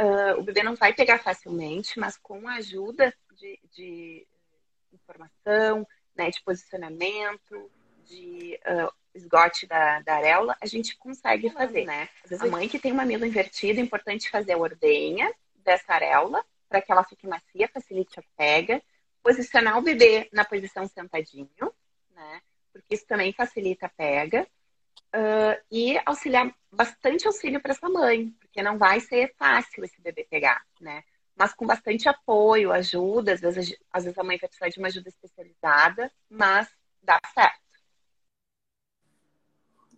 uh, 0.00 0.38
o 0.38 0.42
bebê 0.42 0.62
não 0.62 0.74
vai 0.74 0.92
pegar 0.92 1.18
facilmente, 1.18 1.98
mas 1.98 2.16
com 2.16 2.46
a 2.48 2.54
ajuda 2.54 3.14
de, 3.32 3.58
de 3.72 4.26
informação, 4.92 5.86
né, 6.14 6.30
de 6.30 6.42
posicionamento, 6.42 7.70
de 8.04 8.58
uh, 8.66 8.92
esgote 9.14 9.66
da, 9.66 10.00
da 10.00 10.16
areola, 10.16 10.56
a 10.60 10.66
gente 10.66 10.96
consegue 10.96 11.50
fazer, 11.50 11.84
né? 11.84 12.08
Às 12.24 12.30
vezes 12.30 12.44
a 12.44 12.48
mãe 12.48 12.68
que 12.68 12.78
tem 12.78 12.92
um 12.92 12.96
mamilo 12.96 13.26
invertido, 13.26 13.80
é 13.80 13.82
importante 13.82 14.30
fazer 14.30 14.52
a 14.52 14.58
ordenha 14.58 15.32
dessa 15.56 15.92
areola 15.92 16.44
para 16.68 16.80
que 16.80 16.92
ela 16.92 17.04
fique 17.04 17.26
macia, 17.26 17.68
facilite 17.68 18.18
a 18.18 18.22
pega, 18.36 18.82
posicionar 19.22 19.78
o 19.78 19.82
bebê 19.82 20.28
na 20.32 20.44
posição 20.44 20.86
sentadinho, 20.86 21.48
né? 22.14 22.40
Porque 22.72 22.94
isso 22.94 23.06
também 23.06 23.32
facilita 23.32 23.86
a 23.86 23.90
pega. 23.90 24.46
Uh, 25.14 25.56
e 25.70 25.98
auxiliar 26.04 26.52
bastante 26.70 27.26
auxílio 27.26 27.60
para 27.60 27.72
essa 27.72 27.88
mãe, 27.88 28.34
porque 28.56 28.62
não 28.62 28.78
vai 28.78 29.00
ser 29.00 29.34
fácil 29.36 29.84
esse 29.84 30.00
bebê 30.00 30.26
pegar, 30.30 30.64
né? 30.80 31.04
Mas 31.36 31.52
com 31.52 31.66
bastante 31.66 32.08
apoio, 32.08 32.72
ajuda, 32.72 33.34
às 33.34 33.40
vezes, 33.42 33.76
às 33.92 34.04
vezes 34.04 34.18
a 34.18 34.24
mãe 34.24 34.38
vai 34.38 34.48
precisar 34.48 34.70
de 34.70 34.78
uma 34.78 34.88
ajuda 34.88 35.10
especializada, 35.10 36.10
mas 36.30 36.66
dá 37.02 37.20
certo 37.34 37.66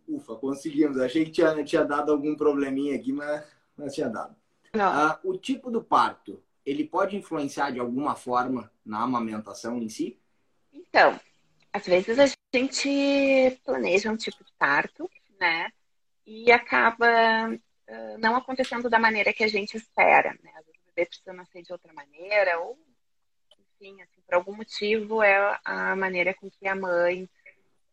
ufa, 0.08 0.34
conseguimos. 0.36 0.98
Achei 0.98 1.22
que 1.26 1.30
tinha, 1.30 1.62
tinha 1.62 1.84
dado 1.84 2.10
algum 2.10 2.34
probleminha 2.34 2.96
aqui, 2.96 3.12
mas 3.12 3.44
não 3.76 3.88
tinha 3.88 4.08
dado. 4.08 4.34
Ah, 4.72 5.20
o 5.22 5.36
tipo 5.36 5.70
do 5.70 5.84
parto, 5.84 6.42
ele 6.64 6.82
pode 6.82 7.14
influenciar 7.14 7.70
de 7.70 7.78
alguma 7.78 8.16
forma 8.16 8.72
na 8.82 9.02
amamentação 9.02 9.76
em 9.76 9.88
si? 9.90 10.18
Então, 10.72 11.20
às 11.70 11.86
vezes 11.86 12.18
a 12.18 12.24
gente 12.54 13.60
planeja 13.62 14.10
um 14.10 14.16
tipo 14.16 14.42
de 14.42 14.52
parto, 14.58 15.10
né? 15.38 15.70
E 16.26 16.50
acaba 16.50 17.06
não 18.18 18.36
acontecendo 18.36 18.90
da 18.90 18.98
maneira 18.98 19.32
que 19.32 19.44
a 19.44 19.48
gente 19.48 19.76
espera, 19.76 20.36
né? 20.42 20.52
Às 20.56 20.66
vezes 20.66 20.80
o 20.80 20.86
bebê 20.86 21.06
precisa 21.06 21.32
nascer 21.32 21.62
de 21.62 21.72
outra 21.72 21.92
maneira, 21.92 22.58
ou, 22.60 22.78
enfim, 23.58 24.00
assim, 24.02 24.20
por 24.26 24.34
algum 24.34 24.54
motivo 24.54 25.22
é 25.22 25.58
a 25.64 25.96
maneira 25.96 26.34
com 26.34 26.50
que 26.50 26.68
a 26.68 26.74
mãe 26.74 27.28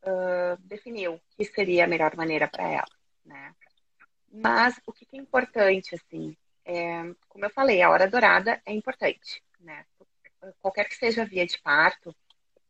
uh, 0.04 0.58
definiu 0.60 1.20
que 1.38 1.46
seria 1.46 1.86
a 1.86 1.88
melhor 1.88 2.16
maneira 2.16 2.48
para 2.48 2.70
ela, 2.70 2.98
né? 3.24 3.54
Mas 4.32 4.80
o 4.86 4.91
que 4.91 5.08
é 5.14 5.18
importante, 5.18 5.96
assim, 5.96 6.36
é, 6.66 7.04
como 7.30 7.46
eu 7.46 7.50
falei, 7.50 7.82
a 7.82 7.89
hora 7.89 8.10
dourada 8.10 8.62
é 8.66 8.74
importante, 8.74 9.41
né? 9.60 9.86
Qualquer 10.62 10.89
que 10.89 10.96
seja 10.96 11.22
a 11.22 11.26
via 11.26 11.46
de 11.46 11.58
parto, 11.62 12.14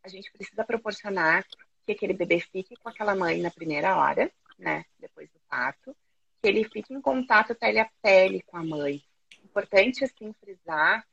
a 0.04 0.08
gente 0.08 0.32
precisa 0.32 0.64
proporcionar 0.64 1.44
que 1.86 1.92
aquele 1.92 2.14
bebê 2.14 2.40
fique 2.40 2.76
com 2.76 2.90
aquela 2.90 3.16
mãe 3.16 3.42
na 3.42 3.50
primeira 3.50 3.98
hora, 3.98 4.32
né? 4.60 4.86
Depois 5.00 5.30
do 5.32 5.40
parto, 5.50 5.96
que 6.46 6.50
ele 6.50 6.64
fique 6.64 6.94
em 6.94 7.02
contato 7.02 7.56
pele 7.56 7.80
a 7.80 7.90
pele 8.04 8.44
com 8.46 8.56
a 8.56 8.64
mãe. 8.64 9.02
Importante, 9.44 10.04
assim, 10.04 10.32
frisar, 10.34 11.04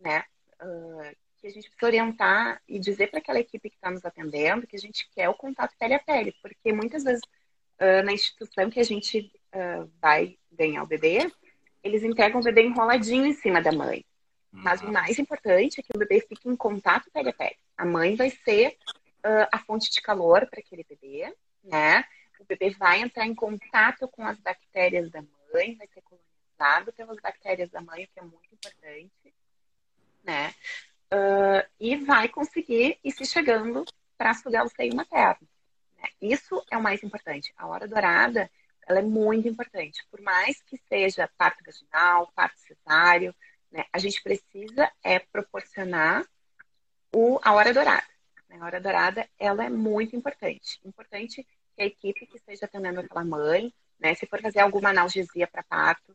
né? 0.00 0.24
Uh, 0.62 1.14
que 1.36 1.46
a 1.46 1.50
gente 1.50 1.68
precisa 1.68 1.86
orientar 1.86 2.62
e 2.66 2.78
dizer 2.78 3.08
para 3.08 3.18
aquela 3.18 3.38
equipe 3.38 3.68
que 3.68 3.76
está 3.76 3.90
nos 3.90 4.04
atendendo 4.04 4.66
que 4.66 4.76
a 4.76 4.78
gente 4.78 5.08
quer 5.14 5.28
o 5.28 5.34
contato 5.34 5.76
pele 5.78 5.94
a 5.94 5.98
pele, 5.98 6.34
porque 6.42 6.72
muitas 6.72 7.04
vezes 7.04 7.20
uh, 7.80 8.02
na 8.02 8.12
instituição 8.12 8.70
que 8.70 8.80
a 8.80 8.84
gente 8.84 9.30
uh, 9.54 9.88
vai 10.00 10.38
ganhar 10.50 10.82
o 10.82 10.86
bebê, 10.86 11.30
eles 11.84 12.02
entregam 12.02 12.40
o 12.40 12.44
bebê 12.44 12.62
enroladinho 12.62 13.26
em 13.26 13.34
cima 13.34 13.60
da 13.60 13.70
mãe. 13.70 14.04
Mas 14.50 14.80
o 14.80 14.86
uhum. 14.86 14.92
mais 14.92 15.18
importante 15.18 15.80
é 15.80 15.82
que 15.82 15.94
o 15.94 15.98
bebê 15.98 16.20
fique 16.26 16.48
em 16.48 16.56
contato 16.56 17.10
pele 17.12 17.28
a 17.28 17.34
pele. 17.34 17.56
A 17.76 17.84
mãe 17.84 18.16
vai 18.16 18.30
ser 18.30 18.70
uh, 19.18 19.46
a 19.52 19.58
fonte 19.58 19.90
de 19.90 20.00
calor 20.00 20.48
para 20.48 20.60
aquele 20.60 20.84
bebê, 20.88 21.32
né? 21.62 22.02
O 22.40 22.44
bebê 22.44 22.70
vai 22.70 23.00
entrar 23.00 23.26
em 23.26 23.34
contato 23.34 24.08
com 24.08 24.26
as 24.26 24.38
bactérias 24.38 25.10
da 25.10 25.22
mãe, 25.22 25.76
vai 25.76 25.86
ser 25.88 26.02
colonizado 26.02 26.92
pelas 26.92 27.18
bactérias 27.20 27.70
da 27.70 27.80
mãe, 27.80 28.04
o 28.04 28.08
que 28.08 28.20
é 28.20 28.22
muito 28.22 28.54
importante, 28.54 29.34
né? 30.24 30.54
uh, 31.12 31.66
e 31.78 31.96
vai 31.96 32.28
conseguir 32.28 32.98
ir 33.02 33.12
se 33.12 33.24
chegando 33.24 33.84
para 34.16 34.34
sugar 34.34 34.64
o 34.64 34.68
seio 34.68 34.94
materno. 34.94 35.46
Né? 35.96 36.08
Isso 36.20 36.62
é 36.70 36.76
o 36.76 36.82
mais 36.82 37.02
importante. 37.02 37.52
A 37.56 37.66
hora 37.66 37.86
dourada, 37.86 38.50
ela 38.86 38.98
é 38.98 39.02
muito 39.02 39.48
importante. 39.48 40.04
Por 40.10 40.20
mais 40.20 40.60
que 40.62 40.76
seja 40.88 41.30
parto 41.36 41.62
vaginal, 41.64 42.30
parto 42.34 42.58
cesáreo, 42.60 43.34
né? 43.70 43.84
a 43.92 43.98
gente 43.98 44.22
precisa 44.22 44.90
é 45.02 45.18
proporcionar 45.18 46.24
o, 47.14 47.38
a 47.42 47.52
hora 47.52 47.72
dourada. 47.72 48.06
Né? 48.48 48.58
A 48.60 48.64
hora 48.64 48.80
dourada, 48.80 49.28
ela 49.38 49.64
é 49.64 49.70
muito 49.70 50.16
importante. 50.16 50.80
Importante 50.84 51.46
que 51.78 51.82
a 51.82 51.86
equipe 51.86 52.26
que 52.26 52.36
esteja 52.36 52.66
atendendo 52.66 53.00
aquela 53.00 53.24
mãe, 53.24 53.72
né? 54.00 54.14
se 54.14 54.26
for 54.26 54.42
fazer 54.42 54.58
alguma 54.58 54.90
analgesia 54.90 55.46
para 55.46 55.62
parto, 55.62 56.14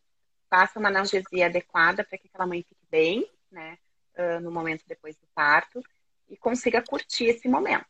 faça 0.49 0.77
uma 0.77 0.89
analgesia 0.89 1.45
adequada 1.45 2.03
para 2.03 2.17
que 2.17 2.27
aquela 2.27 2.45
mãe 2.45 2.65
fique 2.67 2.85
bem, 2.91 3.25
né? 3.49 3.77
uh, 4.17 4.41
no 4.41 4.51
momento 4.51 4.83
depois 4.85 5.15
do 5.15 5.25
parto 5.33 5.81
e 6.29 6.35
consiga 6.35 6.83
curtir 6.83 7.25
esse 7.25 7.47
momento. 7.47 7.85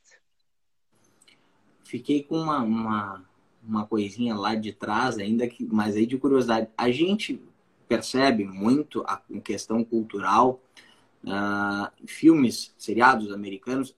Fiquei 1.84 2.24
com 2.24 2.38
uma, 2.38 2.60
uma, 2.60 3.26
uma 3.64 3.88
coisinha 3.88 4.36
lá 4.36 4.54
de 4.54 4.72
trás, 4.72 5.18
ainda 5.18 5.48
que, 5.48 5.66
mas 5.66 5.96
aí 5.96 6.06
de 6.06 6.18
curiosidade. 6.18 6.70
A 6.78 6.92
gente 6.92 7.42
percebe 7.88 8.46
muito 8.46 9.04
a 9.08 9.22
questão 9.44 9.84
cultural, 9.84 10.62
uh, 11.24 12.08
filmes, 12.08 12.74
seriados 12.78 13.32
americanos, 13.32 13.96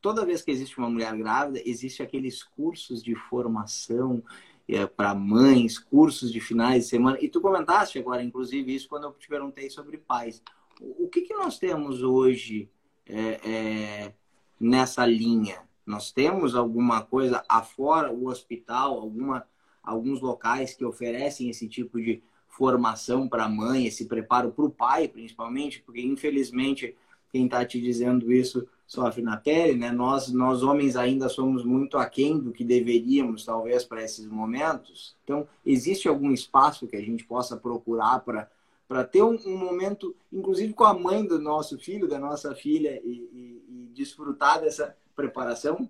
toda 0.00 0.24
vez 0.24 0.42
que 0.42 0.50
existe 0.50 0.78
uma 0.78 0.90
mulher 0.90 1.16
grávida, 1.16 1.60
existe 1.64 2.02
aqueles 2.02 2.42
cursos 2.42 3.02
de 3.02 3.14
formação 3.14 4.22
é, 4.68 4.86
para 4.86 5.14
mães, 5.14 5.78
cursos 5.78 6.32
de 6.32 6.40
finais 6.40 6.84
de 6.84 6.90
semana. 6.90 7.18
E 7.20 7.28
tu 7.28 7.40
comentaste 7.40 7.98
agora, 7.98 8.22
inclusive, 8.22 8.74
isso 8.74 8.88
quando 8.88 9.04
eu 9.04 9.12
te 9.12 9.28
perguntei 9.28 9.68
sobre 9.70 9.98
pais 9.98 10.42
o 10.80 11.08
que, 11.08 11.22
que 11.22 11.34
nós 11.34 11.58
temos 11.58 12.02
hoje 12.02 12.70
é, 13.06 13.40
é, 13.48 14.14
nessa 14.58 15.04
linha? 15.04 15.62
Nós 15.84 16.10
temos 16.10 16.54
alguma 16.54 17.02
coisa 17.02 17.44
afora 17.48 18.12
o 18.12 18.28
hospital, 18.28 18.98
alguma, 18.98 19.46
alguns 19.82 20.20
locais 20.20 20.74
que 20.74 20.84
oferecem 20.84 21.50
esse 21.50 21.68
tipo 21.68 22.00
de 22.00 22.22
formação 22.48 23.28
para 23.28 23.44
a 23.44 23.48
mãe, 23.48 23.86
esse 23.86 24.06
preparo 24.06 24.52
para 24.52 24.64
o 24.64 24.70
pai, 24.70 25.08
principalmente, 25.08 25.82
porque 25.82 26.00
infelizmente 26.00 26.96
quem 27.30 27.44
está 27.44 27.64
te 27.64 27.80
dizendo 27.80 28.32
isso 28.32 28.66
sofre 28.90 29.22
na 29.22 29.36
pele, 29.36 29.78
né? 29.78 29.92
Nós, 29.92 30.32
nós 30.32 30.64
homens 30.64 30.96
ainda 30.96 31.28
somos 31.28 31.64
muito 31.64 31.96
aquém 31.96 32.36
do 32.36 32.50
que 32.50 32.64
deveríamos, 32.64 33.44
talvez, 33.44 33.84
para 33.84 34.02
esses 34.02 34.26
momentos. 34.26 35.16
Então, 35.22 35.46
existe 35.64 36.08
algum 36.08 36.32
espaço 36.32 36.88
que 36.88 36.96
a 36.96 37.00
gente 37.00 37.22
possa 37.24 37.56
procurar 37.56 38.18
para 38.20 38.50
para 38.88 39.04
ter 39.04 39.22
um, 39.22 39.38
um, 39.46 39.56
momento, 39.56 40.16
inclusive 40.32 40.72
com 40.72 40.82
a 40.82 40.92
mãe 40.92 41.24
do 41.24 41.38
nosso 41.38 41.78
filho, 41.78 42.08
da 42.08 42.18
nossa 42.18 42.56
filha, 42.56 43.00
e, 43.04 43.12
e, 43.32 43.64
e, 43.68 43.86
desfrutar 43.94 44.60
dessa 44.60 44.96
preparação? 45.14 45.88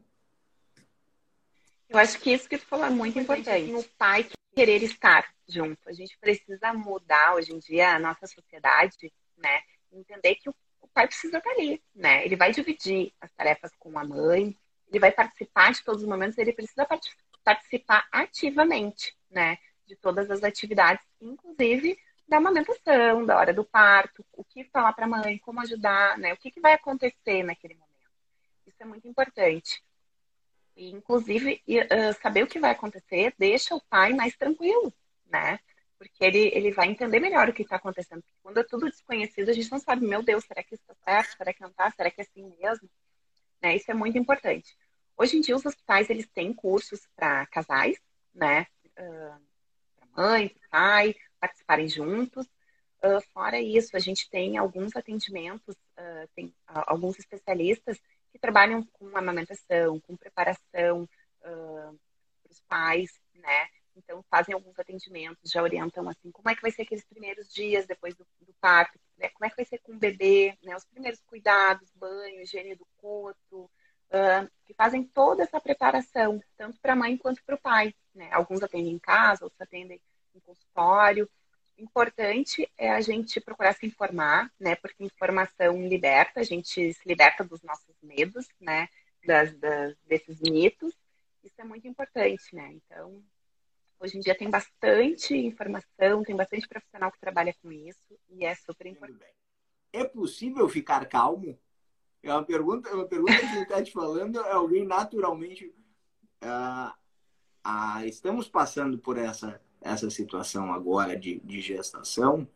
Eu 1.89 1.99
acho 1.99 2.21
que 2.21 2.31
isso 2.31 2.47
que 2.47 2.59
tu 2.59 2.67
falou 2.67 2.85
é 2.85 2.91
muito 2.91 3.19
importante. 3.19 3.73
O 3.73 3.83
pai 3.97 4.29
querer 4.55 4.83
estar 4.83 5.25
junto. 5.49 5.79
A 5.89 5.95
gente 5.95 6.19
precisa 6.19 6.75
mudar 6.75 7.37
hoje 7.37 7.55
em 7.55 7.59
dia 7.59 7.95
a 7.95 7.99
nossa 7.99 8.27
sociedade, 8.27 9.11
né? 9.39 9.63
Entender 9.91 10.35
que 10.35 10.51
o 10.51 10.55
pai 10.95 11.07
precisa 11.07 11.39
estar 11.39 11.51
ali, 11.51 11.83
né? 11.95 12.25
Ele 12.25 12.37
vai 12.37 12.53
dividir 12.53 13.13
as 13.21 13.33
tarefas 13.33 13.73
com 13.79 13.99
a 13.99 14.05
mãe, 14.05 14.57
ele 14.89 14.99
vai 14.99 15.13
participar 15.13 15.73
de 15.73 15.85
todos 15.85 16.03
os 16.03 16.09
momentos, 16.09 16.39
ele 16.39 16.53
precisa 16.53 16.87
participar 17.45 18.07
ativamente, 18.11 19.17
né? 19.31 19.59
De 19.87 19.97
todas 19.97 20.31
as 20.31 20.43
atividades, 20.43 21.05
inclusive 21.21 21.99
da 22.29 22.37
amamentação, 22.37 23.27
da 23.27 23.37
hora 23.37 23.53
do 23.53 23.65
parto, 23.65 24.25
o 24.33 24.45
que 24.45 24.63
falar 24.65 24.93
para 24.93 25.05
a 25.05 25.09
mãe, 25.09 25.39
como 25.39 25.61
ajudar, 25.61 26.17
né? 26.17 26.33
O 26.33 26.37
que, 26.37 26.51
que 26.51 26.61
vai 26.61 26.75
acontecer 26.75 27.43
naquele 27.43 27.75
momento. 27.75 27.91
Isso 28.65 28.77
é 28.79 28.85
muito 28.85 29.09
importante. 29.09 29.83
E, 30.77 30.91
inclusive, 30.91 31.61
uh, 31.69 32.23
saber 32.23 32.45
o 32.45 32.47
que 32.47 32.61
vai 32.61 32.71
acontecer 32.71 33.35
deixa 33.37 33.75
o 33.75 33.83
pai 33.83 34.13
mais 34.13 34.37
tranquilo, 34.37 34.95
né? 35.27 35.59
Porque 36.01 36.25
ele, 36.25 36.51
ele 36.55 36.73
vai 36.73 36.89
entender 36.89 37.21
melhor 37.21 37.51
o 37.51 37.53
que 37.53 37.61
está 37.61 37.77
acontecendo. 37.77 38.23
Porque 38.23 38.39
quando 38.43 38.59
é 38.59 38.65
tudo 38.65 38.89
desconhecido, 38.89 39.51
a 39.51 39.53
gente 39.53 39.71
não 39.71 39.79
sabe, 39.79 40.07
meu 40.07 40.23
Deus, 40.23 40.47
será 40.47 40.63
que 40.63 40.75
isso 40.75 40.83
está 40.83 40.95
certo? 41.05 41.37
Será 41.37 41.53
que 41.53 41.61
não 41.61 41.69
está? 41.69 41.91
Será 41.91 42.11
que 42.11 42.23
é 42.23 42.25
assim 42.25 42.51
mesmo? 42.59 42.89
Né? 43.63 43.77
Isso 43.77 43.91
é 43.91 43.95
muito 43.95 44.17
importante. 44.17 44.75
Hoje 45.15 45.37
em 45.37 45.43
dia, 45.43 45.55
os 45.55 45.67
hospitais, 45.67 46.09
eles 46.09 46.27
têm 46.31 46.55
cursos 46.55 47.07
para 47.15 47.45
casais, 47.49 47.99
né? 48.33 48.67
Uh, 48.99 49.39
para 49.95 50.09
mãe, 50.17 50.49
para 50.49 50.69
pai, 50.71 51.15
participarem 51.39 51.87
juntos. 51.87 52.47
Uh, 53.05 53.21
fora 53.35 53.61
isso, 53.61 53.95
a 53.95 54.01
gente 54.01 54.31
tem 54.31 54.57
alguns 54.57 54.97
atendimentos, 54.97 55.77
uh, 55.99 56.27
tem 56.35 56.47
uh, 56.47 56.85
alguns 56.87 57.19
especialistas 57.19 58.01
que 58.33 58.39
trabalham 58.39 58.83
com 58.95 59.15
amamentação, 59.15 60.01
com 60.01 60.17
preparação 60.17 61.07
para 61.41 61.93
os 62.49 62.61
pais, 62.63 63.11
né? 63.35 63.69
Então, 63.97 64.25
fazem 64.31 64.55
alguns 64.55 64.79
atendimentos, 64.79 65.51
já 65.51 65.63
orientam, 65.63 66.09
assim, 66.09 66.31
como 66.31 66.49
é 66.49 66.55
que 66.55 66.63
vai 66.63 66.71
ser 66.71 66.83
aqueles 66.83 67.05
primeiros 67.05 67.53
dias 67.53 67.87
depois 67.87 68.15
do, 68.15 68.27
do 68.41 68.55
parto, 68.61 68.99
né? 69.19 69.29
como 69.31 69.47
é 69.47 69.51
que 69.51 69.57
vai 69.57 69.65
ser 69.65 69.79
com 69.79 69.93
o 69.93 69.99
bebê, 69.99 70.57
né? 70.63 70.77
Os 70.77 70.85
primeiros 70.85 71.21
cuidados, 71.23 71.91
banho, 71.95 72.41
higiene 72.41 72.75
do 72.75 72.87
corpo, 72.97 73.71
que 74.67 74.75
fazem 74.75 75.05
toda 75.05 75.43
essa 75.43 75.61
preparação, 75.61 76.43
tanto 76.57 76.81
para 76.81 76.95
a 76.95 76.97
mãe 76.97 77.17
quanto 77.17 77.43
para 77.45 77.55
o 77.55 77.61
pai, 77.61 77.95
né? 78.15 78.29
Alguns 78.33 78.63
atendem 78.63 78.93
em 78.93 78.99
casa, 78.99 79.45
outros 79.45 79.61
atendem 79.61 80.01
em 80.35 80.41
consultório. 80.41 81.31
Importante 81.79 82.71
é 82.77 82.91
a 82.91 83.01
gente 83.01 83.41
procurar 83.41 83.73
se 83.75 83.87
informar, 83.87 84.51
né? 84.59 84.75
Porque 84.77 85.05
informação 85.05 85.87
liberta, 85.87 86.41
a 86.41 86.43
gente 86.43 86.93
se 86.93 87.09
liberta 87.09 87.45
dos 87.45 87.63
nossos 87.63 87.95
medos, 88.03 88.49
né? 88.61 88.89
Das, 89.25 89.55
das, 89.59 89.97
desses 90.07 90.41
mitos. 90.41 90.95
Isso 91.45 91.61
é 91.61 91.65
muito 91.65 91.87
importante, 91.87 92.55
né? 92.55 92.73
Então, 92.73 93.23
hoje 94.01 94.17
em 94.17 94.21
dia 94.21 94.37
tem 94.37 94.51
bastante 94.51 95.37
informação, 95.37 96.23
tem 96.23 96.35
bastante 96.35 96.67
profissional 96.67 97.13
que 97.13 97.21
trabalha 97.21 97.55
com 97.63 97.71
isso 97.71 98.19
e 98.29 98.45
é 98.45 98.55
super 98.55 98.87
importante. 98.87 99.35
É 99.93 100.05
possível 100.05 100.69
ficar 100.69 101.07
calmo? 101.07 101.59
É 102.23 102.33
uma 102.33 102.45
pergunta, 102.45 102.89
é 102.89 102.95
uma 102.95 103.07
pergunta 103.07 103.39
que 103.39 103.59
está 103.59 103.83
te 103.83 103.93
falando, 103.93 104.41
é 104.41 104.53
alguém 104.53 104.85
naturalmente. 104.85 105.73
Ah, 106.41 106.95
ah, 107.63 108.07
estamos 108.07 108.49
passando 108.49 108.99
por 108.99 109.19
essa 109.19 109.61
essa 109.81 110.11
situação 110.11 110.73
agora 110.73 111.17
de, 111.17 111.41
de 111.41 111.61
gestação. 111.61 112.47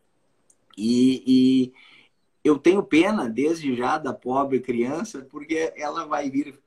E, 0.77 1.23
e, 1.25 1.73
eu 2.43 2.59
tenho 2.59 2.83
pena 2.83 3.27
desde 3.27 3.75
já 3.75 3.97
da 3.97 4.13
pobre 4.13 4.59
criança, 4.59 5.25
porque 5.31 5.73
ela 5.75 6.05
vai 6.05 6.29
vir 6.29 6.59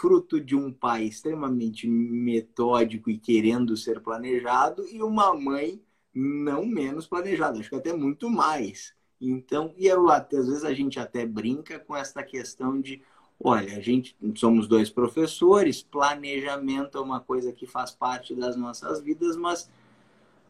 fruto 0.00 0.40
de 0.40 0.54
um 0.54 0.72
pai 0.72 1.04
extremamente 1.04 1.88
metódico 1.88 3.10
e 3.10 3.18
querendo 3.18 3.76
ser 3.76 4.00
planejado 4.00 4.86
e 4.88 5.02
uma 5.02 5.34
mãe 5.34 5.80
não 6.14 6.64
menos 6.64 7.06
planejada, 7.06 7.58
acho 7.58 7.68
que 7.68 7.76
até 7.76 7.92
muito 7.92 8.30
mais. 8.30 8.94
Então, 9.20 9.74
e 9.76 9.86
eu, 9.86 10.08
às 10.10 10.28
vezes 10.28 10.64
a 10.64 10.74
gente 10.74 10.98
até 10.98 11.26
brinca 11.26 11.78
com 11.78 11.96
essa 11.96 12.22
questão 12.22 12.80
de 12.80 13.02
Olha, 13.38 13.76
a 13.76 13.80
gente 13.80 14.16
somos 14.34 14.66
dois 14.66 14.88
professores, 14.88 15.82
planejamento 15.82 16.96
é 16.96 17.00
uma 17.00 17.20
coisa 17.20 17.52
que 17.52 17.66
faz 17.66 17.90
parte 17.90 18.34
das 18.34 18.56
nossas 18.56 19.02
vidas, 19.02 19.36
mas 19.36 19.70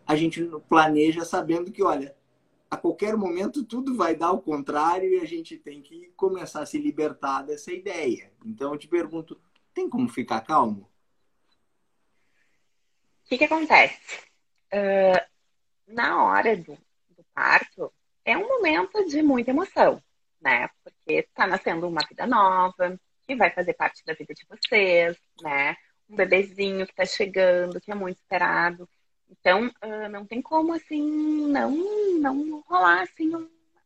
a 0.07 0.15
gente 0.15 0.49
planeja 0.69 1.25
sabendo 1.25 1.73
que, 1.73 1.83
olha, 1.83 2.15
a 2.71 2.77
qualquer 2.77 3.17
momento 3.17 3.65
tudo 3.65 3.97
vai 3.97 4.15
dar 4.15 4.33
o 4.33 4.43
contrário 4.43 5.09
e 5.09 5.21
a 5.21 5.25
gente 5.25 5.57
tem 5.57 5.81
que 5.81 6.13
começar 6.17 6.63
a 6.63 6.67
se 6.67 6.79
libertar 6.79 7.43
dessa 7.43 7.73
ideia. 7.73 8.33
Então 8.45 8.73
eu 8.73 8.79
te 8.79 8.89
pergunto, 8.89 9.41
tem 9.73 9.89
como 9.89 10.09
ficar 10.09 10.41
calmo? 10.41 10.91
O 13.25 13.29
que, 13.29 13.39
que 13.39 13.45
acontece? 13.45 14.21
Uh, 14.73 15.21
na 15.87 16.25
hora 16.25 16.57
do, 16.57 16.75
do, 17.11 17.25
parto, 17.35 17.93
é 18.25 18.37
um 18.37 18.49
momento 18.49 19.05
de 19.07 19.23
muita 19.23 19.51
emoção, 19.51 20.03
né? 20.41 20.69
Porque 20.83 21.21
está 21.21 21.47
nascendo 21.47 21.89
uma 21.89 22.07
vida 22.09 22.27
nova, 22.27 22.99
que 23.27 23.37
vai 23.37 23.51
fazer 23.51 23.75
parte 23.75 24.05
da 24.05 24.15
vida 24.15 24.33
de 24.33 24.47
vocês, 24.49 25.17
né? 25.43 25.77
Um 26.09 26.17
bebezinho 26.17 26.87
que 26.87 26.93
está 26.93 27.05
chegando, 27.05 27.81
que 27.81 27.91
é 27.91 27.95
muito 27.95 28.17
esperado. 28.19 28.89
Então, 29.31 29.69
uh, 29.69 30.09
não 30.11 30.25
tem 30.25 30.41
como, 30.41 30.73
assim, 30.73 31.49
não, 31.49 31.71
não 32.19 32.61
rolar, 32.61 33.03
assim, 33.03 33.31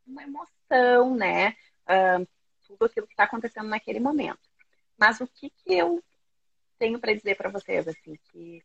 uma 0.06 0.22
emoção, 0.22 1.14
né? 1.14 1.56
Uh, 1.86 2.26
tudo 2.66 2.84
aquilo 2.84 3.06
que 3.06 3.12
está 3.12 3.24
acontecendo 3.24 3.68
naquele 3.68 4.00
momento. 4.00 4.40
Mas 4.98 5.20
o 5.20 5.26
que, 5.26 5.50
que 5.50 5.74
eu 5.74 6.02
tenho 6.78 6.98
para 6.98 7.14
dizer 7.14 7.36
para 7.36 7.50
vocês, 7.50 7.86
assim, 7.88 8.16
que 8.30 8.62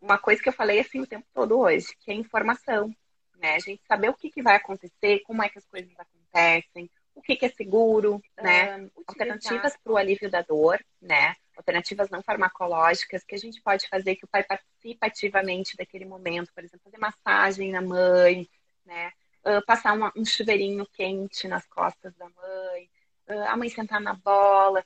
uma 0.00 0.18
coisa 0.18 0.42
que 0.42 0.48
eu 0.48 0.52
falei, 0.52 0.80
assim, 0.80 1.00
o 1.00 1.06
tempo 1.06 1.26
todo 1.32 1.58
hoje, 1.58 1.88
que 2.00 2.10
é 2.10 2.14
informação, 2.14 2.94
né? 3.38 3.54
A 3.54 3.58
gente 3.58 3.82
saber 3.86 4.08
o 4.08 4.14
que, 4.14 4.30
que 4.30 4.42
vai 4.42 4.56
acontecer, 4.56 5.20
como 5.20 5.42
é 5.42 5.48
que 5.48 5.58
as 5.58 5.66
coisas 5.66 5.92
acontecem, 5.98 6.90
o 7.14 7.22
que, 7.22 7.36
que 7.36 7.46
é 7.46 7.48
seguro, 7.48 8.22
né? 8.36 8.78
Uh, 8.78 9.04
Alternativas 9.06 9.76
para 9.76 9.92
o 9.92 9.96
alívio 9.96 10.30
da 10.30 10.42
dor, 10.42 10.84
né? 11.00 11.34
Alternativas 11.58 12.08
não 12.08 12.22
farmacológicas 12.22 13.24
que 13.24 13.34
a 13.34 13.38
gente 13.38 13.60
pode 13.60 13.88
fazer 13.88 14.14
que 14.14 14.24
o 14.24 14.28
pai 14.28 14.44
participe 14.44 14.98
ativamente 15.02 15.76
daquele 15.76 16.04
momento, 16.04 16.52
por 16.54 16.64
exemplo, 16.64 16.84
fazer 16.84 16.98
massagem 16.98 17.72
na 17.72 17.82
mãe, 17.82 18.48
né? 18.86 19.12
Uh, 19.44 19.64
passar 19.66 19.92
uma, 19.94 20.12
um 20.16 20.24
chuveirinho 20.24 20.86
quente 20.92 21.48
nas 21.48 21.66
costas 21.66 22.14
da 22.14 22.28
mãe, 22.28 22.90
uh, 23.28 23.48
a 23.48 23.56
mãe 23.56 23.68
sentar 23.68 24.00
na 24.00 24.14
bola. 24.14 24.84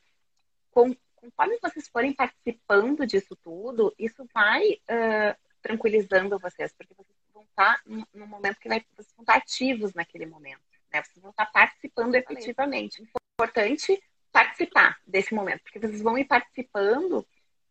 Com, 0.70 0.96
conforme 1.14 1.58
vocês 1.60 1.88
forem 1.88 2.14
participando 2.14 3.06
disso 3.06 3.36
tudo, 3.36 3.94
isso 3.98 4.26
vai 4.32 4.62
uh, 4.72 5.36
tranquilizando 5.60 6.38
vocês, 6.38 6.72
porque 6.72 6.94
vocês 6.94 7.16
vão 7.34 7.44
estar 7.44 7.82
no 8.14 8.26
momento 8.26 8.58
que 8.58 8.68
vai, 8.68 8.82
vocês 8.96 9.14
vão 9.14 9.22
estar 9.24 9.36
ativos 9.36 9.92
naquele 9.94 10.26
momento, 10.26 10.62
né? 10.92 11.02
Vocês 11.02 11.20
vão 11.20 11.30
estar 11.30 11.46
participando 11.46 12.14
efetivamente. 12.14 13.02
Importante 13.02 14.02
participar 14.32 14.98
desse 15.06 15.34
momento, 15.34 15.62
porque 15.62 15.78
vocês 15.78 16.00
vão 16.00 16.16
ir 16.16 16.24
participando 16.24 17.26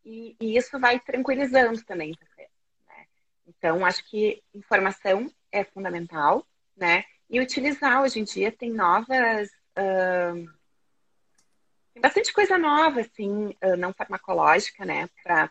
e, 0.05 0.35
e 0.39 0.57
isso 0.57 0.79
vai 0.79 0.99
tranquilizando 0.99 1.83
também 1.83 2.13
vocês. 2.13 2.49
Né? 2.87 3.05
Então, 3.47 3.85
acho 3.85 4.07
que 4.09 4.41
informação 4.53 5.31
é 5.51 5.63
fundamental, 5.63 6.45
né? 6.75 7.03
E 7.29 7.39
utilizar 7.39 8.01
hoje 8.01 8.19
em 8.19 8.23
dia 8.23 8.51
tem 8.51 8.71
novas. 8.71 9.49
Uh, 9.77 10.49
tem 11.93 12.01
bastante 12.01 12.31
coisa 12.33 12.57
nova, 12.57 13.01
assim, 13.01 13.55
uh, 13.63 13.77
não 13.77 13.93
farmacológica, 13.93 14.85
né? 14.85 15.09
Para 15.23 15.49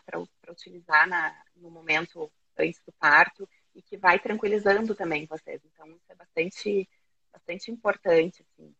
utilizar 0.49 1.07
na, 1.07 1.35
no 1.55 1.69
momento 1.69 2.31
antes 2.57 2.81
do 2.85 2.91
parto 2.93 3.47
e 3.73 3.81
que 3.81 3.97
vai 3.97 4.19
tranquilizando 4.19 4.95
também 4.95 5.25
vocês. 5.25 5.61
Então, 5.65 5.87
isso 5.87 6.05
é 6.09 6.15
bastante, 6.15 6.89
bastante 7.31 7.71
importante, 7.71 8.43
assim. 8.43 8.73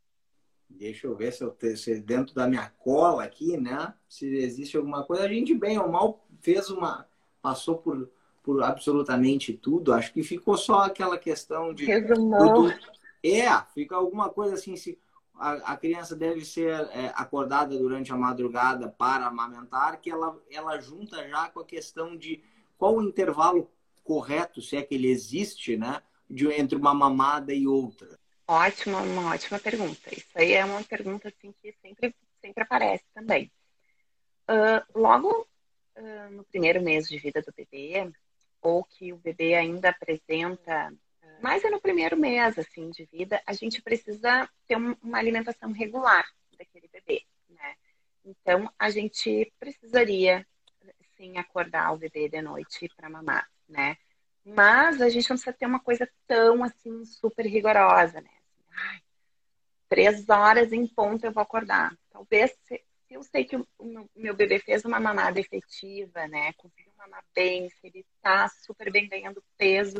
Deixa 0.77 1.07
eu 1.07 1.15
ver 1.15 1.31
se 1.31 1.43
eu 1.43 1.55
se 1.75 1.99
dentro 1.99 2.33
da 2.33 2.47
minha 2.47 2.69
cola 2.79 3.23
aqui, 3.23 3.57
né? 3.57 3.93
Se 4.07 4.25
existe 4.35 4.77
alguma 4.77 5.03
coisa. 5.03 5.23
A 5.23 5.27
gente, 5.27 5.53
bem 5.53 5.77
ou 5.77 5.89
mal, 5.89 6.25
fez 6.41 6.69
uma. 6.69 7.07
passou 7.41 7.77
por, 7.77 8.09
por 8.43 8.63
absolutamente 8.63 9.53
tudo. 9.53 9.93
Acho 9.93 10.13
que 10.13 10.23
ficou 10.23 10.57
só 10.57 10.81
aquela 10.81 11.17
questão 11.17 11.73
de. 11.73 11.85
É, 13.23 13.49
fica 13.73 13.95
alguma 13.95 14.29
coisa 14.29 14.55
assim. 14.55 14.75
Se 14.75 14.97
a, 15.35 15.73
a 15.73 15.77
criança 15.77 16.15
deve 16.15 16.45
ser 16.45 16.71
é, 16.91 17.11
acordada 17.15 17.77
durante 17.77 18.11
a 18.11 18.17
madrugada 18.17 18.89
para 18.89 19.27
amamentar, 19.27 19.99
que 19.99 20.09
ela, 20.09 20.39
ela 20.51 20.79
junta 20.79 21.27
já 21.27 21.49
com 21.49 21.59
a 21.59 21.65
questão 21.65 22.15
de 22.15 22.43
qual 22.77 22.95
o 22.95 23.03
intervalo 23.03 23.69
correto, 24.03 24.61
se 24.61 24.75
é 24.75 24.81
que 24.81 24.95
ele 24.95 25.09
existe, 25.09 25.77
né? 25.77 26.01
De, 26.29 26.47
entre 26.47 26.77
uma 26.77 26.93
mamada 26.93 27.53
e 27.53 27.67
outra. 27.67 28.20
Ótima, 28.47 29.01
uma 29.01 29.33
ótima 29.33 29.59
pergunta. 29.59 30.13
Isso 30.13 30.29
aí 30.35 30.53
é 30.53 30.65
uma 30.65 30.83
pergunta 30.83 31.29
assim 31.29 31.53
que 31.61 31.73
sempre, 31.81 32.15
sempre 32.41 32.63
aparece 32.63 33.05
também. 33.13 33.51
Uh, 34.49 34.99
logo 34.99 35.47
uh, 35.95 36.29
no 36.31 36.43
primeiro 36.43 36.81
mês 36.81 37.07
de 37.07 37.17
vida 37.17 37.41
do 37.41 37.53
bebê, 37.53 38.11
ou 38.61 38.83
que 38.83 39.13
o 39.13 39.17
bebê 39.17 39.55
ainda 39.55 39.89
apresenta, 39.89 40.93
mas 41.41 41.63
é 41.63 41.69
no 41.69 41.81
primeiro 41.81 42.15
mês 42.15 42.57
assim 42.59 42.91
de 42.91 43.05
vida, 43.05 43.41
a 43.45 43.53
gente 43.53 43.81
precisa 43.81 44.47
ter 44.67 44.77
um, 44.77 44.95
uma 45.01 45.17
alimentação 45.17 45.71
regular 45.71 46.25
daquele 46.57 46.87
bebê, 46.87 47.23
né? 47.49 47.75
Então 48.23 48.71
a 48.77 48.89
gente 48.91 49.51
precisaria 49.59 50.45
sim 51.17 51.37
acordar 51.37 51.91
o 51.93 51.97
bebê 51.97 52.29
de 52.29 52.41
noite 52.41 52.87
para 52.95 53.09
mamar, 53.09 53.49
né? 53.67 53.97
Mas 54.43 55.01
a 55.01 55.09
gente 55.09 55.29
não 55.29 55.35
precisa 55.35 55.53
ter 55.53 55.65
uma 55.65 55.79
coisa 55.79 56.09
tão 56.27 56.63
assim 56.63 57.05
super 57.05 57.45
rigorosa, 57.45 58.19
né? 58.21 58.29
ai, 58.73 59.01
três 59.87 60.27
horas 60.29 60.71
em 60.71 60.87
ponto 60.87 61.25
eu 61.25 61.31
vou 61.31 61.43
acordar. 61.43 61.95
Talvez 62.09 62.51
se, 62.63 62.83
se 63.07 63.13
eu 63.13 63.23
sei 63.23 63.45
que 63.45 63.55
o 63.55 64.09
meu 64.15 64.35
bebê 64.35 64.59
fez 64.59 64.83
uma 64.85 64.99
mamada 64.99 65.39
efetiva, 65.39 66.27
né? 66.27 66.53
Conseguiu 66.53 66.91
mamar 66.97 67.23
bem, 67.35 67.69
se 67.69 67.87
ele 67.87 68.05
tá 68.21 68.47
super 68.47 68.91
bem 68.91 69.07
ganhando 69.07 69.43
peso, 69.57 69.99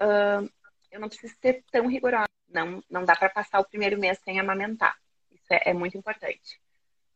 uh, 0.00 0.48
eu 0.90 1.00
não 1.00 1.08
preciso 1.08 1.34
ser 1.40 1.64
tão 1.70 1.86
rigorosa. 1.86 2.28
Não, 2.48 2.82
não 2.90 3.04
dá 3.04 3.14
para 3.14 3.30
passar 3.30 3.60
o 3.60 3.68
primeiro 3.68 3.98
mês 3.98 4.18
sem 4.24 4.40
amamentar. 4.40 4.96
Isso 5.30 5.46
é, 5.50 5.62
é 5.66 5.72
muito 5.72 5.96
importante. 5.96 6.60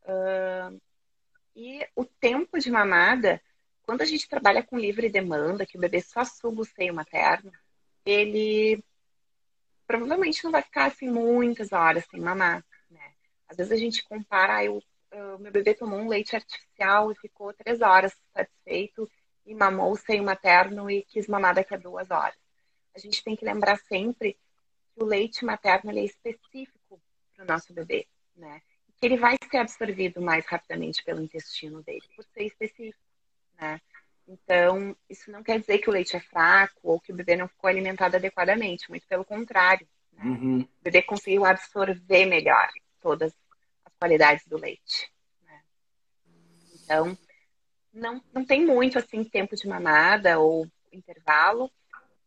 Uh, 0.03 0.81
e 1.57 1.87
o 1.95 2.05
tempo 2.05 2.59
de 2.59 2.71
mamada, 2.71 3.41
quando 3.85 4.03
a 4.03 4.07
gente 4.07 4.29
trabalha 4.29 4.63
com 4.63 4.79
livre 4.79 5.09
demanda, 5.09 5.67
que 5.67 5.77
o 5.77 5.81
bebê 5.81 6.01
só 6.01 6.25
suga 6.25 6.63
o 6.63 6.65
seio 6.65 6.95
materno, 6.95 7.53
ele 8.05 8.83
provavelmente 9.87 10.43
não 10.45 10.51
vai 10.51 10.63
ficar 10.63 10.87
assim 10.87 11.09
muitas 11.09 11.73
horas 11.73 12.05
sem 12.11 12.21
mamar. 12.21 12.65
Né? 12.91 13.13
Às 13.49 13.57
vezes 13.57 13.73
a 13.73 13.77
gente 13.77 14.03
compara, 14.05 14.65
eu, 14.65 14.83
o 15.13 15.39
meu 15.39 15.53
bebê 15.53 15.75
tomou 15.75 15.99
um 15.99 16.09
leite 16.09 16.35
artificial 16.35 17.13
e 17.13 17.17
ficou 17.17 17.53
três 17.53 17.81
horas 17.81 18.17
satisfeito 18.33 19.11
e 19.47 19.55
mamou 19.55 19.93
o 19.93 19.97
seio 19.97 20.25
materno 20.25 20.91
e 20.91 21.03
quis 21.03 21.27
mamar 21.27 21.55
daqui 21.55 21.75
a 21.75 21.79
duas 21.79 22.11
horas. 22.11 22.39
A 22.95 22.99
gente 22.99 23.23
tem 23.23 23.37
que 23.37 23.45
lembrar 23.45 23.77
sempre 23.77 24.39
que 24.95 25.03
o 25.03 25.05
leite 25.05 25.45
materno 25.45 25.91
é 25.91 26.05
específico 26.05 27.01
para 27.35 27.45
o 27.45 27.47
nosso 27.47 27.73
bebê, 27.75 28.07
né? 28.35 28.63
Que 28.97 29.07
ele 29.07 29.17
vai 29.17 29.37
ser 29.51 29.59
absorvido 29.59 30.23
mais 30.23 30.47
rapidamente 30.47 31.03
pelo 31.03 31.21
intestino 31.21 31.83
dele, 31.83 32.05
por 32.15 32.25
ser 32.25 32.45
específico, 32.45 33.04
né? 33.65 33.81
Então, 34.27 34.97
isso 35.09 35.31
não 35.31 35.43
quer 35.43 35.59
dizer 35.59 35.79
que 35.79 35.89
o 35.89 35.93
leite 35.93 36.17
é 36.17 36.21
fraco 36.21 36.81
ou 36.83 37.01
que 37.01 37.13
o 37.13 37.15
bebê 37.15 37.37
não 37.37 37.49
ficou 37.49 37.69
alimentado 37.69 38.17
adequadamente, 38.17 38.89
muito 38.89 39.07
pelo 39.07 39.25
contrário. 39.25 39.87
Né? 40.13 40.25
Uhum. 40.25 40.61
O 40.61 40.83
bebê 40.83 41.03
conseguiu 41.03 41.45
absorver 41.45 42.27
melhor 42.27 42.69
todas 43.01 43.35
as 43.85 43.93
qualidades 43.99 44.47
do 44.47 44.57
leite. 44.57 45.11
Né? 45.43 45.63
Então, 46.75 47.19
não, 47.93 48.23
não 48.33 48.45
tem 48.45 48.65
muito 48.65 48.99
assim 48.99 49.25
tempo 49.25 49.57
de 49.57 49.69
mamada 49.69 50.39
ou 50.39 50.67
intervalo. 50.93 51.71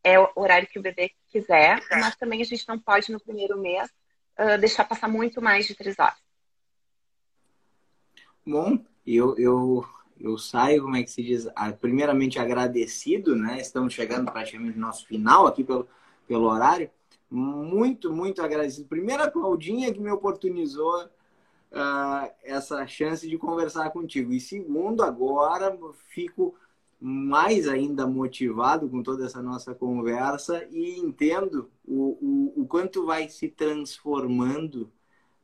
É 0.03 0.19
o 0.19 0.31
horário 0.35 0.67
que 0.67 0.79
o 0.79 0.81
bebê 0.81 1.11
quiser, 1.27 1.81
mas 1.89 2.15
também 2.15 2.41
a 2.41 2.45
gente 2.45 2.67
não 2.67 2.79
pode 2.79 3.11
no 3.11 3.19
primeiro 3.19 3.59
mês 3.59 3.89
uh, 4.39 4.57
deixar 4.59 4.85
passar 4.85 5.07
muito 5.07 5.41
mais 5.41 5.65
de 5.65 5.75
três 5.75 5.97
horas. 5.99 6.17
Bom, 8.45 8.79
eu, 9.05 9.37
eu 9.37 9.85
eu 10.19 10.37
saio, 10.37 10.83
como 10.83 10.95
é 10.95 11.03
que 11.03 11.11
se 11.11 11.23
diz, 11.23 11.47
primeiramente 11.79 12.39
agradecido, 12.39 13.35
né? 13.35 13.59
Estamos 13.59 13.93
chegando 13.93 14.31
praticamente 14.31 14.77
no 14.77 14.85
nosso 14.85 15.05
final 15.05 15.47
aqui 15.47 15.63
pelo, 15.63 15.87
pelo 16.27 16.45
horário. 16.47 16.89
Muito, 17.29 18.11
muito 18.11 18.41
agradecido. 18.41 18.87
Primeiro 18.87 19.23
a 19.23 19.31
Claudinha 19.31 19.93
que 19.93 19.99
me 19.99 20.09
oportunizou 20.09 21.05
uh, 21.05 22.31
essa 22.43 22.85
chance 22.87 23.27
de 23.27 23.37
conversar 23.37 23.89
contigo. 23.91 24.31
E 24.31 24.39
segundo, 24.39 25.03
agora 25.03 25.77
fico 26.09 26.55
mais 26.99 27.67
ainda 27.67 28.07
motivado 28.07 28.89
com 28.89 29.03
toda 29.03 29.25
essa 29.25 29.41
nossa 29.41 29.75
conversa 29.75 30.65
e 30.71 30.97
entendo 30.99 31.69
o, 31.85 32.53
o, 32.55 32.61
o 32.63 32.67
quanto 32.67 33.05
vai 33.05 33.29
se 33.29 33.47
transformando 33.47 34.91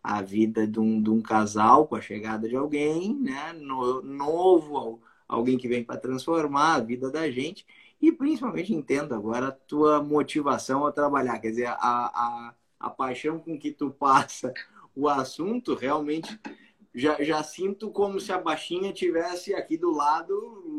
a 0.03 0.21
vida 0.21 0.67
de 0.67 0.79
um, 0.79 1.01
de 1.01 1.09
um 1.09 1.21
casal 1.21 1.87
com 1.87 1.95
a 1.95 2.01
chegada 2.01 2.49
de 2.49 2.55
alguém, 2.55 3.15
né? 3.15 3.53
No, 3.53 4.01
novo, 4.01 5.01
alguém 5.27 5.57
que 5.57 5.67
vem 5.67 5.83
para 5.83 5.99
transformar 5.99 6.75
a 6.75 6.79
vida 6.81 7.09
da 7.09 7.31
gente. 7.31 7.65
E 8.01 8.11
principalmente 8.11 8.73
entendo 8.73 9.15
agora 9.15 9.47
a 9.47 9.51
tua 9.51 10.03
motivação 10.03 10.85
a 10.85 10.91
trabalhar, 10.91 11.39
quer 11.39 11.51
dizer, 11.51 11.67
a, 11.67 11.77
a, 11.79 12.53
a 12.79 12.89
paixão 12.89 13.39
com 13.39 13.57
que 13.57 13.71
tu 13.71 13.89
passa 13.91 14.53
o 14.93 15.07
assunto, 15.07 15.73
realmente 15.73 16.37
já, 16.93 17.23
já 17.23 17.41
sinto 17.41 17.89
como 17.89 18.19
se 18.19 18.31
a 18.31 18.37
baixinha 18.37 18.93
tivesse 18.93 19.53
aqui 19.53 19.77
do 19.77 19.89
lado, 19.89 20.35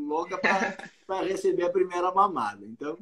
louca 0.06 0.38
para 0.38 1.22
receber 1.24 1.64
a 1.64 1.70
primeira 1.70 2.12
mamada. 2.12 2.64
Então, 2.64 2.98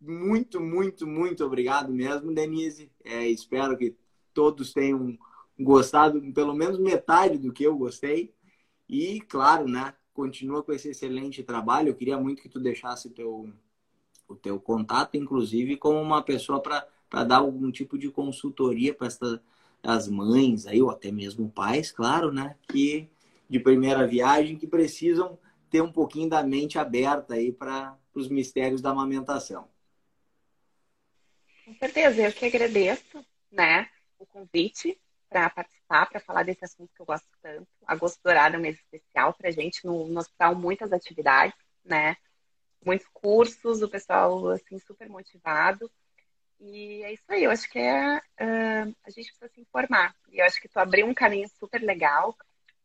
muito, 0.00 0.60
muito, 0.60 1.06
muito 1.06 1.44
obrigado 1.44 1.92
mesmo, 1.92 2.32
Denise. 2.32 2.90
É, 3.04 3.26
espero 3.26 3.76
que 3.76 3.96
todos 4.32 4.72
tenham 4.72 5.16
gostado 5.58 6.20
pelo 6.32 6.54
menos 6.54 6.78
metade 6.78 7.38
do 7.38 7.52
que 7.52 7.64
eu 7.64 7.76
gostei. 7.76 8.34
E, 8.88 9.20
claro, 9.20 9.68
né, 9.68 9.94
continua 10.12 10.62
com 10.62 10.72
esse 10.72 10.90
excelente 10.90 11.42
trabalho. 11.42 11.88
Eu 11.88 11.94
queria 11.94 12.18
muito 12.18 12.42
que 12.42 12.48
tu 12.48 12.60
deixasse 12.60 13.10
teu, 13.10 13.52
o 14.28 14.34
teu 14.34 14.60
contato, 14.60 15.16
inclusive, 15.16 15.76
como 15.76 16.00
uma 16.00 16.22
pessoa 16.22 16.60
para 16.60 17.24
dar 17.24 17.38
algum 17.38 17.70
tipo 17.70 17.96
de 17.96 18.10
consultoria 18.10 18.94
para 18.94 19.08
as 19.82 20.08
mães, 20.08 20.66
aí, 20.66 20.80
ou 20.80 20.90
até 20.90 21.10
mesmo 21.10 21.50
pais, 21.50 21.90
claro, 21.90 22.32
né, 22.32 22.56
que 22.68 23.08
de 23.48 23.58
primeira 23.58 24.06
viagem 24.06 24.56
que 24.56 24.66
precisam 24.66 25.38
ter 25.70 25.82
um 25.82 25.90
pouquinho 25.92 26.28
da 26.28 26.42
mente 26.42 26.78
aberta 26.78 27.34
aí 27.34 27.50
para 27.52 27.98
os 28.14 28.28
mistérios 28.28 28.80
da 28.80 28.90
amamentação. 28.90 29.68
Com 31.64 31.74
certeza, 31.74 32.22
eu 32.22 32.32
que 32.32 32.44
agradeço, 32.44 33.24
né, 33.50 33.88
o 34.22 34.26
convite 34.26 34.98
para 35.28 35.48
participar, 35.50 36.06
para 36.06 36.20
falar 36.20 36.42
desse 36.42 36.64
assunto 36.64 36.92
que 36.94 37.00
eu 37.00 37.06
gosto 37.06 37.26
tanto. 37.40 37.66
Agosto 37.86 38.20
Dourado 38.22 38.56
é 38.56 38.58
um 38.58 38.62
mês 38.62 38.76
especial 38.76 39.32
para 39.32 39.48
a 39.48 39.52
gente 39.52 39.84
no, 39.84 40.06
no 40.06 40.20
hospital, 40.20 40.54
muitas 40.54 40.92
atividades, 40.92 41.56
né? 41.84 42.16
Muitos 42.84 43.06
cursos, 43.08 43.82
o 43.82 43.88
pessoal 43.88 44.48
assim 44.48 44.78
super 44.78 45.08
motivado. 45.08 45.90
E 46.60 47.02
é 47.02 47.12
isso 47.12 47.24
aí, 47.28 47.44
eu 47.44 47.50
acho 47.50 47.68
que 47.68 47.78
é, 47.78 48.18
uh, 48.18 48.96
a 49.04 49.10
gente 49.10 49.26
precisa 49.30 49.48
se 49.48 49.60
informar. 49.60 50.14
E 50.28 50.38
eu 50.38 50.44
acho 50.44 50.60
que 50.60 50.68
tu 50.68 50.78
abriu 50.78 51.06
um 51.06 51.14
caminho 51.14 51.48
super 51.58 51.80
legal 51.80 52.36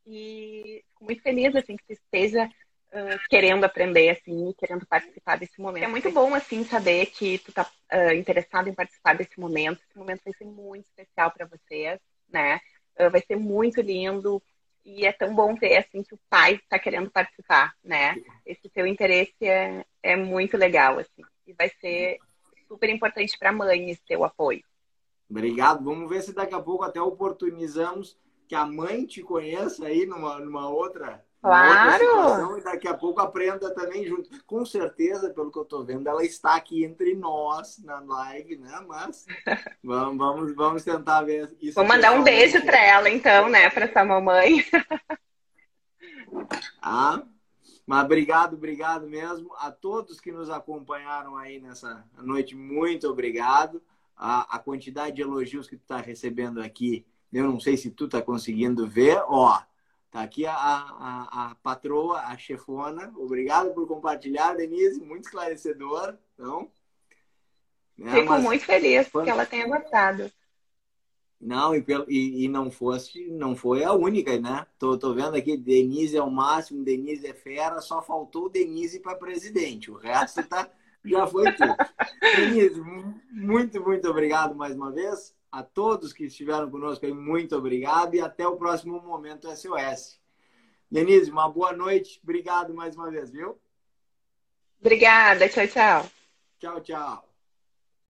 e 0.06 0.84
fico 0.88 1.04
muito 1.04 1.22
feliz 1.22 1.56
assim 1.56 1.76
que 1.76 1.84
tu 1.84 1.94
esteja 1.94 2.50
Uh, 2.90 3.20
querendo 3.30 3.66
aprender, 3.66 4.10
assim, 4.10 4.54
querendo 4.58 4.86
participar 4.86 5.38
desse 5.38 5.60
momento. 5.60 5.84
É 5.84 5.88
muito 5.88 6.10
bom, 6.10 6.34
assim, 6.34 6.64
saber 6.64 7.08
que 7.08 7.38
tu 7.40 7.52
tá 7.52 7.70
uh, 7.94 8.14
interessado 8.14 8.70
em 8.70 8.74
participar 8.74 9.14
desse 9.14 9.38
momento. 9.38 9.82
Esse 9.88 9.98
momento 9.98 10.22
vai 10.24 10.34
ser 10.34 10.46
muito 10.46 10.86
especial 10.86 11.30
para 11.32 11.46
vocês, 11.46 12.00
né? 12.30 12.62
Uh, 12.98 13.12
vai 13.12 13.22
ser 13.22 13.36
muito 13.36 13.82
lindo 13.82 14.42
e 14.86 15.06
é 15.06 15.12
tão 15.12 15.36
bom 15.36 15.54
ver, 15.54 15.78
assim, 15.80 16.02
que 16.02 16.16
o 16.16 16.20
pai 16.30 16.56
está 16.56 16.80
querendo 16.80 17.12
participar, 17.12 17.76
né? 17.84 18.16
Esse 18.46 18.70
seu 18.74 18.88
interesse 18.88 19.36
é, 19.46 19.86
é 20.02 20.16
muito 20.16 20.56
legal, 20.56 20.98
assim. 20.98 21.24
E 21.46 21.52
vai 21.52 21.70
ser 21.82 22.20
super 22.70 22.90
importante 22.90 23.38
para 23.38 23.50
a 23.50 23.54
mãe 23.54 23.92
esse 23.92 24.02
teu 24.06 24.24
apoio. 24.24 24.64
Obrigado. 25.30 25.84
Vamos 25.84 26.10
ver 26.10 26.22
se 26.22 26.34
daqui 26.34 26.56
a 26.56 26.62
pouco 26.62 26.86
até 26.86 27.02
oportunizamos 27.02 28.18
que 28.48 28.56
a 28.56 28.66
mãe 28.66 29.06
te 29.06 29.22
conheça 29.22 29.88
aí 29.88 30.06
numa, 30.06 30.40
numa 30.40 30.70
outra 30.70 31.27
Claro! 31.48 32.58
e 32.58 32.62
daqui 32.62 32.88
a 32.88 32.94
pouco 32.94 33.22
aprenda 33.22 33.74
também 33.74 34.06
junto. 34.06 34.30
Com 34.46 34.66
certeza, 34.66 35.30
pelo 35.30 35.52
que 35.52 35.58
eu 35.58 35.64
estou 35.64 35.86
vendo, 35.86 36.08
ela 36.08 36.24
está 36.24 36.56
aqui 36.56 36.84
entre 36.84 37.16
nós 37.16 37.82
na 37.84 38.00
live, 38.00 38.58
né? 38.58 38.84
Mas 38.88 39.26
vamos, 39.84 40.18
vamos, 40.18 40.56
vamos 40.56 40.84
tentar 40.84 41.24
ver 41.24 41.56
isso. 41.62 41.76
Vou 41.76 41.86
mandar 41.86 42.12
um 42.12 42.24
beijo 42.24 42.64
para 42.66 42.84
ela, 42.84 43.10
então, 43.10 43.50
né? 43.50 43.70
Para 43.70 43.86
essa 43.86 44.04
mamãe. 44.04 44.66
ah, 46.82 47.24
mas 47.86 48.04
obrigado, 48.04 48.56
obrigado 48.56 49.08
mesmo 49.08 49.54
a 49.60 49.72
todos 49.72 50.20
que 50.20 50.32
nos 50.32 50.50
acompanharam 50.50 51.38
aí 51.38 51.60
nessa 51.60 52.04
noite. 52.18 52.54
Muito 52.54 53.08
obrigado. 53.08 53.82
A, 54.16 54.58
a 54.58 54.60
quantidade 54.60 55.16
de 55.16 55.22
elogios 55.22 55.70
que 55.70 55.78
tu 55.78 55.84
está 55.84 55.98
recebendo 55.98 56.60
aqui, 56.60 57.06
eu 57.32 57.46
não 57.46 57.60
sei 57.60 57.78
se 57.78 57.92
tu 57.92 58.06
está 58.06 58.22
conseguindo 58.22 58.86
ver. 58.86 59.22
Ó, 59.28 59.58
aqui 60.22 60.46
a, 60.46 60.54
a, 60.54 61.52
a 61.52 61.56
patroa, 61.56 62.20
a 62.22 62.38
chefona. 62.38 63.14
Obrigado 63.16 63.74
por 63.74 63.88
compartilhar, 63.88 64.54
Denise. 64.54 65.00
Muito 65.00 65.26
esclarecedor. 65.26 66.18
Então, 66.34 66.70
né, 67.98 68.12
Fico 68.12 68.30
mas... 68.30 68.44
muito 68.44 68.66
feliz 68.66 69.08
que 69.10 69.30
ela 69.30 69.46
tenha 69.46 69.68
gostado. 69.68 70.32
Não, 71.40 71.76
e, 71.76 71.86
e, 72.08 72.46
e, 72.46 72.48
não 72.48 72.72
fosse, 72.72 73.28
não 73.28 73.56
foi 73.56 73.84
a 73.84 73.94
única, 73.94 74.40
né? 74.40 74.66
Tô, 74.80 74.98
tô 74.98 75.14
vendo 75.14 75.36
aqui, 75.36 75.56
Denise 75.56 76.18
é 76.18 76.22
o 76.22 76.32
máximo, 76.32 76.84
Denise 76.84 77.28
é 77.28 77.34
fera, 77.34 77.80
só 77.80 78.02
faltou 78.02 78.50
Denise 78.50 79.00
para 79.00 79.16
presidente. 79.16 79.92
O 79.92 79.98
resto 79.98 80.42
tá, 80.48 80.68
já 81.06 81.28
foi 81.28 81.54
tudo. 81.54 81.76
Denise, 82.36 82.82
muito, 83.30 83.80
muito 83.84 84.10
obrigado 84.10 84.56
mais 84.56 84.76
uma 84.76 84.92
vez. 84.92 85.37
A 85.52 85.64
todos 85.64 86.14
que 86.14 86.26
estiveram 86.26 86.70
conosco 86.70 87.06
aí, 87.06 87.14
muito 87.14 87.56
obrigado 87.56 88.16
e 88.16 88.22
até 88.22 88.48
o 88.48 88.58
próximo 88.58 89.02
Momento 89.02 89.50
SOS. 89.50 90.20
Denise, 90.90 91.32
uma 91.32 91.50
boa 91.50 91.74
noite. 91.74 92.20
Obrigado 92.24 92.74
mais 92.74 92.96
uma 92.96 93.10
vez, 93.10 93.32
viu? 93.32 93.60
Obrigada. 94.80 95.50
Tchau, 95.50 95.68
tchau. 95.68 96.12
Tchau, 96.60 96.82
tchau. 96.82 97.27